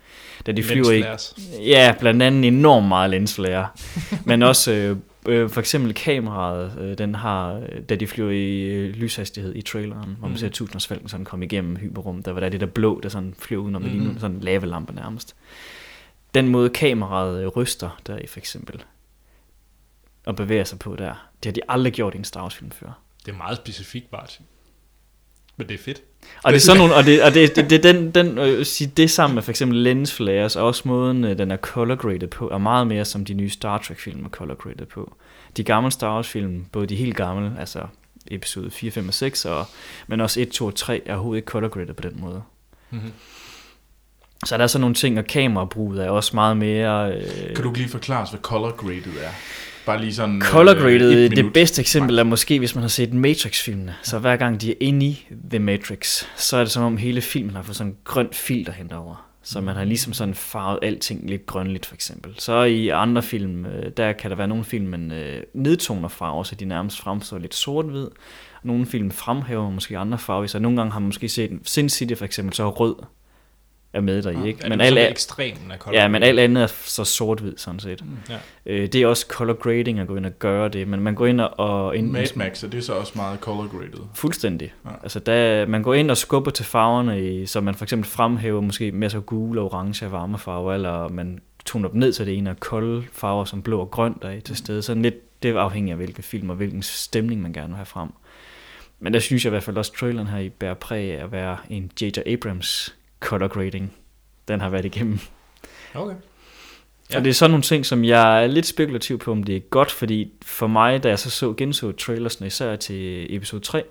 [0.46, 0.94] da de flyver i...
[0.94, 1.34] Lensflares.
[1.66, 3.68] Ja, blandt andet enormt meget lensflare.
[4.26, 4.96] men også øh,
[5.28, 9.62] øh, for eksempel kameraet, øh, den har, øh, da de flyver i øh, lyshastighed i
[9.62, 10.38] traileren, hvor man Mhm.
[10.38, 13.62] ser tusindersfalken sådan komme igennem hyperrum, der var der det der blå, der sådan flyver
[13.62, 14.00] udenom, mm-hmm.
[14.06, 14.18] Mhm.
[14.18, 15.34] sådan en lavalampe nærmest.
[16.34, 18.82] Den måde kameraet ryster der i for eksempel,
[20.26, 22.70] og bevæger sig på der, det har de aldrig gjort i en Star Wars film
[22.70, 22.98] før.
[23.26, 24.44] Det er meget specifikt, Martin.
[25.56, 26.02] Men det er fedt.
[26.42, 28.92] Og det er sådan nogle, og det, og det, det, det den, den øh, sige
[28.96, 32.28] det sammen med for eksempel lens flares, og også måden, øh, den er color graded
[32.28, 35.14] på, er meget mere som de nye Star Trek film er color graded på.
[35.56, 37.86] De gamle Star Wars film, både de helt gamle, altså
[38.30, 39.66] episode 4, 5 og 6, og,
[40.06, 42.42] men også 1, 2 og 3, er overhovedet ikke color graded på den måde.
[42.90, 43.12] Mm-hmm.
[44.46, 47.12] Så der er sådan nogle ting, og kamerabruget er også meget mere...
[47.12, 49.30] Øh, Kan du lige forklare os, hvad color graded er?
[49.86, 50.40] Bare lige sådan...
[50.40, 53.94] Color øh, graded, et det bedste eksempel er måske, hvis man har set Matrix-filmene.
[54.02, 57.20] Så hver gang de er inde i The Matrix, så er det som om hele
[57.20, 59.28] filmen har fået sådan en grøn filter henover.
[59.42, 62.34] Så man har ligesom sådan farvet alting lidt grønligt, for eksempel.
[62.38, 66.42] Så i andre film, øh, der kan der være nogle film, man øh, nedtoner farver,
[66.42, 68.06] så de nærmest fremstår lidt sort-hvid.
[68.62, 72.14] Nogle film fremhæver måske andre farver, så nogle gange har man måske set Sin City
[72.14, 72.94] for eksempel, så rød
[73.92, 74.64] er med der i, ikke?
[74.64, 77.80] Er Men alt, er, ekstremen af color ja, men alt andet er så sort-hvid, sådan
[77.80, 78.04] set.
[78.28, 78.36] Ja.
[78.66, 81.26] Øh, det er også color grading at gå ind og gøre det, men man går
[81.26, 81.58] ind og...
[81.58, 84.04] og ind, Mad Max, og det er så også meget color graded.
[84.14, 84.74] Fuldstændig.
[84.84, 84.90] Ja.
[84.90, 84.96] Ja.
[85.02, 88.60] Altså der, man går ind og skubber til farverne, i, så man for eksempel fremhæver
[88.60, 92.24] måske mere så gule og orange og varme farver, eller man toner dem ned, så
[92.24, 94.82] det ene er kolde farver som blå og grøn, der er til stede.
[94.82, 97.86] Sådan lidt, det er afhængigt af hvilke film og hvilken stemning man gerne vil have
[97.86, 98.08] frem.
[99.00, 101.32] Men der synes jeg i hvert fald også, traileren her i bærer præg af at
[101.32, 102.18] være en J.J.
[102.26, 103.92] Abrams color grading.
[104.48, 105.18] Den har været igennem.
[105.94, 106.14] Okay.
[107.12, 107.16] Ja.
[107.16, 109.60] Og det er sådan nogle ting, som jeg er lidt spekulativ på, om det er
[109.60, 113.84] godt, fordi for mig, da jeg så så genså trailersne, især til episode 3,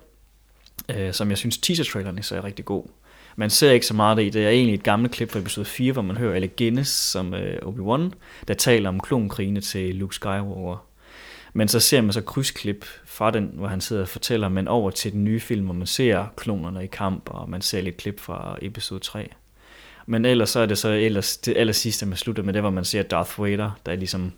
[0.88, 2.84] øh, som jeg synes teaser-traileren især er rigtig god.
[3.36, 4.30] Man ser ikke så meget af det i.
[4.30, 7.34] Det er egentlig et gammelt klip fra episode 4, hvor man hører Alec Guinness som
[7.34, 8.10] øh, Obi-Wan,
[8.48, 10.86] der taler om klonkrigene til Luke Skywalker.
[11.52, 14.90] Men så ser man så krydsklip fra den, hvor han sidder og fortæller, men over
[14.90, 18.20] til den nye film, hvor man ser klonerne i kamp, og man ser lidt klip
[18.20, 19.28] fra episode 3.
[20.06, 22.70] Men ellers så er det så ellers, det aller sidste, man slutter med det, hvor
[22.70, 24.32] man ser Darth Vader, der ligesom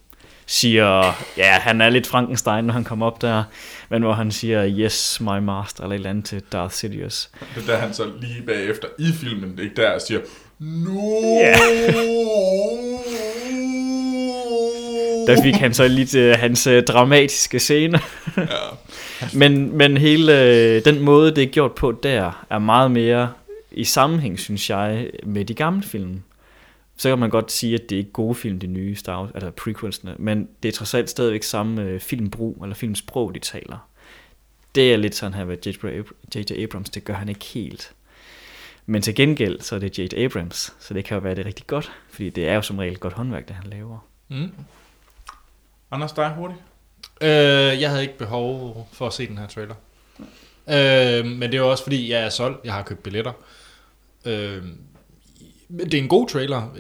[0.46, 3.44] siger, ja, han er lidt Frankenstein, når han kommer op der,
[3.88, 7.30] men hvor han siger, yes, my master, eller et eller andet til Darth Sidious.
[7.54, 10.20] Det er der, han så lige bagefter i filmen, det er ikke der, siger,
[10.58, 11.40] no!
[11.40, 11.56] Ja.
[15.26, 18.00] Der fik han så lidt uh, hans uh, dramatiske scene.
[18.36, 18.44] ja.
[19.40, 23.32] men, men hele uh, den måde, det er gjort på der, er meget mere
[23.72, 26.22] i sammenhæng, synes jeg, med de gamle film.
[26.96, 29.30] Så kan man godt sige, at det er ikke gode film, de nye Star Wars,
[29.34, 33.88] altså prequelsene, men det er trods alt stadigvæk samme uh, filmbrug, eller filmsprog, de taler.
[34.74, 35.56] Det er lidt sådan her ved
[36.34, 36.62] J.J.
[36.62, 37.92] Abrams, det gør han ikke helt.
[38.86, 40.14] Men til gengæld, så er det J.J.
[40.16, 42.98] Abrams, så det kan jo være det rigtig godt, fordi det er jo som regel
[42.98, 43.98] godt håndværk, det han laver.
[44.28, 44.50] Mm.
[45.95, 46.61] Anders, dig hurtigt.
[47.20, 49.74] Øh, jeg havde ikke behov for at se den her trailer.
[50.68, 52.64] Øh, men det er også fordi, jeg er solgt.
[52.64, 53.32] Jeg har købt billetter.
[54.24, 54.62] Øh,
[55.70, 56.76] det er en god trailer.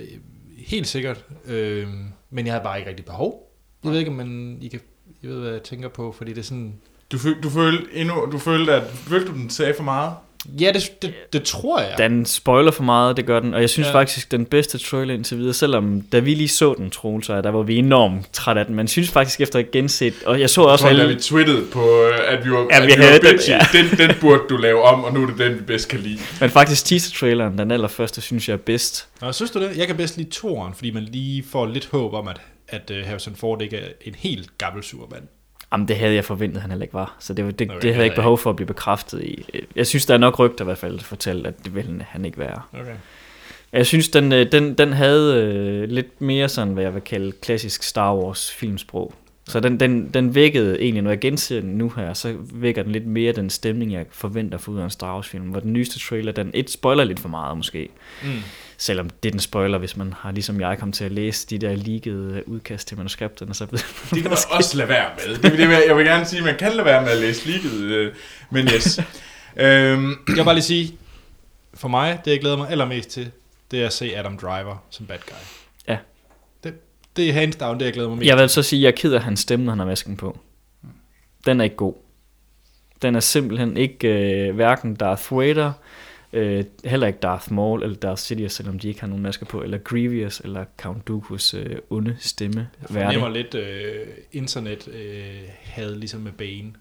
[0.66, 1.24] Helt sikkert.
[1.44, 1.88] Øh,
[2.30, 3.52] men jeg havde bare ikke rigtig behov.
[3.84, 4.80] Jeg ved ikke, om man, I kan,
[5.22, 6.74] jeg ved, hvad jeg tænker på, fordi det er sådan...
[7.12, 10.14] Du, føl, du følte endnu, du følte, at følte du, den sagde for meget?
[10.60, 11.94] Ja, det, det, det tror jeg.
[11.98, 13.54] Den spoiler for meget, det gør den.
[13.54, 13.92] Og jeg synes Ja.
[13.94, 17.62] faktisk, den bedste trailer indtil videre, selvom da vi lige så den, Troels, der var
[17.62, 18.74] vi enormt træt af den.
[18.74, 21.14] Men synes faktisk efter at genset, og jeg så også Jeg tror, da alle...
[21.14, 23.50] vi twittede på, øh, at vi var, Ja, at vi vi var havde den, bitchy.
[23.50, 23.58] ja.
[23.72, 26.18] Den, den burde du lave om, og nu er det den, vi bedst kan lide.
[26.40, 29.08] Men faktisk teaser-traileren, den allerførste, synes jeg er bedst.
[29.20, 29.76] Nå, synes du det?
[29.76, 33.06] Jeg kan bedst lide toeren, fordi man lige får lidt håb om, at, at uh,
[33.06, 35.22] Harrison Ford ikke er en helt gammel supermand.
[35.72, 37.16] Jamen, det havde jeg forventet, han heller ikke var.
[37.18, 39.44] Så det, det, Okay, det havde jeg ikke behov for at blive bekræftet i.
[39.76, 42.24] Jeg synes, der er nok rygter i hvert fald, der fortæller, at det vil han
[42.24, 42.62] ikke være.
[42.72, 42.94] Okay.
[43.72, 47.32] Jeg synes, den, øh, den, den havde øh, lidt mere sådan, hvad jeg vil kalde
[47.32, 49.14] klassisk Star Wars filmsprog.
[49.48, 52.92] Så den, den, den vækkede egentlig, når jeg genser den nu her, så vækker den
[52.92, 55.44] lidt mere den stemning, jeg forventer for ud af en Star Wars film.
[55.44, 57.88] Hvor den nyeste trailer, den et spoiler lidt for meget måske.
[58.22, 58.28] Mm.
[58.84, 61.58] Selvom det er den spoiler, hvis man har ligesom jeg kommet til at læse de
[61.58, 65.34] der leakede udkast til manuskripterne, så Det kan man også lade være med.
[65.36, 67.48] Det, det, vil- jeg vil gerne sige, at man kan lade være med at læse
[67.48, 68.12] leaget, øh,
[68.50, 68.98] men yes.
[69.56, 70.96] øhm, Jeg vil bare lige sige,
[71.74, 73.30] for mig, det jeg glæder mig allermest til,
[73.70, 75.34] det er at se Adam Driver som bad guy.
[75.88, 75.98] Ja.
[76.64, 76.74] Det,
[77.16, 78.88] det er hands down, det jeg glæder mig mest Jeg vil så sige, at jeg
[78.88, 80.38] er ked af hans stemme, når han har masken på.
[81.46, 81.94] Den er ikke god.
[83.02, 84.08] Den er simpelthen ikke
[84.48, 85.72] øh, hverken Darth Vader,
[86.34, 89.62] øh, heller ikke Darth Maul eller Darth Sidious, selvom de ikke har nogen masker på,
[89.62, 92.68] eller Grievous eller Count Dooku's øh, onde stemme.
[92.80, 96.72] Jeg fornemmer lidt øh, internet øh, havde ligesom med Bane.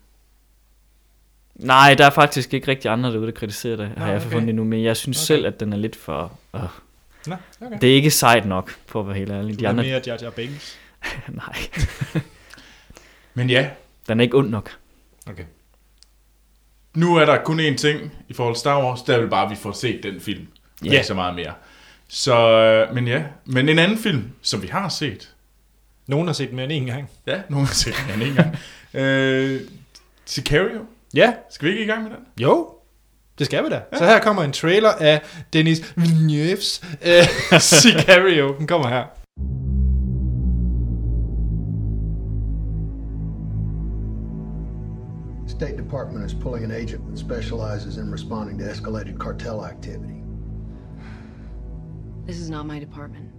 [1.56, 4.32] Nej, der er faktisk ikke rigtig andre derude, der kritiserer det, har Nå, jeg okay.
[4.32, 5.26] fundet endnu, men jeg synes Okay.
[5.26, 6.40] selv, at den er lidt for...
[6.56, 6.62] Øh,
[7.28, 7.78] Nå, okay.
[7.82, 9.60] det er ikke sejt nok, for at være helt ærlig.
[9.60, 10.80] Du er andre, mere Jar Jar Binks.
[11.28, 11.56] nej,
[13.34, 13.70] men ja,
[14.08, 14.72] den er ikke ond nok.
[15.30, 15.44] Okay.
[16.96, 19.52] Nu er der kun én ting i forhold til Star Wars, der vil bare, at
[19.52, 20.48] vi får set den film.
[20.84, 20.88] Ja.
[20.90, 20.94] Ja.
[20.94, 21.54] Ikke så meget mere.
[22.08, 25.30] Så, øh, men ja, men en anden film, som vi har set.
[26.08, 27.10] Nogen har set den mere end en gang.
[27.28, 28.58] Ja, nogen har set den en gang.
[29.06, 29.62] øh,
[30.26, 30.86] Sicario.
[31.14, 32.20] Ja, Skal vi ikke i gang med den?
[32.40, 32.70] jo.
[33.40, 33.82] Det skal vi da.
[33.98, 35.22] Så her kommer en trailer af
[35.54, 38.56] Dennis Villeneuve's øh, Sicario.
[38.58, 39.04] Den kommer her.
[45.64, 50.22] State Department is pulling an agent that specializes in responding to escalated cartel activity.
[52.26, 53.32] This is not my department.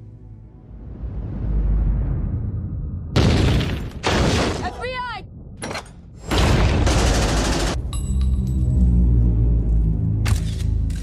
[3.12, 5.26] FBI!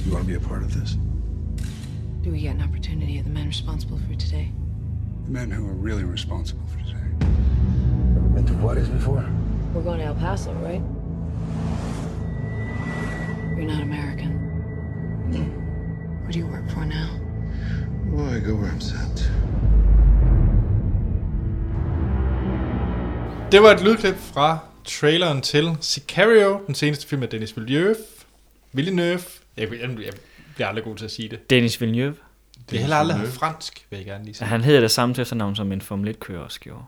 [0.03, 0.98] You want to be a part of this?
[2.23, 4.52] Do we get an opportunity of the men responsible for today?
[5.26, 7.27] The men who are really responsible for today.
[8.34, 9.23] Been to Juarez before?
[9.76, 10.81] We're going to El Paso, right?
[13.62, 14.32] You're not American.
[16.24, 17.10] Who do you work for now?
[18.12, 19.32] Well, I go where I'm sent.
[23.52, 27.96] Det var et lydklip fra traileren til Sicario, den seneste film af Dennis Villeneuve.
[28.74, 29.22] Villeneuve.
[29.58, 30.14] Jeg, jeg, jeg
[30.56, 31.50] bliver aldrig god til at sige det.
[31.50, 32.16] Dennis Villeneuve,
[32.70, 34.48] Det er heller aldrig haft fransk, vil jeg gerne lige sige.
[34.48, 36.84] han hedder det samme til efternavn, som en Formel 1-kører også gjorde.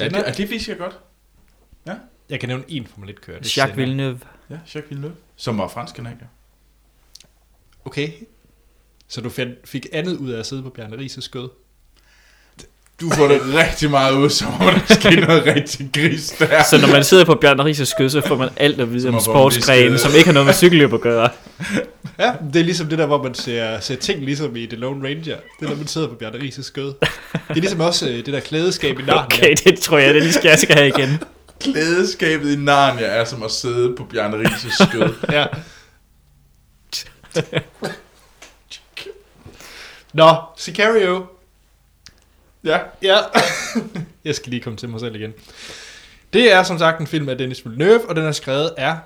[0.00, 0.98] Ja, det, er det vidste jeg godt.
[2.30, 3.38] Jeg kan nævne en Formel 1-kører.
[3.38, 3.74] det er Jacques Senna.
[3.74, 4.18] Villeneuve.
[4.50, 5.14] Ja, Jacques Villeneuve.
[5.36, 6.26] Som var fransk kanadier.
[7.84, 8.10] Okay.
[9.08, 11.48] Så du fik, fik andet ud af at sidde på Bjarne Rises skød?
[13.00, 16.62] Du får det rigtig meget ud, som om der sker noget rigtig gris der.
[16.70, 19.14] Så når man sidder på Bjørn Rises skød, så får man alt at vide om
[19.14, 20.06] at få en sportsgrene, liste.
[20.08, 21.28] som ikke har noget med cykelløb at gøre.
[22.18, 25.08] Ja, det er ligesom det der, hvor man ser, ser ting ligesom i The Lone
[25.08, 25.36] Ranger.
[25.60, 26.84] Det er, når man sidder på Bjarne Rises skød.
[26.84, 29.24] Det er ligesom også øh, det der klædeskab i Narnia.
[29.24, 31.18] Okay, det tror jeg, det lige skal, jeg skal have igen.
[31.60, 35.14] Klædeskabet i Narnia er som at sidde på Bjarne Rises skød.
[35.32, 35.46] Ja.
[40.12, 41.26] Nå, Sicario.
[42.64, 42.78] Ja.
[43.02, 43.16] Ja.
[44.24, 45.34] jeg skal lige komme til mig selv igen.
[46.32, 48.96] Det er som sagt en film af Dennis Villeneuve, og den er skrevet af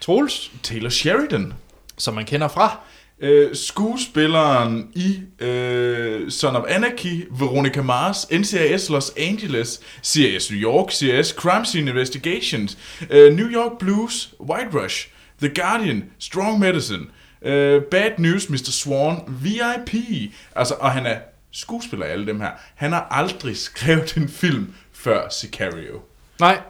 [0.00, 1.54] Troels, Taylor Sheridan.
[1.98, 2.78] som man kender fra.
[3.20, 10.90] Øh, skuespilleren i øh, Son of Anarchy, Veronica Mars, NCIS Los Angeles, CIS New York,
[10.92, 12.78] CIS Crime Scene Investigations,
[13.10, 15.08] øh, New York Blues, White Rush,
[15.42, 17.06] The Guardian, Strong Medicine,
[17.42, 18.70] øh, Bad News, Mr.
[18.70, 19.94] Swan, VIP.
[20.56, 21.16] Altså, og han er
[21.52, 22.50] skuespiller i alle dem her.
[22.74, 26.00] Han har aldrig skrevet en film før Sicario.
[26.40, 26.60] Nej,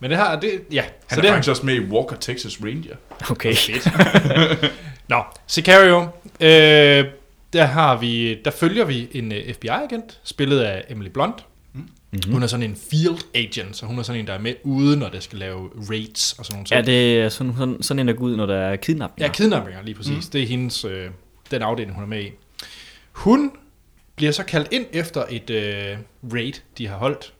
[0.00, 0.82] men det her, det, ja.
[0.82, 2.96] Han så er det faktisk også med i Walker Texas Ranger.
[3.30, 3.54] Okay.
[5.12, 6.00] Nå, Sicario.
[6.40, 7.04] Øh,
[7.52, 11.46] der, har vi, der følger vi en uh, FBI-agent, spillet af Emily Blunt.
[11.72, 12.32] Mm-hmm.
[12.32, 14.96] Hun er sådan en field agent, så hun er sådan en, der er med ude,
[14.96, 16.76] når der skal lave raids og sådan nogle ting.
[16.76, 19.26] Ja, det er sådan, sådan, sådan en, der går ud, når der er kidnapninger.
[19.26, 20.26] Ja, kidnappinger lige præcis.
[20.26, 20.30] Mm.
[20.32, 21.10] Det er hendes, øh,
[21.50, 22.30] den afdeling, hun er med i.
[23.12, 23.52] Hun
[24.16, 25.96] bliver så kaldt ind efter et øh,
[26.32, 27.32] raid, de har holdt,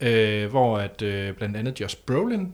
[0.00, 2.52] øh, hvor at øh, blandt andet Josh Brolin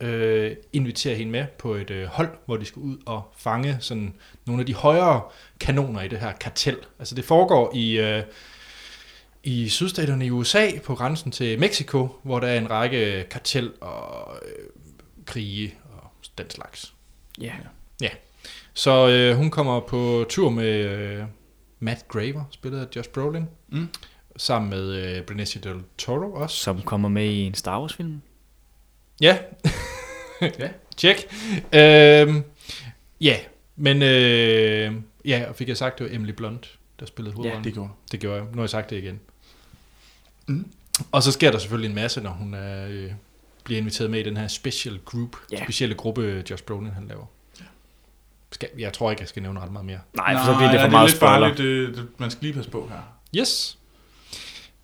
[0.00, 4.14] øh, inviterer hende med på et øh, hold, hvor de skal ud og fange sådan
[4.46, 5.22] nogle af de højere
[5.60, 6.76] kanoner i det her kartel.
[6.98, 8.22] Altså det foregår i, øh,
[9.44, 14.34] i sydstaterne i USA på grænsen til Mexico, hvor der er en række kartel og
[14.42, 14.64] øh,
[15.26, 16.94] krige og den slags.
[17.40, 17.52] Ja.
[18.02, 18.08] Ja.
[18.74, 21.24] Så øh, hun kommer på tur med øh,
[21.78, 23.88] Matt Graver, spillet af Josh Brolin, Mm.
[24.36, 26.56] sammen med øh, Benicio del Toro også.
[26.56, 28.22] Som kommer med i en Star Wars film.
[29.20, 29.38] Ja.
[30.40, 30.68] ja.
[30.96, 31.16] Tjek.
[31.72, 32.42] Øhm,
[33.20, 33.36] ja,
[33.76, 34.92] men øh,
[35.24, 37.64] ja, og fik jeg sagt, det var Emily Blunt, der spillede hovedrollen.
[37.64, 38.44] Det gjorde det gjorde jeg.
[38.44, 39.20] Nu har jeg sagt det igen.
[40.46, 40.66] Mm.
[41.12, 43.12] Og så sker der selvfølgelig en masse, når hun er, øh,
[43.64, 45.62] bliver inviteret med i den her special group, Ja.
[45.64, 47.24] specielle gruppe, Josh Brolin han laver.
[48.52, 49.98] Skal, jeg tror ikke, jeg skal nævne ret meget mere.
[50.16, 51.34] Nej, for så bliver det ja, for meget lidt spoiler.
[51.34, 51.58] farligt.
[51.58, 53.00] Det, det, man skal lige passe på her.
[53.40, 53.78] Yes.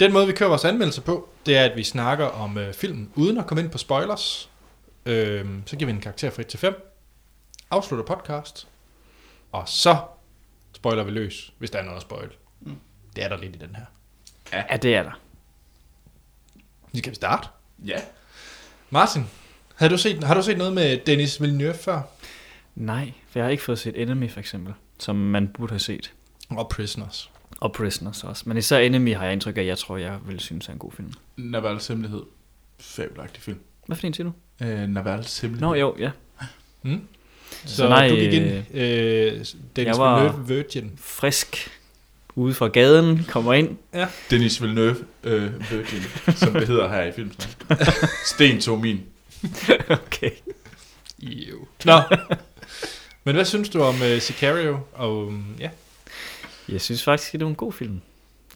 [0.00, 3.10] Den måde, vi kører vores anmeldelse på, det er, at vi snakker om øh, filmen
[3.14, 4.50] uden at komme ind på spoilers.
[5.06, 6.92] Øhm, så giver vi en karakter fra 1 til 5.
[7.70, 8.68] Afslutter podcast.
[9.52, 9.96] Og så
[10.72, 12.28] spoiler vi løs, hvis der er noget at spoil.
[12.60, 12.76] Mm.
[13.16, 13.84] Det er der lidt i den her.
[14.70, 15.20] Ja, det er der.
[16.92, 17.48] Så skal vi starte.
[17.84, 18.00] Ja.
[18.90, 19.26] Martin,
[19.74, 22.02] har du set, har du set noget med Dennis Villeneuve før?
[22.74, 26.12] Nej, for jeg har ikke fået set Enemy for eksempel, som man burde have set.
[26.50, 27.30] Og Prisoners.
[27.60, 28.42] Og Prisoners også.
[28.46, 30.78] Men især Enemy har jeg indtryk af, at jeg tror, jeg vil synes er en
[30.78, 31.12] god film.
[31.36, 32.22] Navals hemmelighed.
[32.80, 33.58] Fabelagtig film.
[33.86, 34.64] Hvad for en siger du?
[34.66, 35.68] Øh, Navals hemmelighed.
[35.68, 36.10] Nå jo, ja.
[36.82, 37.00] Mm?
[37.64, 40.92] Så, Så nej, du gik ind, øh, øh, Dennis jeg var- Virgin.
[40.96, 41.70] Frisk
[42.34, 43.76] ude fra gaden, kommer ind.
[44.30, 46.02] Dennis Villeneuve, øh, Virgin,
[46.36, 47.50] som det hedder her i filmsnak.
[48.34, 49.00] Sten tog min.
[50.06, 50.30] okay.
[51.22, 51.56] Jo.
[51.84, 52.00] Nå.
[53.24, 54.78] Men hvad synes du om uh, Sicario?
[54.92, 55.70] Og um, ja.
[56.68, 58.00] Jeg synes faktisk, det er en god film.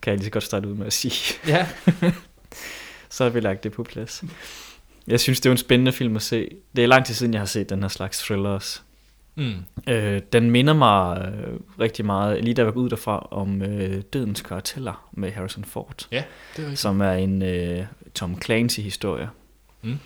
[0.02, 1.34] Kan jeg lige så godt starte ud med at sige.
[1.46, 1.66] Ja.
[3.10, 4.24] Så har vi lagt det på plads.
[5.06, 6.48] Jeg synes, det er en spændende film at se.
[6.76, 8.82] Det er lang tid siden, jeg har set den her slags thrillers.
[9.34, 9.54] Mm.
[9.88, 14.02] Øh, den minder mig øh, rigtig meget, lige da jeg var ud derfra, om øh,
[14.12, 16.16] Dødens Karteller med Harrison Ford, Ja,
[16.56, 16.78] det er rigtigt.
[16.80, 17.84] som er en øh,
[18.14, 19.30] Tom Clancy-historie.
[19.82, 19.98] Mm.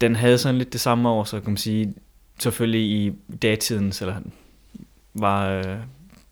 [0.00, 1.94] Den havde sådan lidt det samme over, så kan man sige,
[2.38, 3.12] selvfølgelig i
[3.42, 4.16] datidens, eller
[5.14, 5.76] var øh,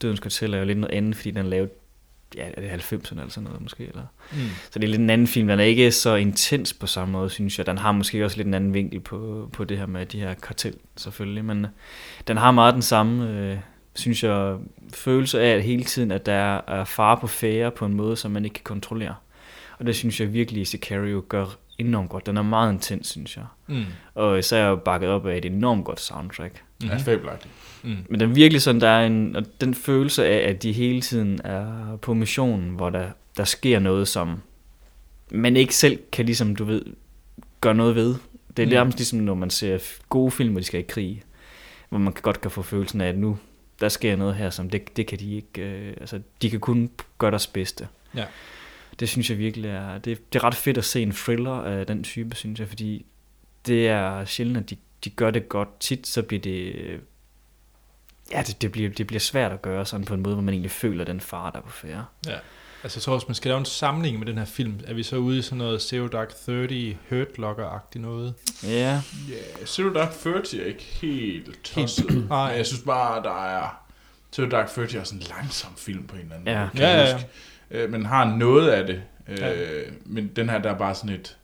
[0.03, 1.71] Dødens Karteller jo lidt noget andet, fordi den lavede,
[2.37, 4.03] ja, er det 90'erne eller sådan noget måske, eller?
[4.33, 4.39] Mm.
[4.71, 5.49] Så det er lidt en anden film.
[5.49, 7.67] Den er ikke så intens på samme måde, synes jeg.
[7.67, 10.35] Den har måske også lidt en anden vinkel på, på det her med de her
[10.35, 11.45] kartel, selvfølgelig.
[11.45, 11.71] Men øh,
[12.27, 13.59] den har meget den samme, øh,
[13.95, 14.57] synes jeg,
[14.95, 18.17] følelse af at hele tiden, at der er, er fare på færre på en måde,
[18.17, 19.15] som man ikke kan kontrollere.
[19.79, 21.47] Og det synes jeg virkelig, Sicario gør
[21.87, 22.27] enormt godt.
[22.27, 23.45] Den er meget intens, synes jeg.
[23.67, 23.85] Mm.
[24.15, 26.63] Og især er jeg bakket op af et enormt godt soundtrack.
[26.83, 26.87] Mm.
[26.89, 27.51] Ja, fabelagtig.
[27.83, 27.97] Mm.
[28.09, 31.01] Men den er virkelig sådan, der er en, og den følelse af, at de hele
[31.01, 34.41] tiden er på mission, hvor der, der sker noget, som
[35.31, 36.83] man ikke selv kan ligesom, du ved,
[37.61, 38.15] gøre noget ved.
[38.57, 38.73] Det er Mm.
[38.73, 39.79] nærmest ligesom, når man ser
[40.09, 41.23] gode film, hvor de skal i krig,
[41.89, 43.39] hvor man godt kan få følelsen af, at nu,
[43.81, 46.91] der sker noget her, som det, det kan de ikke, øh, altså de kan kun
[47.19, 47.89] gøre deres bedste.
[48.17, 48.25] Ja.
[49.01, 51.87] Det synes jeg virkelig er, det, det er ret fedt at se en thriller af
[51.87, 53.07] den type, synes jeg, fordi
[53.67, 55.81] det er sjældent, at de, de gør det godt.
[55.81, 56.75] Tit så bliver det,
[58.33, 60.55] ja, det, det, bliver, det bliver svært at gøre sådan på en måde, hvor man
[60.55, 62.05] egentlig føler den far, der er på færre.
[62.27, 62.37] Ja.
[62.83, 65.03] Altså, jeg tror, hvis man skal lave en samling med den her film, er vi
[65.03, 68.35] så ude i sådan noget Zero Dark 30, Hurt Locker-agtigt noget?
[68.65, 72.27] Ja, Ja, Zero Dark 30 er ikke helt tosset.
[72.29, 72.39] Nej.
[72.39, 73.83] Jeg synes bare, der er...
[74.35, 76.61] Zero Dark 30 er sådan en langsom film på en eller anden Ja.
[76.61, 77.23] måde, kan jeg Ja, ja, ja.
[77.71, 79.01] Øh, Men har noget af det.
[79.29, 79.51] Øh, Ja.
[80.05, 81.37] Men den her, der er bare sådan et...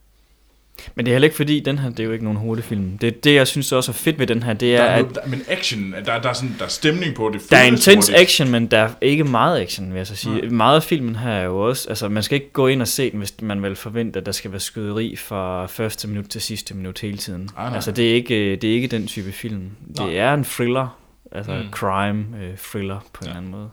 [0.94, 2.98] men det er heller ikke fordi, den her, det er jo ikke nogen hurtigfilm.
[2.98, 5.15] Det, det jeg synes også er fedt ved den her, det Der er, er at
[5.15, 7.51] der, men action, der, der, er sådan, der er stemning på det.
[7.51, 10.35] der er intens action, men der er ikke meget action, vil jeg så sige.
[10.40, 10.48] Nej.
[10.51, 13.11] Meget af filmen her er jo også, altså man skal ikke gå ind og se
[13.11, 16.74] den, hvis man vil forvente, at der skal være skyderi fra første minut til sidste
[16.74, 17.51] minut hele tiden.
[17.57, 17.74] Nej, nej.
[17.74, 19.70] Altså det er ikke, det er ikke den type film.
[19.98, 20.07] Nej.
[20.07, 20.98] Det er en thriller,
[21.32, 21.70] altså Mm.
[21.70, 23.31] crime øh, thriller på en Ja.
[23.31, 23.70] eller anden måde.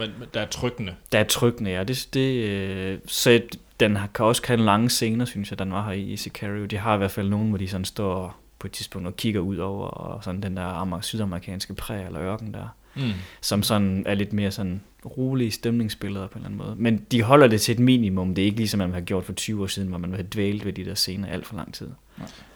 [0.00, 0.94] Men, men der er trykkende.
[1.12, 1.84] Der er trykkende, ja.
[1.84, 3.40] Det, det, øh, så
[3.80, 6.64] den har, kan også have lange scener, synes jeg, den var her i, i Sicario.
[6.64, 9.40] De har i hvert fald nogen, hvor de sådan står på et tidspunkt og kigger
[9.40, 13.02] ud over og sådan den der amer- sydamerikanske præ eller ørken der, Mm.
[13.40, 16.74] som sådan er lidt mere sådan rolige stemningsbilleder på en eller anden måde.
[16.78, 18.34] Men de holder det til et minimum.
[18.34, 20.64] Det er ikke ligesom, man har gjort for 20 år siden, hvor man har dvælt
[20.64, 21.88] ved de der scener alt for lang tid.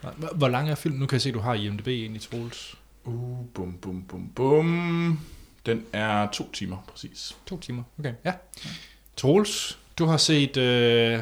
[0.01, 0.99] Hvor- Hvor lang er filmen?
[0.99, 2.75] Nu kan jeg se, at du har IMDb ind i Troels.
[3.05, 5.19] Uh, bum, bum, bum, bum.
[5.65, 7.35] Den er to timer, præcis.
[7.45, 7.83] To timer.
[7.99, 8.33] Okay, ja.
[9.17, 11.19] Troels, du har set øh,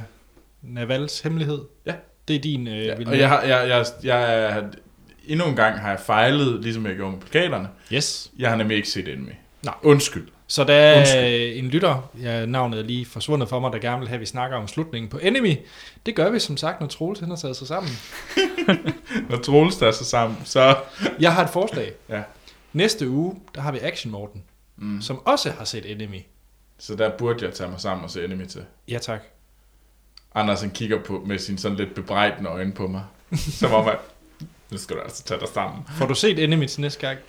[0.62, 1.62] Navals Hemmelighed.
[1.86, 1.94] Ja.
[2.28, 4.64] Det er din øh, Ja, og jeg, har, jeg, jeg, jeg, jeg,
[5.28, 7.68] endnu en gang har jeg fejlet, ligesom jeg gjorde med plakaterne.
[7.94, 8.32] Yes.
[8.40, 9.32] Jeg har nemlig ikke set Enemy.
[9.64, 9.74] Nej.
[9.84, 10.28] Undskyld.
[10.48, 11.58] Så der er Undskyld.
[11.64, 14.26] en lytter, ja, navnet er lige forsvundet for mig, der gerne vil have, at vi
[14.26, 15.56] snakker om slutningen på Enemy.
[16.06, 17.92] Det gør vi som sagt, når Troels han har taget sig sammen.
[19.30, 20.76] Når Troels der er så sammen, så...
[21.20, 21.92] Jeg har et forslag.
[22.10, 22.22] Ja.
[22.74, 24.44] Næste uge, der har vi Action Morten,
[24.78, 25.02] Mm.
[25.02, 26.20] som også har set Enemy.
[26.78, 28.66] Så der burde jeg tage mig sammen og se Enemy til.
[28.88, 29.22] Ja tak.
[30.36, 33.04] Anders han kigger på med sine sådan lidt bebrejdende øjne på mig.
[33.38, 33.98] Som om, at
[34.72, 35.84] nu skal du altså tage dig sammen.
[35.98, 37.20] Får du set Enemy til næste gang?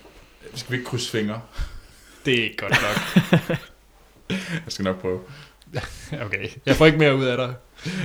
[0.53, 1.41] Skal vi ikke krydse fingre?
[2.25, 3.57] Det er ikke godt nok.
[4.29, 5.19] Jeg skal nok prøve.
[6.25, 7.55] okay, jeg får ikke mere ud af dig.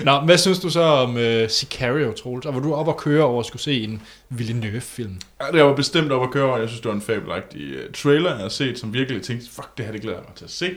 [0.04, 2.46] Nå, hvad synes du så om uh, Sicario, Troels?
[2.46, 5.16] Og var du op og køre over at skulle se en Villeneuve-film?
[5.40, 6.58] Ja, Jeg var bestemt op at køre over.
[6.58, 9.68] Jeg synes, det var en fabelagtig uh, trailer, jeg har set, som virkelig tænkte, fuck,
[9.76, 10.70] det her det glæder jeg mig til at se.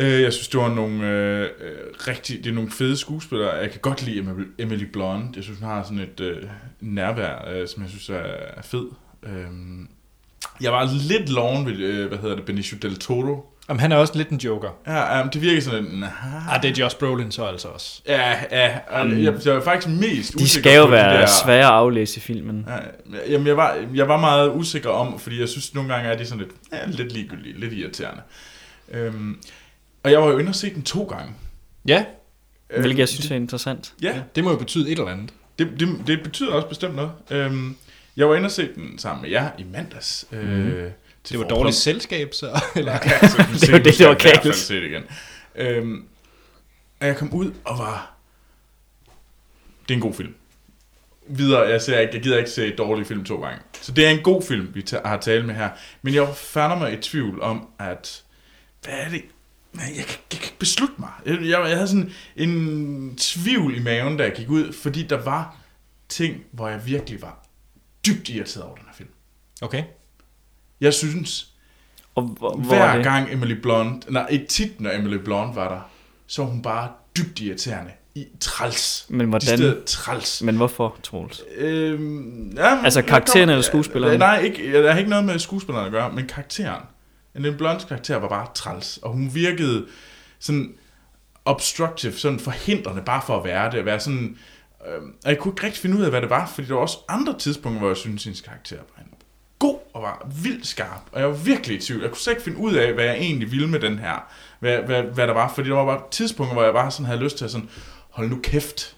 [0.00, 3.50] Uh, jeg synes, det var nogle uh, uh, rigtig, det er nogle fede skuespillere.
[3.50, 5.36] Jeg kan godt lide Emily, Blunt.
[5.36, 6.48] Jeg synes, hun har sådan et uh,
[6.80, 8.86] nærvær, uh, som jeg synes er, er fed.
[9.22, 9.88] Um,
[10.60, 13.52] jeg var lidt loven ved, uh, hvad hedder det, Benicio del Toro.
[13.68, 14.68] Jamen, han er også lidt en joker.
[14.86, 16.00] Ja, um, det virker sådan en...
[16.00, 16.54] Nah.
[16.54, 18.02] Ah, det er Josh Brolin så altså også.
[18.08, 18.78] Ja, ja.
[18.90, 22.16] Og jeg, jeg var faktisk mest De skal jo være de der, svære at aflæse
[22.18, 22.66] i filmen.
[22.68, 22.76] Ja,
[23.32, 26.26] jamen, jeg var, jeg var meget usikker om, fordi jeg synes, nogle gange er de
[26.26, 28.22] sådan lidt, ja, lidt ligegyldige, lidt irriterende.
[28.90, 29.38] Øhm,
[30.02, 31.32] og jeg var jo inde og se den to gange.
[31.88, 32.04] Ja,
[32.70, 33.92] Øhm, Hvilket jeg synes er interessant.
[34.02, 35.30] Ja, det må jo betyde et eller andet.
[35.58, 37.10] det, det, det betyder også bestemt noget.
[37.30, 37.76] Øhm,
[38.16, 40.26] jeg var inde og se den sammen med jer i mandags.
[40.32, 40.90] Øh, Mhm.
[41.28, 41.58] Det var forpremiere.
[41.60, 42.60] dårligt selskab, så...
[42.76, 44.52] Eller, Ja, så Det var det, der var.
[44.52, 45.02] Se det igen.
[45.54, 46.04] Øhm,
[47.00, 48.16] og jeg kom ud og var...
[49.88, 50.34] Det er en god film.
[51.28, 53.58] Videre, jeg, ser ikke, jeg gider ikke se dårlige film to gange.
[53.80, 55.70] Så det er en god film, vi har talt med her.
[56.02, 58.22] Men jeg færdig mig i tvivl om, at...
[58.82, 59.22] Hvad er det?
[59.72, 61.10] Nej, jeg, kan, jeg kan ikke beslutte mig.
[61.26, 65.24] Jeg, jeg, jeg havde sådan en tvivl i maven, da jeg gik ud, fordi der
[65.24, 65.56] var
[66.08, 67.46] ting, hvor jeg virkelig var
[68.06, 69.08] dybt irriteret over den her film.
[69.62, 69.84] okay.
[70.80, 71.46] Jeg synes,
[72.14, 73.04] Og hvor, hvor hver er det?
[73.04, 75.80] gang Emily Blunt, nej, et tit, når Emily Blunt var der,
[76.26, 77.90] så var hun bare dybt irriterende.
[78.14, 79.06] I træls.
[79.08, 79.48] Men hvordan?
[79.58, 80.42] Decideret træls.
[80.42, 81.42] Men hvorfor, Troels?
[81.56, 84.14] Øhm, ja, Altså karakteren eller skuespilleren?
[84.14, 86.82] Øh, Nej, ikke, der har ikke noget med skuespilleren at gøre, men karakteren.
[87.34, 89.86] Emily Blunts karakter var bare træls, og hun virkede
[90.40, 90.74] sådan
[91.44, 94.36] obstructive, sådan forhindrende, bare for at være det, at være sådan...
[94.86, 96.80] Øh, og jeg kunne ikke rigtig finde ud af, hvad det var, fordi der var
[96.80, 99.02] også andre tidspunkter, hvor jeg synes, hendes karakter var
[99.58, 101.02] god og var vildt skarp.
[101.12, 102.00] Og jeg var virkelig i tvivl.
[102.00, 104.32] Jeg kunne slet ikke finde ud af, hvad jeg egentlig ville med den her.
[104.60, 105.52] Hvad, hvad, hvad der var.
[105.54, 107.68] Fordi der var bare tidspunkter, hvor jeg bare sådan havde lyst til at sådan,
[108.10, 108.96] hold nu kæft.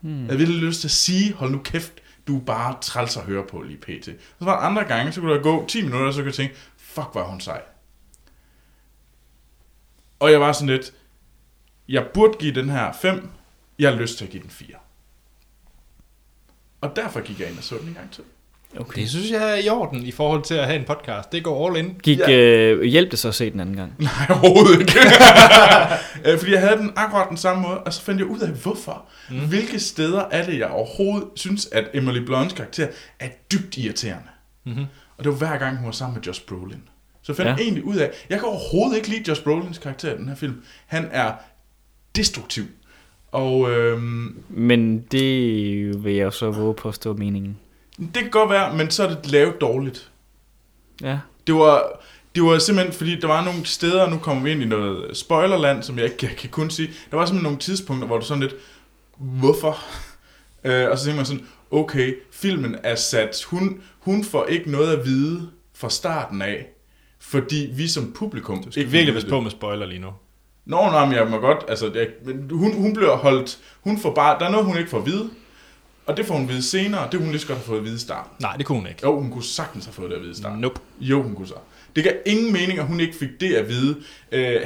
[0.00, 0.28] Hmm.
[0.28, 1.92] Jeg ville lyst til at sige, hold nu kæft,
[2.26, 4.04] du er bare træls at høre på lige pt.
[4.38, 6.34] Så var der andre gange, så kunne der gå 10 minutter, og så kunne jeg
[6.34, 7.62] tænke, fuck, var hun sej.
[10.18, 10.94] Og jeg var sådan lidt,
[11.88, 13.28] jeg burde give den her 5,
[13.78, 14.76] jeg har lyst til at give den 4.
[16.80, 18.24] Og derfor gik jeg ind og så den en gang til.
[18.80, 19.00] Okay.
[19.00, 21.32] Det synes jeg er i orden i forhold til at have en podcast.
[21.32, 21.94] Det går all in.
[22.02, 22.30] Gik, Ja.
[22.32, 23.92] øh, hjælp det så at se den anden gang?
[23.98, 24.10] Nej,
[24.42, 24.92] overhovedet ikke.
[26.24, 28.48] Øh, Fordi jeg havde den akkurat den samme måde, og så fandt jeg ud af,
[28.50, 29.04] hvorfor.
[29.30, 29.38] Mm.
[29.48, 32.86] Hvilke steder er det, jeg overhovedet synes, at Emily Blunts karakter
[33.20, 34.28] er dybt irriterende.
[34.66, 34.84] Mm-hmm.
[35.18, 36.82] Og det var hver gang, hun var sammen med Josh Brolin.
[37.22, 37.54] Så jeg fandt Ja.
[37.54, 37.62] ja.
[37.62, 40.54] egentlig ud af, jeg kan overhovedet ikke lide Josh Brolins karakter i den her film.
[40.86, 41.32] Han er
[42.16, 42.64] destruktiv.
[43.32, 47.56] Og øhm, Men det vil jeg jo så våge på at stå meningen.
[47.98, 50.10] Det kan godt være, men så er det lavet dårligt.
[51.02, 51.18] Ja.
[51.46, 52.00] Det var,
[52.34, 55.82] det var simpelthen, fordi der var nogle steder, nu kommer vi ind i noget spoilerland,
[55.82, 56.90] som jeg ikke kan, kan kun sige.
[57.10, 58.54] Der var simpelthen nogle tidspunkter, hvor du sådan lidt,
[59.18, 59.78] hvorfor?
[60.64, 64.96] Øh, og så tænker man sådan, okay, filmen er sat, hun, hun får ikke noget
[64.96, 66.66] at vide fra starten af,
[67.20, 69.32] fordi vi som publikum Du skal ikke virkelig passe det.
[69.32, 70.08] på med spoiler lige nu.
[70.64, 74.14] Nå, nej, men jeg må godt, altså, det, men hun, hun bliver holdt, hun får
[74.14, 75.30] bare, der er noget, hun ikke får at vide,
[76.06, 77.84] og det får hun vide senere, det kunne hun lige så godt have fået at
[77.84, 78.30] vide starten.
[78.40, 79.00] Nej, det kunne hun ikke.
[79.02, 80.58] Jo, hun kunne sagtens have fået det at vide starten.
[80.60, 80.80] Nope.
[81.00, 81.54] Jo, hun kunne så.
[81.96, 83.96] Det gav ingen mening, at hun ikke fik det at vide
[84.32, 84.60] øh,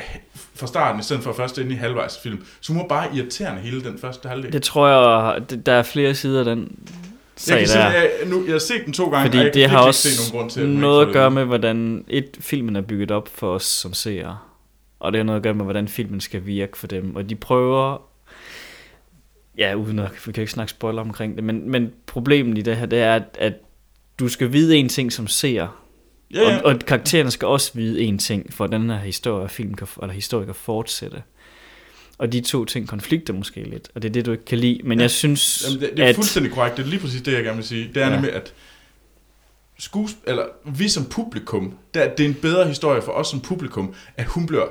[0.54, 2.44] fra starten, i stedet for først ind i halvvejs film.
[2.60, 4.52] Så hun var bare irriterende hele den første halvdel.
[4.52, 6.66] Det tror jeg, der er flere sider af den jeg,
[7.36, 7.72] sag kan der.
[7.72, 9.78] simpelthen- jeg, nu, jeg har set den to gange, Fordi og jeg det kan har
[9.86, 12.76] også ikke se nogen grund til, at noget at gøre det med, hvordan et filmen
[12.76, 14.38] er bygget op for os som seere.
[15.00, 17.16] Og det har noget at gøre med, hvordan filmen skal virke for dem.
[17.16, 18.02] Og de prøver,
[19.58, 22.76] ja, uden at, vi kan ikke snakke spoiler omkring det, men, men problemet i det
[22.76, 23.52] her, det er, at, at
[24.18, 25.76] du skal vide en ting som seer,
[26.34, 26.56] Ja, ja.
[26.58, 29.86] og, og karaktererne skal også vide en ting, for at den her historie, film kan,
[30.02, 31.22] eller historie kan fortsætte.
[32.18, 34.80] Og de to ting konflikter måske lidt, og det er det, du ikke kan lide.
[34.84, 35.02] Men Ja.
[35.02, 36.14] jeg synes, Jamen, det, det er at...
[36.14, 36.76] fuldstændig korrekt.
[36.76, 37.90] Det er lige præcis det, jeg gerne vil sige.
[37.94, 38.14] Det er Ja.
[38.14, 38.54] nemlig, at
[39.82, 43.94] skuesp- eller vi som publikum, der, det er en bedre historie for os som publikum,
[44.16, 44.66] at hun bliver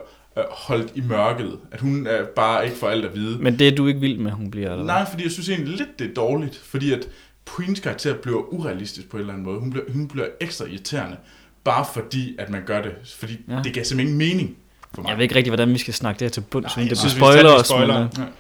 [0.52, 1.60] holdt i mørket.
[1.72, 3.38] At hun øh, bare ikke får alt at vide.
[3.40, 4.86] Men det er du ikke vild med, hun bliver, eller?
[4.86, 6.56] Nej, fordi jeg synes egentlig lidt, det er dårligt.
[6.64, 7.07] Fordi at
[7.56, 9.60] Queens karakter bliver urealistisk på en eller anden måde.
[9.60, 11.18] Hun bliver, hun bliver ekstra irriterende.
[11.64, 12.91] Bare fordi, at man gør det.
[13.20, 13.56] Fordi Ja.
[13.56, 13.61] ja.
[13.64, 14.57] det giver simpelthen ingen mening
[14.95, 15.10] for mig.
[15.10, 17.10] Jeg ved ikke rigtig, hvordan vi skal snakke det her til Nej, uden det bliver
[17.10, 17.72] spoiler de os.
[17.72, 17.90] Men,
[18.26, 18.32] øh,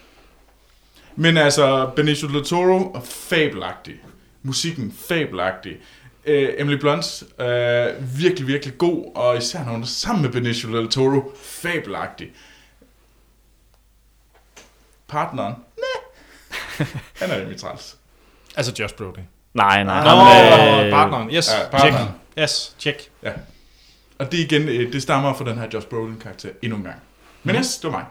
[1.15, 3.93] Men altså, Benicio del Toro er fabelagtig.
[4.43, 5.71] Musikken fabelagtig.
[6.29, 10.77] Uh, Emily Blunt er virkelig, virkelig god, og især når hun er sammen med Benicio
[10.77, 12.27] del Toro, fabelagtig.
[15.07, 15.53] Partneren?
[15.77, 16.87] Nej.
[17.19, 17.97] Han er rimelig træls.
[18.55, 19.27] Altså Josh Brolin.
[19.53, 20.03] nej, nej.
[20.03, 21.29] Nå, ham, øh, partneren.
[21.29, 21.71] Yes, ja, check.
[21.71, 22.09] partneren.
[22.39, 23.09] Yes, check.
[23.23, 23.31] Ja.
[24.19, 27.01] Og det igen, øh, det stammer fra den her Josh Brolin-karakter endnu en gang.
[27.43, 28.05] Men yes, det var mig.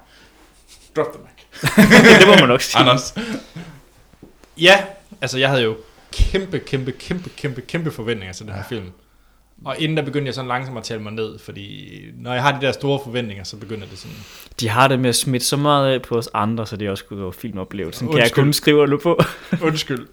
[0.97, 1.62] Drop the mic.
[2.20, 2.81] det må man nok sige.
[2.81, 3.15] Anders.
[4.57, 4.85] Ja,
[5.20, 5.77] altså jeg havde jo
[6.12, 8.90] kæmpe, kæmpe, kæmpe, kæmpe, kæmpe forventninger til den her film.
[9.64, 12.60] Og inden der begyndte jeg sådan langsomt at tale mig ned, fordi når jeg har
[12.60, 14.16] de der store forventninger, så begynder det sådan...
[14.60, 17.05] De har det med at smitte så meget af på os andre, så det også
[17.05, 18.09] kunne være filmoplevelsen.
[18.09, 18.44] Kan jeg Undskyld.
[18.44, 19.20] kun skrive det på?
[19.66, 20.06] Undskyld.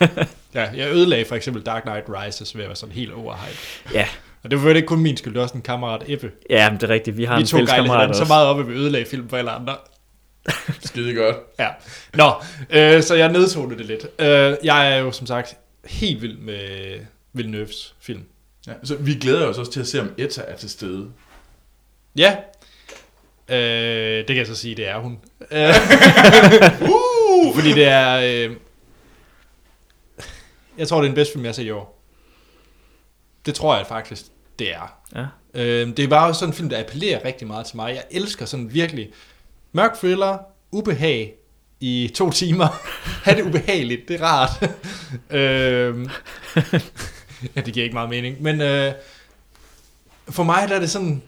[0.54, 3.56] ja, jeg ødelagde for eksempel Dark Knight Rises ved at være sådan helt overhyped.
[3.94, 4.06] ja.
[4.44, 6.30] Og det var ikke kun min skyld, det var også en kammerat Ebbe.
[6.50, 7.16] ja, men det er rigtigt.
[7.16, 8.32] Vi har Vi en fælles kammerat hinanden så også.
[8.32, 9.76] meget op, at vi ødelagde film for alle andre.
[10.86, 11.36] Skide godt.
[11.58, 11.68] Ja.
[12.14, 12.32] Nå,
[12.70, 14.06] øh, så jeg nedtonede det lidt.
[14.18, 16.98] Øh, jeg er jo som sagt helt vild med
[17.32, 18.24] Villeneuves film.
[18.66, 21.10] Ja, så vi glæder os også til at se, om Etta er til stede.
[22.16, 22.36] Ja.
[23.48, 25.18] Øh, det kan jeg så sige, det er hun.
[25.50, 25.68] Øh,
[26.92, 27.54] uh!
[27.54, 28.20] Fordi det er...
[28.48, 28.56] Øh,
[30.78, 32.02] jeg tror, det er den bedste film, jeg har set i år.
[33.46, 34.22] Det tror jeg faktisk,
[34.58, 34.98] det er.
[35.14, 35.26] Ja.
[35.54, 37.94] Øh, det er bare sådan en film, der appellerer rigtig meget til mig.
[37.94, 39.10] Jeg elsker sådan virkelig
[39.72, 40.38] mørk thriller,
[40.72, 41.34] ubehag
[41.80, 42.68] i to timer.
[43.24, 44.50] Ha' det ubehageligt, det er rart.
[45.30, 46.08] øh,
[47.56, 48.42] ja, det giver ikke meget mening.
[48.42, 48.92] Men øh,
[50.28, 51.22] for mig der er det sådan,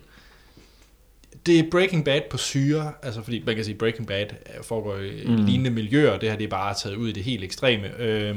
[1.46, 4.96] det er Breaking Bad på syre, altså fordi man kan sige, Breaking Bad øh, foregår
[4.96, 5.44] i Mm.
[5.44, 7.96] lignende miljøer, det her det er bare taget ud i det helt ekstreme.
[7.98, 8.36] Øh,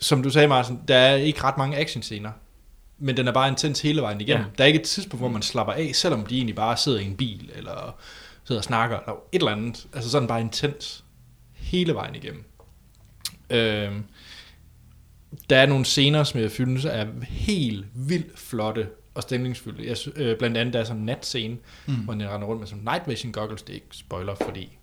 [0.00, 2.30] som du sagde, Martin, der er ikke ret mange actionscener,
[2.98, 4.44] men den er bare intens hele vejen igennem.
[4.44, 4.50] Ja.
[4.58, 7.04] Der er ikke et tidspunkt, hvor man slapper af, selvom de egentlig bare sidder i
[7.04, 7.96] en bil, eller
[8.44, 9.86] sidder og snakker, eller et eller andet.
[9.94, 11.04] Altså sådan bare intens
[11.54, 12.44] hele vejen igennem.
[13.50, 13.92] Øh,
[15.50, 19.86] der er nogle scener, som jeg synes er helt vildt flotte og stemningsfulde.
[19.88, 21.56] Jeg, øh, blandt andet der er sådan en natscene,
[21.86, 21.94] mm.
[21.94, 23.62] hvor den render rundt med sådan night vision goggles.
[23.62, 24.78] Det er ikke spoiler, fordi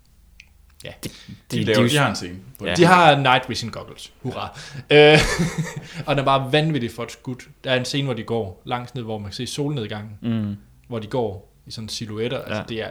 [0.84, 2.40] ja, De, de- de, laver, de- de har en scene.
[2.61, 2.73] Ja.
[2.76, 4.14] de har night vision goggles.
[4.22, 4.60] Hurra.
[4.91, 5.18] Øh,
[6.07, 7.49] og den er bare vanvittigt flot skudt.
[7.64, 10.56] Der er en scene, hvor de går langs ned, hvor man kan se solnedgangen, Mm.
[10.88, 12.38] hvor de går i sådan silhuetter.
[12.38, 12.44] Ja.
[12.44, 12.49] Ja.
[12.49, 12.90] Altså, det er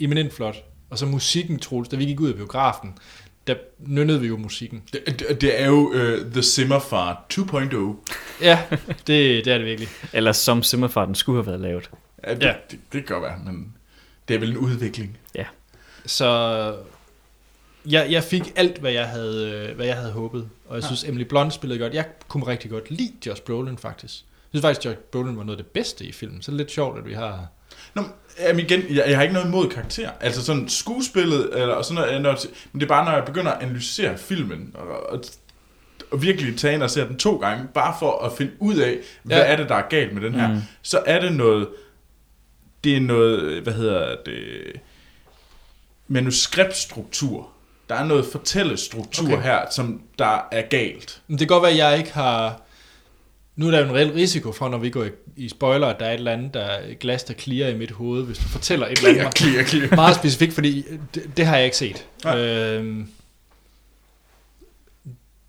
[0.00, 0.56] eminent flot.
[0.90, 2.98] Og så musikken, Troels, da vi gik ud af biografen,
[3.46, 4.82] der nynnede vi jo musikken.
[4.92, 7.76] Det, det, det er jo uh, The Simmerfart 2.0.
[8.42, 9.88] Ja, det, det er det virkelig.
[10.12, 11.90] Eller som Simmerfarten skulle have været lavet.
[12.24, 12.46] Ja, det, Ja.
[12.46, 12.54] ja.
[12.70, 13.74] Det, det kan godt være, men
[14.28, 15.18] det er vel en udvikling.
[16.06, 16.74] Så
[17.86, 20.48] jeg, jeg fik alt, hvad jeg havde, øh, hvad jeg havde håbet.
[20.68, 21.94] Og jeg synes, Emily Blunt spillede godt.
[21.94, 24.14] Jeg kunne rigtig godt lide Josh Brolin, faktisk.
[24.52, 26.42] Jeg synes faktisk, Josh Brolin var noget af det bedste i filmen.
[26.42, 27.46] Så det er lidt sjovt, at vi har...
[27.96, 28.02] Nå,
[28.40, 30.10] jamen igen, jeg, jeg har ikke noget imod karakter.
[30.20, 32.36] Altså sådan skuespillet, eller sådan noget, når,
[32.72, 35.24] men det er bare, når jeg begynder at analysere filmen, og, og,
[36.10, 38.98] og virkelig tage ind og se den to gange, bare for at finde ud af,
[39.22, 39.42] hvad Ja.
[39.44, 40.60] er det, der er galt med den her, Mm.
[40.82, 41.68] så er det noget,
[42.84, 44.72] det er noget, hvad hedder det,
[46.08, 47.48] manuskriptstruktur.
[47.88, 49.42] Der er noget fortællestruktur okay.
[49.42, 51.20] her, som der er galt.
[51.28, 52.60] Men det kan godt være, at jeg ikke har
[53.56, 56.00] Nu er der jo en reel risiko for, når vi går i, i spoiler, at
[56.00, 58.38] der er et eller andet der er et glas, der clear i mit hoved, hvis
[58.38, 59.96] du fortæller et eller andet Clear, clear, clear.
[59.96, 60.84] meget specifikt, fordi
[61.14, 62.06] det, det har jeg ikke set.
[62.24, 62.38] Nej.
[62.38, 63.08] Øhm,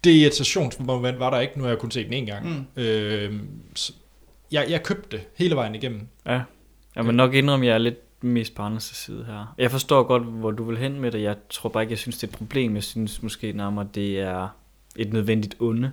[0.03, 2.65] det irritationsmoment var der ikke, nu har jeg kun set den en gang.
[2.75, 2.83] Mm.
[2.83, 3.47] Øhm,
[4.51, 6.07] jeg, jeg købte det hele vejen igennem.
[6.25, 6.41] Ja.
[6.95, 9.53] Jeg må nok indrømme, at jeg er lidt mest på andres side her.
[9.57, 11.21] Jeg forstår godt, hvor du vil hen med det.
[11.21, 12.75] Jeg tror bare ikke, jeg synes, det er et problem.
[12.75, 14.47] Jeg synes måske nærmere, det er
[14.95, 15.91] et nødvendigt onde.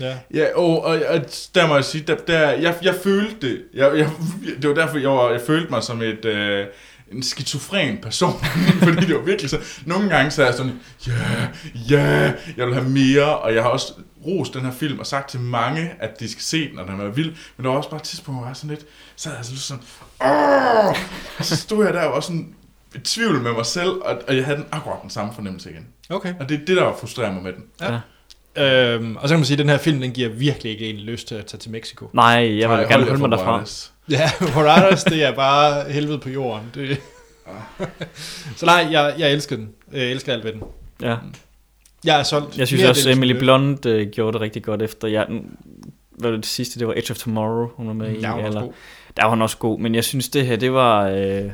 [0.00, 0.18] Ja.
[0.34, 1.20] Ja, og, og, og
[1.54, 3.62] der må jeg sige, der, der, jeg, jeg følte det.
[3.74, 4.10] Jeg, jeg,
[4.62, 6.66] det var derfor, jeg, var, jeg følte mig som et, øh,
[7.12, 8.32] en skizofren person.
[8.84, 9.58] fordi det var virkelig så...
[9.86, 11.12] Nogle gange så er jeg sådan, ja,
[11.90, 13.38] ja, jeg vil have mere.
[13.38, 13.92] Og jeg har også
[14.26, 16.98] rost den her film og sagt til mange, at de skal se den, og den
[16.98, 17.34] var vild.
[17.56, 18.86] Men der var også bare et tidspunkt, hvor jeg var sådan lidt...
[19.16, 19.82] Så havde jeg sådan, sådan
[20.24, 20.96] Åh!
[21.38, 22.54] Og så stod jeg der og var sådan
[22.94, 25.86] i tvivl med mig selv, og, og jeg havde den akkurat den samme fornemmelse igen.
[26.10, 26.34] Okay.
[26.40, 27.64] Og det er det, der frustrerer mig med den.
[27.80, 27.98] Ja.
[28.56, 30.96] Øhm, og så kan man sige, at den her film, den giver virkelig ikke en
[30.96, 32.10] lyst til at tage til Mexico.
[32.12, 33.50] Nej, jeg vil Nej, gerne hold jer holde mig derfra.
[33.50, 33.92] Morales.
[34.10, 36.70] Ja, Horadas, det er bare helvede på jorden.
[36.74, 37.00] Det.
[38.56, 39.70] så nej, jeg, jeg elsker den.
[39.92, 40.62] Jeg elsker alt ved den.
[41.02, 41.16] Ja.
[42.04, 42.58] Jeg er solgt.
[42.58, 43.38] Jeg synes Mere også, Emily.
[43.38, 45.08] Blunt øh, gjorde det rigtig godt efter.
[45.08, 45.26] Jeg,
[46.10, 46.78] hvad var det, det sidste?
[46.78, 48.20] Det var Edge of Tomorrow, hun var med i.
[48.20, 48.72] Ja, hun var eller, god.
[49.16, 51.50] der var hun også god, men jeg synes det her, det var øh,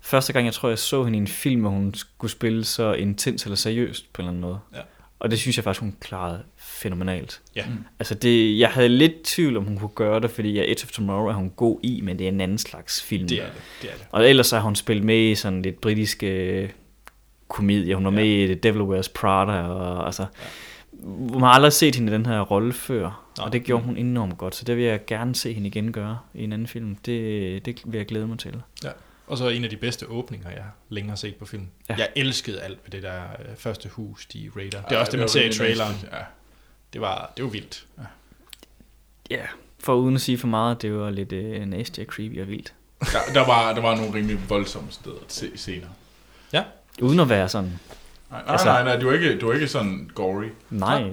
[0.00, 2.92] første gang, jeg tror, jeg så hende i en film, hvor hun skulle spille så
[2.92, 4.58] intens eller seriøst på en eller anden måde.
[4.74, 4.80] Ja.
[5.18, 7.40] Og det synes jeg faktisk, hun klarede fænomenalt.
[7.56, 7.64] Ja.
[7.66, 7.84] Mm.
[7.98, 10.90] Altså det, jeg havde lidt tvivl, om hun kunne gøre det, fordi ja, Edge of
[10.90, 13.28] Tomorrow er hun god i, men det er en anden slags film.
[13.28, 13.52] Det er det.
[13.82, 14.06] det, er det.
[14.12, 16.70] Og ellers har hun spillet med i sådan lidt britiske øh,
[17.48, 17.94] komedie.
[17.94, 18.16] Hun var Ja.
[18.16, 19.52] med i The Devil Wears Prada.
[19.52, 20.26] Og, altså,
[21.30, 23.44] Man har aldrig set hende i den her rolle før, Nå.
[23.44, 24.54] og det gjorde hun enormt godt.
[24.54, 26.94] Så det vil jeg gerne se hende igen gøre i en anden film.
[26.94, 28.62] Det, det vil jeg glæde mig til.
[29.26, 31.68] Og så en af de bedste åbninger, jeg længere har set på film.
[31.88, 31.94] Ja.
[31.94, 32.00] Ja.
[32.00, 34.70] Jeg elskede alt ved det der øh, første hus, de raider.
[34.82, 35.94] Det er Ja, også det, man ser i traileren.
[36.12, 36.18] Ja.
[36.92, 37.86] Det var, det var vildt.
[39.30, 39.42] Ja,
[39.78, 42.74] for uden at sige for meget, det var lidt øh, nasty og creepy og vildt.
[43.00, 45.90] Der, der, var, der var nogle rimelig voldsomme steder se senere.
[47.02, 47.70] Uden at være sådan,
[48.30, 50.44] Nej, nej, Altså- nej, nej du, er ikke, du er ikke sådan gory.
[50.70, 51.10] nej,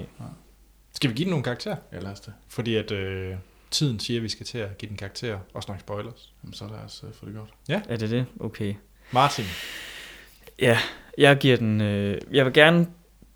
[0.92, 1.76] Skal vi give den nogle karakterer?
[1.92, 2.32] Ja, lad os det.
[2.48, 3.34] Fordi at øh,
[3.74, 6.32] tiden siger, at vi skal til at give den karakterer og snakke spoilers.
[6.42, 7.50] Jamen, så lad os uh, få det godt.
[7.88, 8.26] er det det?
[8.40, 8.74] Okay.
[9.10, 9.44] Martin.
[10.60, 10.78] Ja,
[11.18, 11.80] jeg giver den...
[11.80, 12.86] Øh, jeg vil gerne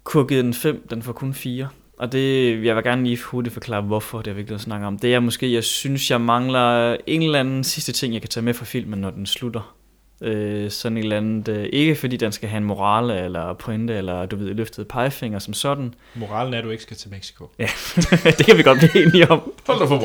[0.04, 1.68] kunne have givet den 5, den får kun 4.
[1.98, 4.98] Og det, jeg vil gerne lige hurtigt forklare, hvorfor det er vigtigt at snakke om.
[4.98, 8.44] Det er måske, jeg synes, jeg mangler en eller anden sidste ting, jeg kan tage
[8.44, 9.77] med fra filmen, når den slutter.
[10.20, 13.94] Øh, sådan et eller andet, øh, ikke fordi den skal have en morale eller pointe,
[13.94, 15.94] eller du ved, løftet pegefinger som sådan.
[16.14, 17.50] Moralen er, at du ikke skal til Mexico.
[17.58, 17.68] Ja,
[18.38, 19.52] det kan vi godt blive enige om.
[19.66, 19.98] Hold dig for.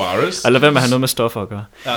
[0.46, 1.66] Og lad være med at have noget med stoffer at gøre.
[1.86, 1.96] Ja.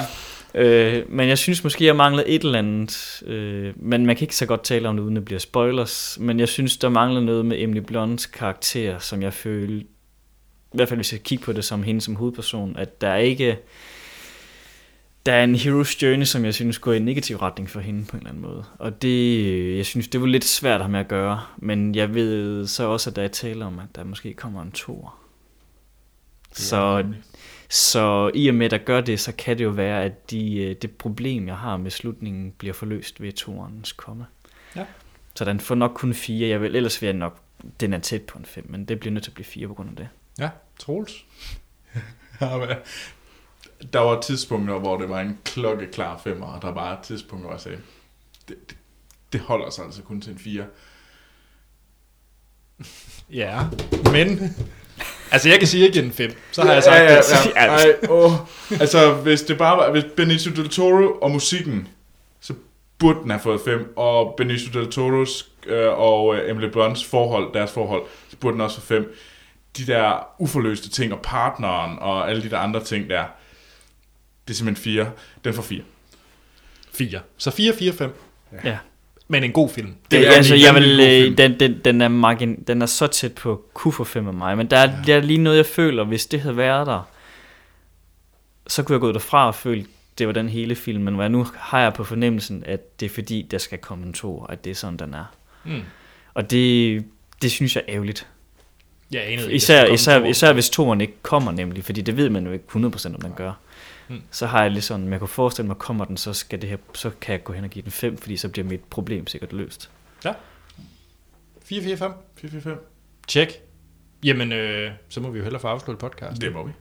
[0.56, 3.22] Øh, men jeg synes måske, jeg mangler et eller andet.
[3.26, 6.18] Øh, men man kan ikke så godt tale om det, uden det bliver spoilers.
[6.20, 9.86] Men jeg synes, der mangler noget med Emily Blondes karakter, som jeg føler, i
[10.72, 13.58] hvert fald hvis jeg kigger på det som hende som hovedperson, at der er ikke...
[15.26, 18.04] Der er en hero's journey, som jeg synes går i en negativ retning for hende
[18.04, 18.64] på en eller anden måde.
[18.78, 21.42] Og det, jeg synes, det var lidt svært at have med at gøre.
[21.56, 24.72] Men jeg ved så også, at der er tale om, at der måske kommer en
[24.72, 25.14] tor.
[26.52, 27.04] Så
[27.68, 30.56] så i og med, at der gør det, så kan det jo være, at de,
[30.56, 34.26] øh, det problem, jeg har med slutningen, bliver forløst ved toerens komme.
[34.76, 34.84] Ja.
[35.34, 36.48] Så den får nok kun fire.
[36.48, 37.40] Jeg vil, ellers vil jeg nok,
[37.80, 39.74] den er tæt på en fem, men det bliver nødt til at blive fire på
[39.74, 40.08] grund af det.
[40.38, 41.24] Ja, Troels.
[43.82, 47.44] Ja, der var tidspunkter, hvor det var en klokkeklar femmer, og der var et tidspunkt,
[47.44, 47.78] hvor jeg sagde,
[48.48, 48.76] det, det,
[49.32, 50.64] det holder sig altså kun til en fire.
[53.30, 53.60] Ja,
[54.12, 54.56] men...
[55.30, 56.30] Altså, jeg kan sige, giver den 5.
[56.52, 57.54] Så har jeg sagt ja, ja, det.
[57.56, 57.70] ja, ja.
[57.70, 58.32] Ej, åh.
[58.70, 61.88] Altså, hvis det bare var, hvis Benicio del Toro og musikken,
[62.40, 62.54] så
[62.98, 67.54] burde den have fået 5, og Benicio del Toros øh, og øh, Emily Blunts forhold,
[67.54, 69.14] deres forhold, så burde den også få 5.
[69.76, 73.24] De der uforløste ting, og partneren, og alle de der andre ting der,
[74.48, 75.10] det er simpelthen 4.
[75.44, 75.80] Den får 4.
[76.92, 77.20] 4.
[77.36, 78.14] Så 4, 4, 5.
[78.64, 78.78] Ja.
[79.28, 79.86] Men en god film.
[79.88, 81.36] Det Det er altså, en jeg vil, øh, film.
[81.36, 84.56] den, den, den, er margin, den er så tæt på kunne få fem af mig,
[84.56, 87.08] men der er, der er lige noget, jeg føler, hvis det havde været der,
[88.66, 89.86] så kunne jeg gå derfra og føle,
[90.18, 93.10] det var den hele film, men hvad nu har jeg på fornemmelsen, at det er
[93.10, 95.34] fordi, der skal komme en to, at det er sådan, den er.
[95.64, 95.82] Mm.
[96.34, 97.04] Og det,
[97.42, 98.26] det synes jeg er ærgerligt.
[99.12, 102.46] Jeg anede Især, især, komme især hvis toren ikke kommer nemlig, fordi det ved man
[102.46, 103.52] jo ikke 100% om den gør.
[104.08, 104.22] Mm.
[104.30, 106.76] Så har jeg lidt sådan, jeg kunne forestille mig, kommer den, så, skal det her,
[106.94, 109.52] så kan jeg gå hen og give den 5, fordi så bliver mit problem sikkert
[109.52, 109.90] løst.
[111.66, 112.12] 4, 4, 5.
[112.36, 112.86] 4, 4, 5.
[113.28, 113.48] Tjek.
[114.24, 116.40] Jamen, øh, så må vi jo hellere få afsluttet podcast.
[116.40, 116.72] Det må vi.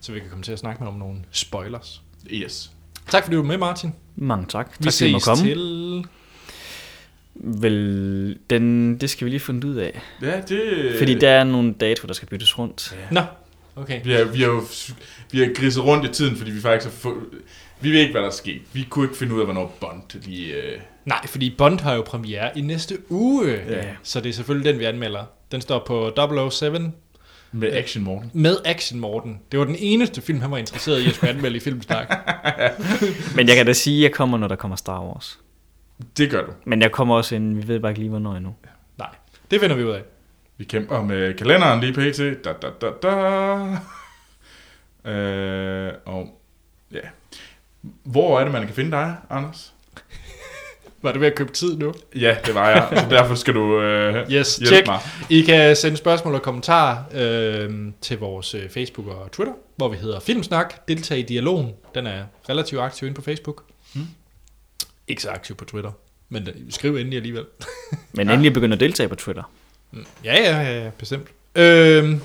[0.00, 2.02] Så vi kan komme til at snakke med om nogle spoilers.
[2.30, 2.70] Yes.
[3.08, 3.94] Tak fordi du var med, Martin.
[4.16, 4.76] Mange tak.
[4.78, 5.44] Vi tak ses komme.
[5.44, 6.06] til...
[7.34, 10.02] Vel, den, det skal vi lige finde ud af.
[10.22, 10.94] Ja, det...
[10.98, 12.98] Fordi der er nogle datoer, der skal byttes rundt.
[13.10, 13.20] Nå,
[13.82, 14.00] Okay.
[14.04, 14.62] Vi har, vi har jo
[15.32, 17.22] vi har griset rundt i tiden, fordi vi faktisk har få,
[17.80, 18.62] Vi ved ikke, hvad der er sket.
[18.72, 20.54] Vi kunne ikke finde ud af, hvornår Bond lige...
[20.54, 23.84] Øh, Nej, fordi Bond har jo premiere i næste uge, Ja.
[24.02, 25.24] så det er selvfølgelig den, vi anmelder.
[25.52, 26.10] Den står på
[26.50, 26.72] 007
[27.52, 28.30] med Action Morten.
[28.34, 29.40] med Action Morten.
[29.52, 32.08] Det var den eneste film, han var interesseret i at skulle anmelde i Filmsnak.
[33.36, 35.38] Men jeg kan da sige, at jeg kommer, når der kommer Star Wars.
[36.16, 36.52] Det gør du.
[36.64, 38.54] Men jeg kommer også ind, vi ved bare ikke lige, hvornår endnu.
[38.98, 39.08] Nej,
[39.50, 40.02] det finder vi ud af.
[40.58, 42.44] Vi kæmper med kalenderen lige pt.
[42.44, 42.90] Da, da, da,
[45.04, 45.10] da.
[45.10, 46.40] Øh, og
[46.92, 46.98] ja.
[48.04, 49.72] Hvor er det, man kan finde dig, Anders?
[51.02, 51.94] Var det ved at købe tid nu?
[52.16, 52.88] Ja, det var jeg.
[52.96, 54.86] Så derfor skal du øh, Yes, hjælpe check.
[54.86, 55.00] mig.
[55.30, 59.96] I kan sende spørgsmål og kommentarer øh, til vores øh, Facebook og Twitter, hvor vi
[59.96, 60.88] hedder Filmsnak.
[60.88, 61.72] Deltag i dialogen.
[61.94, 63.64] Den er relativt aktiv inde på Facebook.
[63.94, 64.00] Mm.
[65.08, 65.92] Ikke så aktiv på Twitter,
[66.28, 67.44] men øh, skriv endelig alligevel.
[68.12, 69.42] Men endelig begynder at deltage på Twitter.
[70.24, 71.28] Ja, ja, ja, ja bestemt.
[71.54, 72.18] Øh, hvad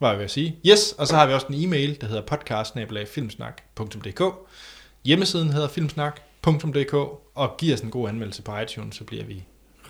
[0.00, 0.56] var jeg ved at sige?
[0.66, 4.22] Yes, og så har vi også en e-mail, der hedder podcast-filmsnak.dk.
[5.04, 6.94] Hjemmesiden hedder filmsnak.dk,
[7.34, 9.44] og giv os en god anmeldelse på iTunes, så bliver vi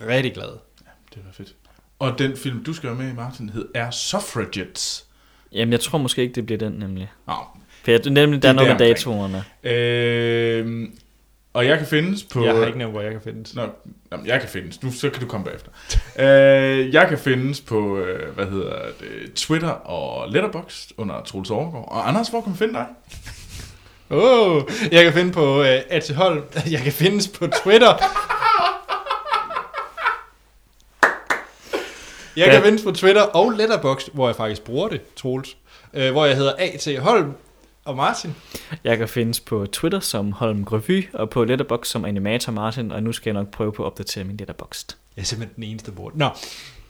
[0.07, 0.59] rigtig glade.
[1.13, 1.55] Det var fedt.
[1.99, 5.05] Og den film, du skal være med i, Martin, hed Er Suffragettes.
[5.51, 7.11] Jamen, jeg tror måske ikke, det bliver den nemlig.
[7.27, 7.33] Nå,
[7.83, 9.43] For jeg, nemlig, der er Det er noget med datoerne.
[9.63, 10.89] øh,
[11.57, 12.43] og jeg kan findes på...
[12.45, 13.55] Jeg har ikke nævnt, hvor jeg kan finde det.
[13.55, 13.61] Nå,
[14.11, 14.83] jamen, jeg kan findes.
[14.83, 15.71] Nu, så kan du komme bagefter.
[16.23, 21.87] øh, jeg kan findes på, øh, hvad hedder det, Twitter og Letterboxd under Troels Overgaard.
[21.91, 22.85] Og Anders, hvor kan man finde dig?
[24.09, 26.43] Oh, jeg kan finde på uh, Ati Holm.
[26.71, 27.93] Jeg kan findes på Twitter.
[32.35, 32.65] Jeg kan Ja.
[32.65, 35.57] findes på Twitter og Letterboxd, hvor jeg faktisk bruger det, Troels.
[35.93, 36.99] Uh, hvor jeg hedder A.T.
[36.99, 37.33] Holm
[37.87, 38.35] og Martin.
[38.83, 43.03] Jeg kan findes på Twitter som Holm Grevy, og på Letterboxd som Animator Martin, og
[43.03, 44.95] nu skal jeg nok prøve på at opdatere min Letterboxd.
[45.15, 46.19] Jeg er simpelthen den eneste, der bruger det.
[46.19, 46.29] Nå,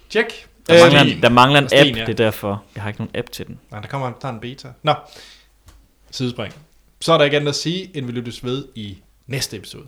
[0.10, 0.48] tjek.
[0.68, 2.02] Der Øh, mangler, en, der mangler en Sten, app, ja.
[2.06, 2.64] det er derfor.
[2.76, 3.60] Jeg har ikke nogen app til den.
[3.72, 4.68] Nej, der kommer der er en beta.
[4.84, 4.94] Nå,
[6.12, 6.54] sidespring.
[7.02, 8.98] Så er der ikke andet at sige, end vi lyttes ved i
[9.28, 9.88] næste episode.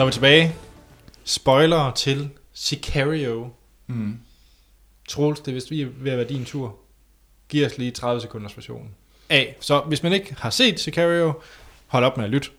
[0.00, 0.54] Så er vi tilbage.
[1.24, 3.50] Spoiler til Sicario.
[3.86, 4.18] Mm.
[5.08, 6.76] Troels, det er vist ved at være din tur.
[7.48, 8.90] Giv os lige 30 sekunders version.
[9.28, 9.44] A.
[9.60, 11.32] Så hvis man ikke har set Sicario,
[11.86, 12.50] hold op med at lytte.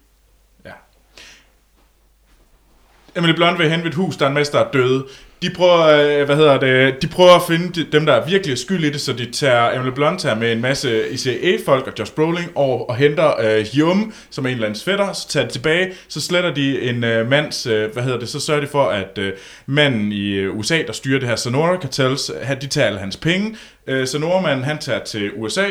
[3.16, 5.08] Emily Blunt vil hen ved et hus, der er en masse, der er døde.
[5.42, 8.84] De prøver, øh, hvad hedder det, de prøver at finde dem, der er virkelig skyld
[8.84, 12.50] i det, så de tager, Emily Blunt tager med en masse ICA-folk og Josh Brolin
[12.56, 15.92] over og henter øh, Hume, som er en eller anden fætter, så tager de tilbage,
[16.08, 19.18] så sletter de en øh, mands, øh, hvad hedder det, så sørger de for, at
[19.18, 19.34] øh,
[19.66, 22.32] manden i øh, USA, der styrer det her Sonora Cartels,
[22.62, 23.56] de tager alle hans penge.
[23.88, 25.66] Øh, Sonora-manden, han tager til USA,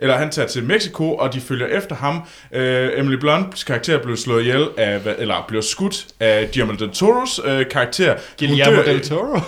[0.00, 2.20] eller han tager til Mexico, og de følger efter ham.
[2.52, 7.40] Øh, Emily Blunts karakter blev slået ihjel af, eller blev skudt af Guillermo del Toros
[7.44, 8.14] øh, karakter.
[8.38, 9.40] Guillermo del Toro.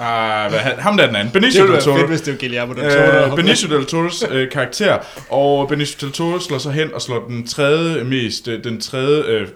[0.00, 1.32] Ah, hvad, han- ham der er den anden.
[1.34, 1.96] Det Benicio del Toro.
[1.96, 3.30] fedt, hvis det var Guillermo del Toro.
[3.30, 4.98] Øh, Benicio del Toros øh, karakter,
[5.30, 9.22] og Benicio del Toro slår sig hen og slår den tredje mest, øh, den tredje
[9.22, 9.48] øh,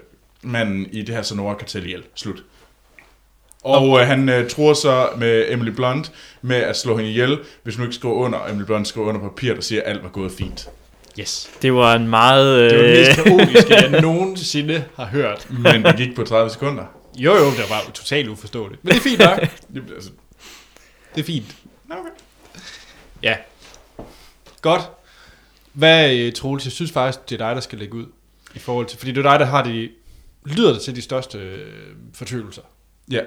[0.43, 2.03] manden i det her Sonora kartel ihjel.
[2.15, 2.43] Slut.
[3.63, 6.11] Og øh, han øh, tror så med Emily Blunt
[6.41, 8.47] med at slå hende ihjel, hvis hun ikke skriver under.
[8.49, 10.69] Emily Blunt skriver under papir, der siger, at alt var gået fint.
[11.19, 11.49] Yes.
[11.61, 12.71] Det var en meget...
[12.71, 15.47] Det var det øh, mest kaotiske, jeg nogensinde har hørt.
[15.49, 16.83] Men det gik på 30 sekunder.
[17.17, 18.83] Jo, jo, det var totalt uforståeligt.
[18.83, 19.39] Men det er fint nok.
[19.73, 20.09] Det, altså,
[21.15, 21.55] Det er fint.
[21.89, 21.99] okay.
[23.23, 23.35] Ja.
[24.61, 24.81] Godt.
[25.73, 28.05] Hvad, øh, Troels, jeg synes faktisk, det er dig, der skal lægge ud.
[28.55, 29.89] I forhold til, fordi det er dig, der har de,
[30.45, 31.67] lyder det til de største øh,
[32.13, 32.61] fortvivlelser.
[33.11, 33.21] Ja.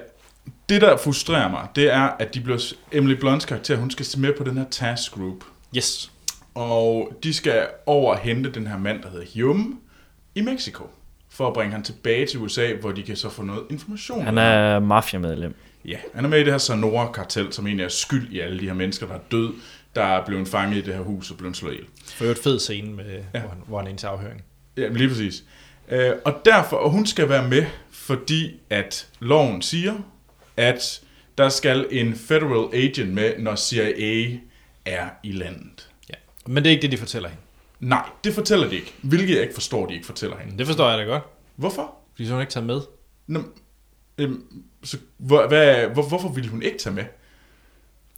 [0.69, 4.19] Det, der frustrerer mig, det er, at de bliver, Emily Blunts karakter, hun skal se
[4.19, 5.43] med på den her task group.
[5.77, 6.11] Yes.
[6.55, 9.75] Og de skal over og hente den her mand, der hedder Hume,
[10.35, 10.83] i Mexico.
[11.29, 14.25] For at bringe han tilbage til USA, hvor de kan så få noget information.
[14.25, 14.37] Han ham.
[14.37, 15.55] er mafiamedlem.
[15.85, 18.65] Ja, han er med i det her Sonora-kartel, som egentlig er skyld i alle de
[18.65, 19.53] her mennesker, der er død,
[19.95, 21.87] der er blevet fanget i det her hus og blevet slået ihjel.
[22.05, 23.39] For et fed scene, med, ja.
[23.39, 24.43] Hvor, han, hvor han er til afhøring.
[24.77, 25.43] Ja, men lige præcis.
[25.89, 29.93] Øh, og derfor, og hun skal være med, fordi at loven siger,
[30.57, 31.01] at
[31.37, 34.37] der skal en federal agent med, når CIA
[34.85, 35.89] er i landet.
[36.09, 36.15] Ja.
[36.47, 37.41] Men det er ikke det, de fortæller hende.
[37.79, 38.93] Nej, det fortæller de ikke.
[39.01, 40.57] Hvilket jeg ikke forstår, de ikke fortæller hende.
[40.57, 41.23] Det forstår jeg da godt.
[41.55, 41.95] Hvorfor?
[42.15, 42.81] Fordi så hun ikke tager med.
[43.27, 43.43] Nå,
[44.17, 44.43] øhm,
[44.83, 47.03] så, hvor, hvad, hvor, hvorfor ville hun ikke tage med?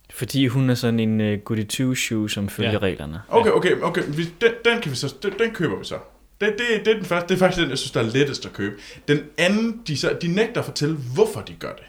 [0.10, 2.78] Fordi hun er sådan en uh, goody two-shoe, som følger ja.
[2.78, 3.22] reglerne.
[3.30, 4.04] Okay, okay, okay.
[4.08, 5.98] Vi, den, den, kan vi så, den, den køber vi så.
[6.42, 8.46] Det, det, det, er den første, det er faktisk den, jeg synes, der er lettest
[8.46, 8.76] at købe.
[9.08, 11.84] Den anden, de, så, de nægter at fortælle, hvorfor de gør det.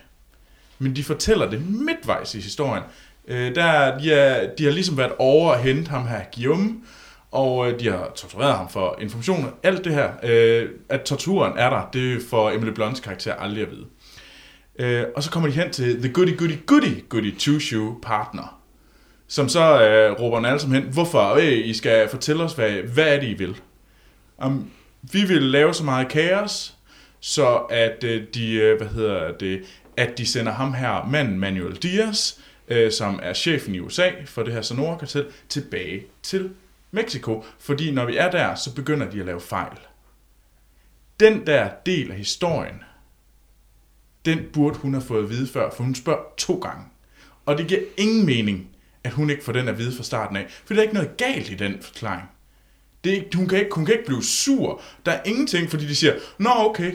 [0.79, 2.83] Men de fortæller det midtvejs i historien.
[3.29, 6.75] Øh, der, de, er, de har ligesom været over at hente ham her, Guillaume,
[7.31, 9.49] og øh, de har tortureret ham for informationer.
[9.63, 13.71] Alt det her, øh, at torturen er der, det får Emily Blunts karakter aldrig at
[13.71, 13.87] vide.
[14.79, 18.61] Øh, og så kommer de hen til The Goody Goody Goody Goody Two-Shoe Partner,
[19.29, 22.71] som så øh, råber en alle sammen hen, hvorfor øh, I skal fortælle os, hvad,
[22.71, 23.57] hvad er det, I vil?
[24.45, 24.71] Um,
[25.03, 26.75] vi vil lave så meget kaos,
[27.21, 29.63] så at øh, de, øh, hvad hedder det,
[29.99, 32.33] at de sender ham her, manden Manuel Diaz,
[32.69, 36.51] øh, som er chefen i USA for det her Sonora-kartel, tilbage til
[36.91, 37.45] Mexico.
[37.59, 39.79] Fordi når vi er der, så begynder de at lave fejl.
[41.21, 42.83] Den der del af historien,
[44.25, 46.85] den burde hun have fået at vide før, for hun spørger to gange.
[47.47, 48.69] Og det giver ingen mening,
[49.05, 50.47] at hun ikke får den at vide fra starten af.
[50.65, 52.29] For der er ikke noget galt i den forklaring.
[53.05, 54.83] Det er hun, kan ikke, hun kan ikke blive sur.
[55.07, 56.93] Der er ingenting, fordi de siger, Nå, okay.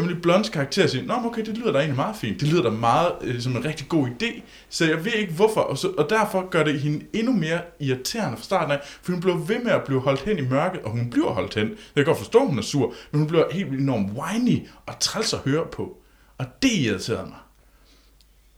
[0.00, 2.40] Emily Blunts karakter siger, Nå, okay, det lyder da egentlig meget fint.
[2.40, 4.42] Det lyder da meget øh, som en rigtig god idé.
[4.68, 5.60] Så jeg ved ikke hvorfor.
[5.60, 8.78] Og, så, og derfor gør det hende endnu mere irriterende fra starten af.
[9.02, 11.54] For hun bliver ved med at blive holdt hen i mørket, og hun bliver holdt
[11.54, 11.68] hen.
[11.68, 14.98] Jeg kan godt forstå, at hun er sur, men hun bliver helt enormt whiny og
[15.00, 15.96] træls at høre på.
[16.38, 17.38] Og det irriterede mig.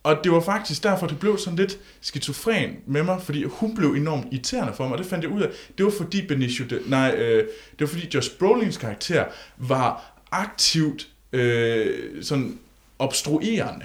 [0.03, 3.89] Og det var faktisk derfor, det blev sådan lidt skizofren med mig, fordi hun blev
[3.89, 5.49] enormt irriterende for mig, og det fandt jeg ud af.
[5.79, 9.25] Det var fordi Benicio, de, nej, øh, det var fordi Josh Brolins karakter
[9.59, 12.59] var aktivt øh, sådan
[12.99, 13.85] obstruerende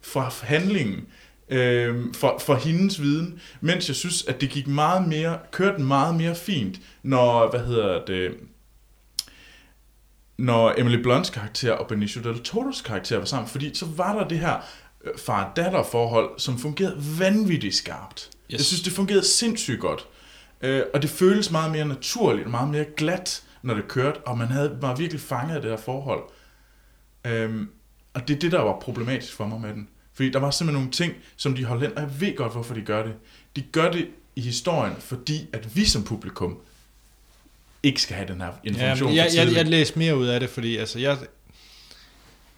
[0.00, 1.06] fra handlingen,
[1.48, 6.14] øh, for, for hendes viden, mens jeg synes, at det gik meget mere, kørte meget
[6.14, 8.34] mere fint, når, hvad hedder det,
[10.38, 14.28] når Emily Blunts karakter og Benicio del Toro's karakter var sammen, fordi så var der
[14.28, 14.56] det her
[15.04, 18.30] øh, far-datter-forhold, som fungerede vanvittigt skarpt.
[18.50, 18.58] Yes.
[18.58, 20.06] Jeg synes, det fungerede sindssygt godt.
[20.60, 24.48] Øh, og det føles meget mere naturligt, meget mere glat, når det kørte, og man
[24.48, 26.22] havde, var virkelig fanget af det her forhold.
[27.24, 27.68] Øhm,
[28.14, 29.88] og det er det, der var problematisk for mig med den.
[30.12, 32.74] Fordi der var simpelthen nogle ting, som de holdt hen, og jeg ved godt, hvorfor
[32.74, 33.14] de gør det.
[33.56, 36.58] De gør det i historien, fordi at vi som publikum
[37.82, 40.40] ikke skal have den her Ja, information men jeg, jeg, jeg læste mere ud af
[40.40, 41.18] det, fordi altså, jeg,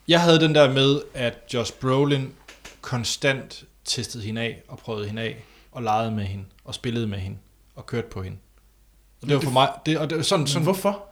[0.08, 2.32] jeg havde den der med, at Josh Brolin
[2.80, 7.18] konstant testede hende af, og prøvede hende af, og legede med hende, og spillede med
[7.18, 7.38] hende,
[7.74, 8.38] og kørte på hende.
[9.22, 11.09] Og det var for mig, det, og det, sådan, sådan, hvorfor?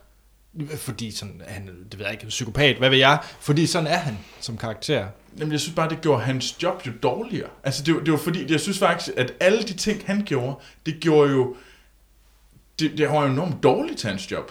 [0.77, 3.97] Fordi sådan, er han, det ved jeg ikke, psykopat, hvad ved jeg, fordi sådan er
[3.97, 5.07] han som karakter.
[5.39, 7.49] Jamen, jeg synes bare, det gjorde hans job jo dårligere.
[7.65, 10.57] Altså, det, var- det var fordi, jeg synes faktisk, at alle de ting, han gjorde,
[10.87, 11.57] det gjorde jo...
[12.79, 14.51] Det, det var jo enormt dårligt til hans job.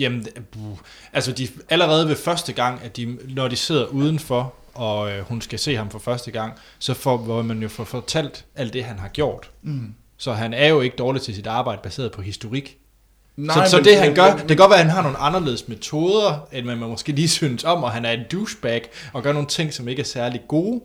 [0.00, 0.78] Jamen, buh.
[1.12, 5.40] altså de, allerede ved første gang, at de, når de sidder udenfor, og øh, hun
[5.40, 8.84] skal se ham for første gang, så får hvor man jo får fortalt alt det,
[8.84, 9.50] han har gjort.
[9.62, 9.94] Mm.
[10.16, 12.78] Så han er jo ikke dårlig til sit arbejde, baseret på historik.
[13.36, 15.68] Nej, så, så det han gør, det kan godt være, at han har nogle anderledes
[15.68, 19.48] metoder, end man måske lige synes om, og han er en douchebag, og gør nogle
[19.48, 20.80] ting, som ikke er særlig gode.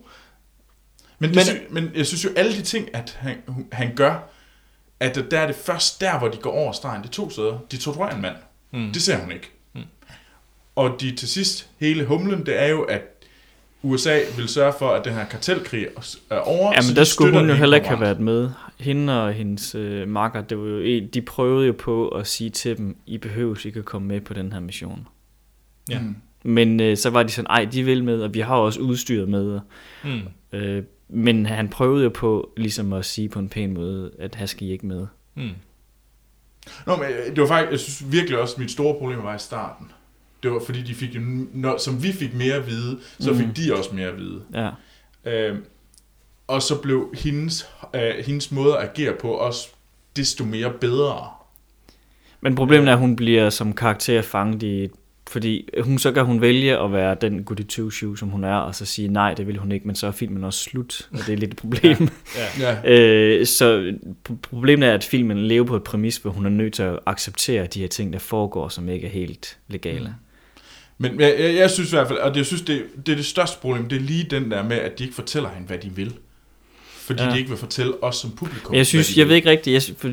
[1.20, 3.38] Men, det Men- sy- men jeg synes jo, alle de ting, at han,
[3.72, 4.30] han gør,
[5.00, 7.02] at der er det først der, hvor de går over stregen.
[7.02, 7.58] Det er to steder.
[7.72, 8.36] De torturerer en mand.
[8.74, 8.94] Mm.
[8.94, 9.52] Det ser hun ikke.
[9.74, 9.82] Mm.
[10.76, 13.02] Og de til sidst, hele humlen, det er jo, at
[13.86, 15.88] USA vil sørge for, at den her kartelkrig
[16.30, 16.72] er over.
[16.72, 18.50] så Jamen, de der skulle hun jo heller ikke have været med.
[18.80, 22.78] Hende og hendes øh, makker, det var jo, de prøvede jo på at sige til
[22.78, 25.08] dem, I behøver ikke at komme med på den her mission.
[25.90, 26.00] Ja.
[26.00, 26.16] Mm.
[26.44, 29.30] Men øh, så var de sådan, ej, de vil med, og vi har også udstyret
[29.30, 29.60] med.
[30.04, 30.20] Mm.
[30.54, 34.46] Øh, men han prøvede jo på ligesom at sige på en pæn måde, at her
[34.46, 35.08] skal I ikke med.
[35.36, 35.50] Mm.
[36.86, 39.36] Nå, men øh, det var faktisk, jeg synes virkelig også, at mit store problem var
[39.36, 39.92] i starten.
[40.44, 41.22] Det var fordi, de fik jo,
[41.54, 43.38] når, som vi fik mere at vide, så Mm.
[43.38, 44.42] fik de også mere at vide.
[44.54, 44.70] Ja.
[45.32, 45.58] Øh,
[46.48, 49.68] og så blev hendes, øh, hendes måde at agere på også
[50.16, 51.28] desto mere bedre.
[52.42, 54.90] Men problemet er, at hun bliver som karakter fanget i
[55.30, 58.56] fordi hun, så kan hun vælge at være den goody two shoe, som hun er,
[58.56, 61.18] og så sige, nej, det vil hun ikke, men så er filmen også slut, og
[61.20, 62.10] det er lidt et problem.
[62.60, 62.78] Ja.
[62.94, 63.94] øh, så
[64.30, 67.00] pro- problemet er, at filmen lever på et præmis, hvor hun er nødt til at
[67.06, 70.16] acceptere de her ting, der foregår, som ikke er helt legale.
[70.98, 73.26] Men jeg, jeg, jeg synes i hvert fald, og jeg synes, det, det er det
[73.26, 75.90] største problem, det er lige den der med, at de ikke fortæller hende, hvad de
[75.96, 76.14] vil.
[76.86, 77.28] Fordi Ja.
[77.28, 77.34] ja.
[77.34, 79.30] de ikke vil fortælle os som publikum, Men jeg synes, jeg vil.
[79.30, 80.12] ved ikke rigtigt, jeg, for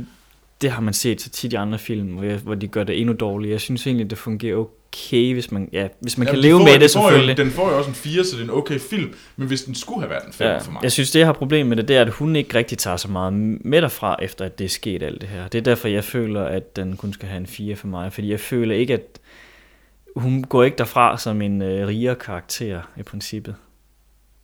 [0.62, 3.00] det har man set så tit i andre film, hvor, jeg, hvor de gør det
[3.00, 3.52] endnu dårligere.
[3.52, 6.64] Jeg synes egentlig, det fungerer okay, hvis man, ja, hvis man Jamen, kan leve får,
[6.64, 7.38] med de det selvfølgelig.
[7.38, 9.62] Jo, den får jo også en 4, så det er en okay film, men hvis
[9.62, 10.82] den skulle have været en 5 Ja, for mig.
[10.82, 12.96] jeg synes, det jeg har problem med det, det er, at hun ikke rigtig tager
[12.96, 13.32] så meget
[13.64, 15.48] med derfra, efter at det er sket alt det her.
[15.48, 18.30] Det er derfor, jeg føler, at den kun skal have en 4 for mig, fordi
[18.30, 19.18] jeg føler ikke, at
[20.16, 23.54] hun går ikke derfra som en øh, rigere karakter i princippet.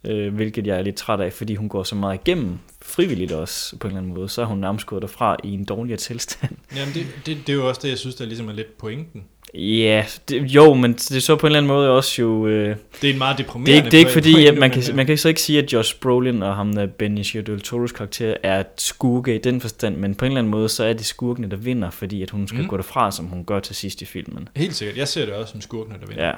[0.06, 3.76] Øh, hvilket jeg er lidt træt af, fordi hun går så meget igennem frivilligt også
[3.76, 6.56] på en eller anden måde, så er hun nærmest gået derfra i en dårligere tilstand.
[6.76, 9.24] Jamen, det, det, det er jo også det, jeg synes, der ligesom er lidt pointen.
[9.54, 12.46] Ja, det, jo, men det er så på en eller anden måde også jo...
[12.46, 14.70] Øh, Det er en meget det, er deprimerende ikke, det er ikke fordi, at man
[14.70, 17.62] kan, øh, man kan så ikke sige, at Josh Brolin og ham der Benicio del
[17.66, 20.92] Toro's karakter er skurke i den forstand, men på en eller anden måde, så er
[20.92, 22.66] det skurkene, der vinder, fordi at hun skal Mm.
[22.68, 24.48] gå derfra, som hun gør til sidst i filmen.
[24.56, 24.96] Helt sikkert.
[24.96, 26.26] Jeg ser det også som skurkene, der vinder.
[26.26, 26.32] Ja.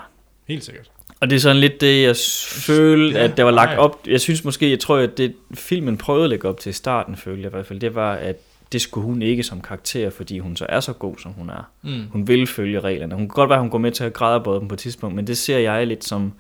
[0.49, 0.91] Helt sikkert.
[1.21, 2.17] Og det er sådan lidt det, jeg
[2.49, 3.79] følte, Ja, at der var lagt nej.
[3.79, 4.01] op.
[4.07, 7.17] Jeg synes måske, jeg tror, at det filmen prøvede at lægge op til i starten,
[7.17, 8.37] følte jeg i hvert fald, det var, at
[8.73, 11.71] det skulle hun ikke som karakter, fordi hun så er så god, som hun er.
[11.83, 12.07] Mm.
[12.11, 13.15] Hun vil følge reglerne.
[13.15, 15.17] Hun kan godt være, at hun går med til at græde dem på et tidspunkt,
[15.17, 16.33] men det ser jeg lidt som,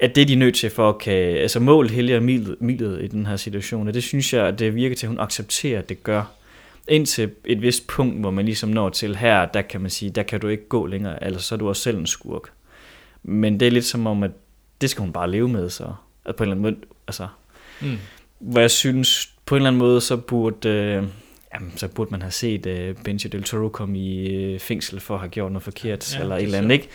[0.00, 3.06] at det er de nødt til for at kan, altså mål helger milet, milet i
[3.06, 5.88] den her situation, og det synes jeg, at det virker til, at hun accepterer, at
[5.88, 6.22] det gør.
[6.88, 10.22] Indtil et vist punkt, hvor man ligesom når til her, der kan man sige, der
[10.22, 12.48] kan du ikke gå længere, altså så er du også selv en skurk.
[13.22, 14.30] Men det er lidt som om, at
[14.80, 15.84] det skal hun bare leve med, så
[16.24, 17.28] at på en eller anden måde, altså,
[17.80, 17.98] Mm.
[18.38, 21.04] hvor jeg synes, på en eller anden måde, så burde, øh,
[21.54, 25.14] jamen, så burde man have set øh, Benji Del Toro komme i øh, fængsel for
[25.14, 26.88] at have gjort noget forkert, Ja, eller det et eller er andet, ikke?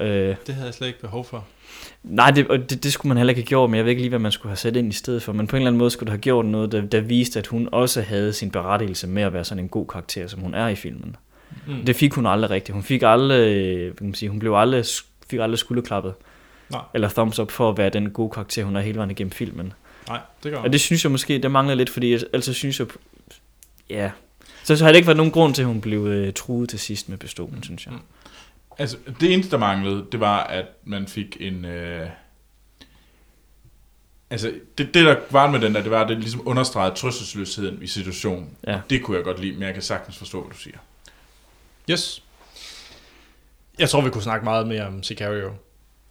[0.00, 1.44] Øh, Det havde jeg slet ikke behov for.
[2.02, 4.02] nej, det, og det, det skulle man heller ikke have gjort, men jeg ved ikke
[4.02, 5.32] lige, hvad man skulle have sat ind i stedet for.
[5.32, 7.46] Men på en eller anden måde skulle du have gjort noget, der, der viste, at
[7.46, 10.68] hun også havde sin berettigelse med at være sådan en god karakter, som hun er
[10.68, 11.16] i filmen.
[11.66, 11.84] Mm.
[11.84, 12.74] Det fik hun aldrig rigtigt.
[12.74, 14.84] Hun fik aldrig, kan man sige, hun blev aldrig,
[15.30, 16.14] fik aldrig skulderklappet.
[16.70, 16.80] Nej.
[16.94, 19.72] Eller thumbs up for at være den gode karakter, hun er hele vejen igennem filmen.
[20.08, 22.86] Nej, det gør Og det synes jeg måske, det mangler lidt, fordi altså synes jeg,
[23.90, 24.10] ja,
[24.66, 26.78] så, så har det ikke været nogen grund til, at hun blev øh, truet til
[26.78, 27.94] sidst med pistolen, synes jeg.
[27.94, 28.00] Mm.
[28.78, 31.64] Altså, det eneste, der manglede, det var, at man fik en...
[31.64, 32.08] Øh...
[34.30, 37.82] Altså, det, det der var med den der, det var, at det ligesom understregede trøstesløsheden
[37.82, 38.50] i situationen.
[38.66, 38.80] Ja.
[38.90, 40.78] Det kunne jeg godt lide, men jeg kan sagtens forstå, hvad du siger.
[41.90, 42.22] Yes.
[43.78, 45.52] Jeg tror, vi kunne snakke meget mere om Sicario.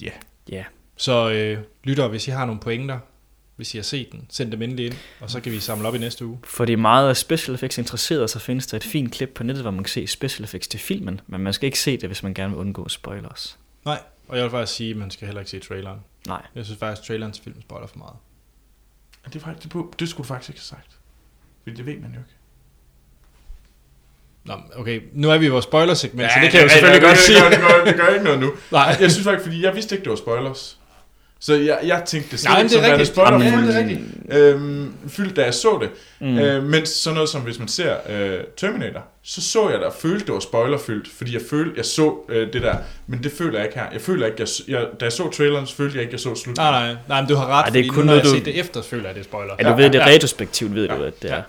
[0.02, 0.12] Ja.
[0.50, 0.64] Ja.
[0.98, 3.00] Så øh, lytter, hvis I har nogle pointer,
[3.56, 5.96] hvis I har set den, send dem endelig ind, og så kan vi samle op
[5.96, 6.40] i næste uge.
[6.44, 9.64] For det er meget special effects interesseret, så findes der et fint klip på nettet,
[9.64, 12.24] hvor man kan se special effects til filmen, men man skal ikke se det, hvis
[12.24, 13.60] man gerne vil undgå spoilers.
[13.86, 16.00] Nej, og jeg vil faktisk sige, at man skal heller ikke se traileren.
[16.28, 16.42] Nej.
[16.56, 18.16] Jeg synes faktisk, at traileren til filmen spoiler for meget.
[19.26, 20.98] Det, er faktisk, det, det skulle du faktisk ikke have sagt.
[21.64, 22.32] Fordi det ved man jo ikke.
[24.44, 27.08] Nå, okay, nu er vi i vores spoiler-segment, så det kan jeg jo selvfølgelig ja,
[27.08, 27.42] godt det, sige.
[27.42, 28.54] gør, det, gør, det gør ikke noget nu.
[28.72, 28.98] Nej.
[29.00, 30.80] Jeg synes faktisk, fordi jeg vidste ikke, det var spoilers.
[31.40, 33.10] Så jeg, jeg tænkte det slet Nej, ikke men det er rigtigt.
[33.10, 34.00] spoiler Jamen, det er rigtigt.
[34.30, 35.90] øhm, fyldt, da jeg så det.
[36.20, 36.38] Mm.
[36.40, 39.94] Øh, mens sådan noget som, hvis man ser øh, Terminator, så så jeg der og
[39.94, 42.76] følte, det var spoilerfyldt, fordi jeg følte, jeg så øh, det der,
[43.08, 43.86] men det føler jeg ikke her.
[43.94, 46.36] Jeg føler ikke, jeg, jeg, da jeg så traileren, så følte jeg ikke, jeg så
[46.36, 46.72] slutningen.
[46.74, 48.24] Nej, nej, nej, men du har ret, Ej, det er fordi kun nu, når jeg
[48.24, 49.54] du- set det efter, føler jeg, det er spoiler.
[49.60, 50.06] Ja, du Ja, ved det ja.
[50.06, 51.36] retrospektivt, ved du, at det er.
[51.36, 51.42] Ja.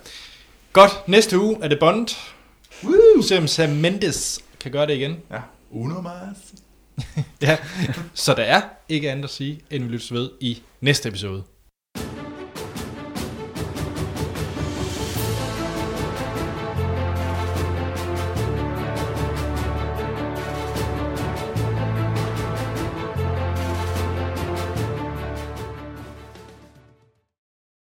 [0.72, 2.08] Godt, næste uge er det Bond.
[2.84, 3.22] Woo!
[3.22, 5.16] Se om Sam Mendes kan gøre det igen.
[5.32, 5.36] Ja.
[5.70, 6.12] Uno mas.
[7.42, 7.58] Ja,
[8.14, 11.42] så der er ikke andet at sige, end vi lyttes ved i næste episode.